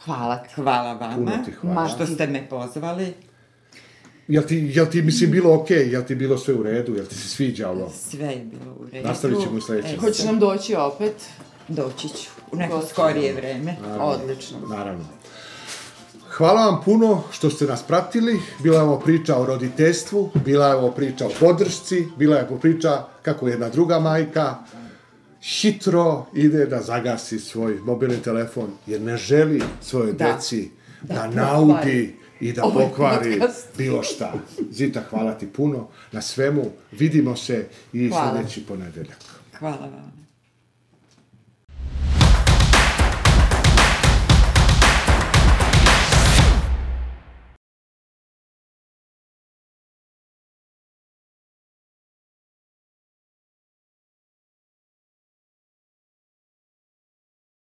Hvala 0.00 0.36
ti. 0.38 0.54
Hvala 0.54 0.92
vama. 0.92 1.14
Puno 1.16 1.32
ti 1.44 1.52
hvala. 1.52 1.74
Ma, 1.74 1.88
Što 1.88 2.06
ste 2.06 2.26
me 2.26 2.48
pozvali. 2.48 3.14
Jel 4.28 4.42
ti, 4.42 4.70
jel 4.70 4.86
ti 4.86 5.02
mislim, 5.02 5.30
bilo 5.30 5.54
okej? 5.54 5.88
Jel 5.88 6.02
ti 6.04 6.14
bilo 6.14 6.38
sve 6.38 6.54
u 6.54 6.62
redu? 6.62 6.94
Jel 6.94 7.06
ti 7.06 7.14
se 7.14 7.28
sviđa 7.28 7.70
ovo? 7.70 7.90
Sve 7.90 8.26
je 8.26 8.44
bilo 8.44 8.72
u 8.72 8.86
redu. 8.92 9.08
Nastavit 9.08 9.38
ćemo 9.40 9.56
u 9.56 9.60
sledećem. 9.60 9.94
E, 9.94 9.96
Hoćeš 9.96 10.24
nam 10.24 10.38
doći 10.38 10.74
opet? 10.74 11.14
Doći 11.70 12.08
ću 12.08 12.30
u 12.52 12.56
neko 12.56 12.72
Gotovo. 12.72 12.90
skorije 12.90 13.32
vreme. 13.32 13.76
Odlično. 14.00 14.58
Naravno. 14.68 15.04
Hvala 16.28 16.66
vam 16.66 16.80
puno 16.84 17.22
što 17.32 17.50
ste 17.50 17.64
nas 17.64 17.82
pratili. 17.82 18.40
Bila 18.58 18.76
je 18.76 18.82
ovo 18.82 18.98
priča 19.00 19.36
o 19.36 19.46
roditeljstvu, 19.46 20.30
bila 20.44 20.68
je 20.68 20.74
ovo 20.74 20.90
priča 20.90 21.26
o 21.26 21.30
podršci, 21.40 22.06
bila 22.16 22.36
je 22.36 22.46
ovo 22.46 22.58
priča 22.58 22.90
kako 23.22 23.48
jedna 23.48 23.68
druga 23.68 23.98
majka 24.00 24.54
hitro 25.42 26.26
ide 26.34 26.66
da 26.66 26.82
zagasi 26.82 27.38
svoj 27.38 27.74
mobilni 27.74 28.16
telefon 28.16 28.70
jer 28.86 29.00
ne 29.00 29.16
želi 29.16 29.62
svojoj 29.82 30.12
Da. 30.12 30.32
deci 30.32 30.70
da, 31.02 31.14
Da 31.14 31.26
naudi 31.26 31.66
pokvari 31.72 32.14
i 32.40 32.52
da 32.52 32.64
ovaj 32.64 32.86
pokvari 32.86 33.38
podcast. 33.38 33.66
bilo 33.78 34.02
šta. 34.02 34.32
Zita, 34.70 35.02
hvala 35.10 35.32
ti 35.34 35.46
puno 35.46 35.88
na 36.12 36.22
svemu. 36.22 36.64
Vidimo 36.92 37.36
se 37.36 37.66
i 37.92 38.08
Hvala. 38.08 38.32
sljedeći 38.32 38.66
ponedeljak. 38.66 39.18
Hvala 39.58 39.76
vam. 39.76 40.19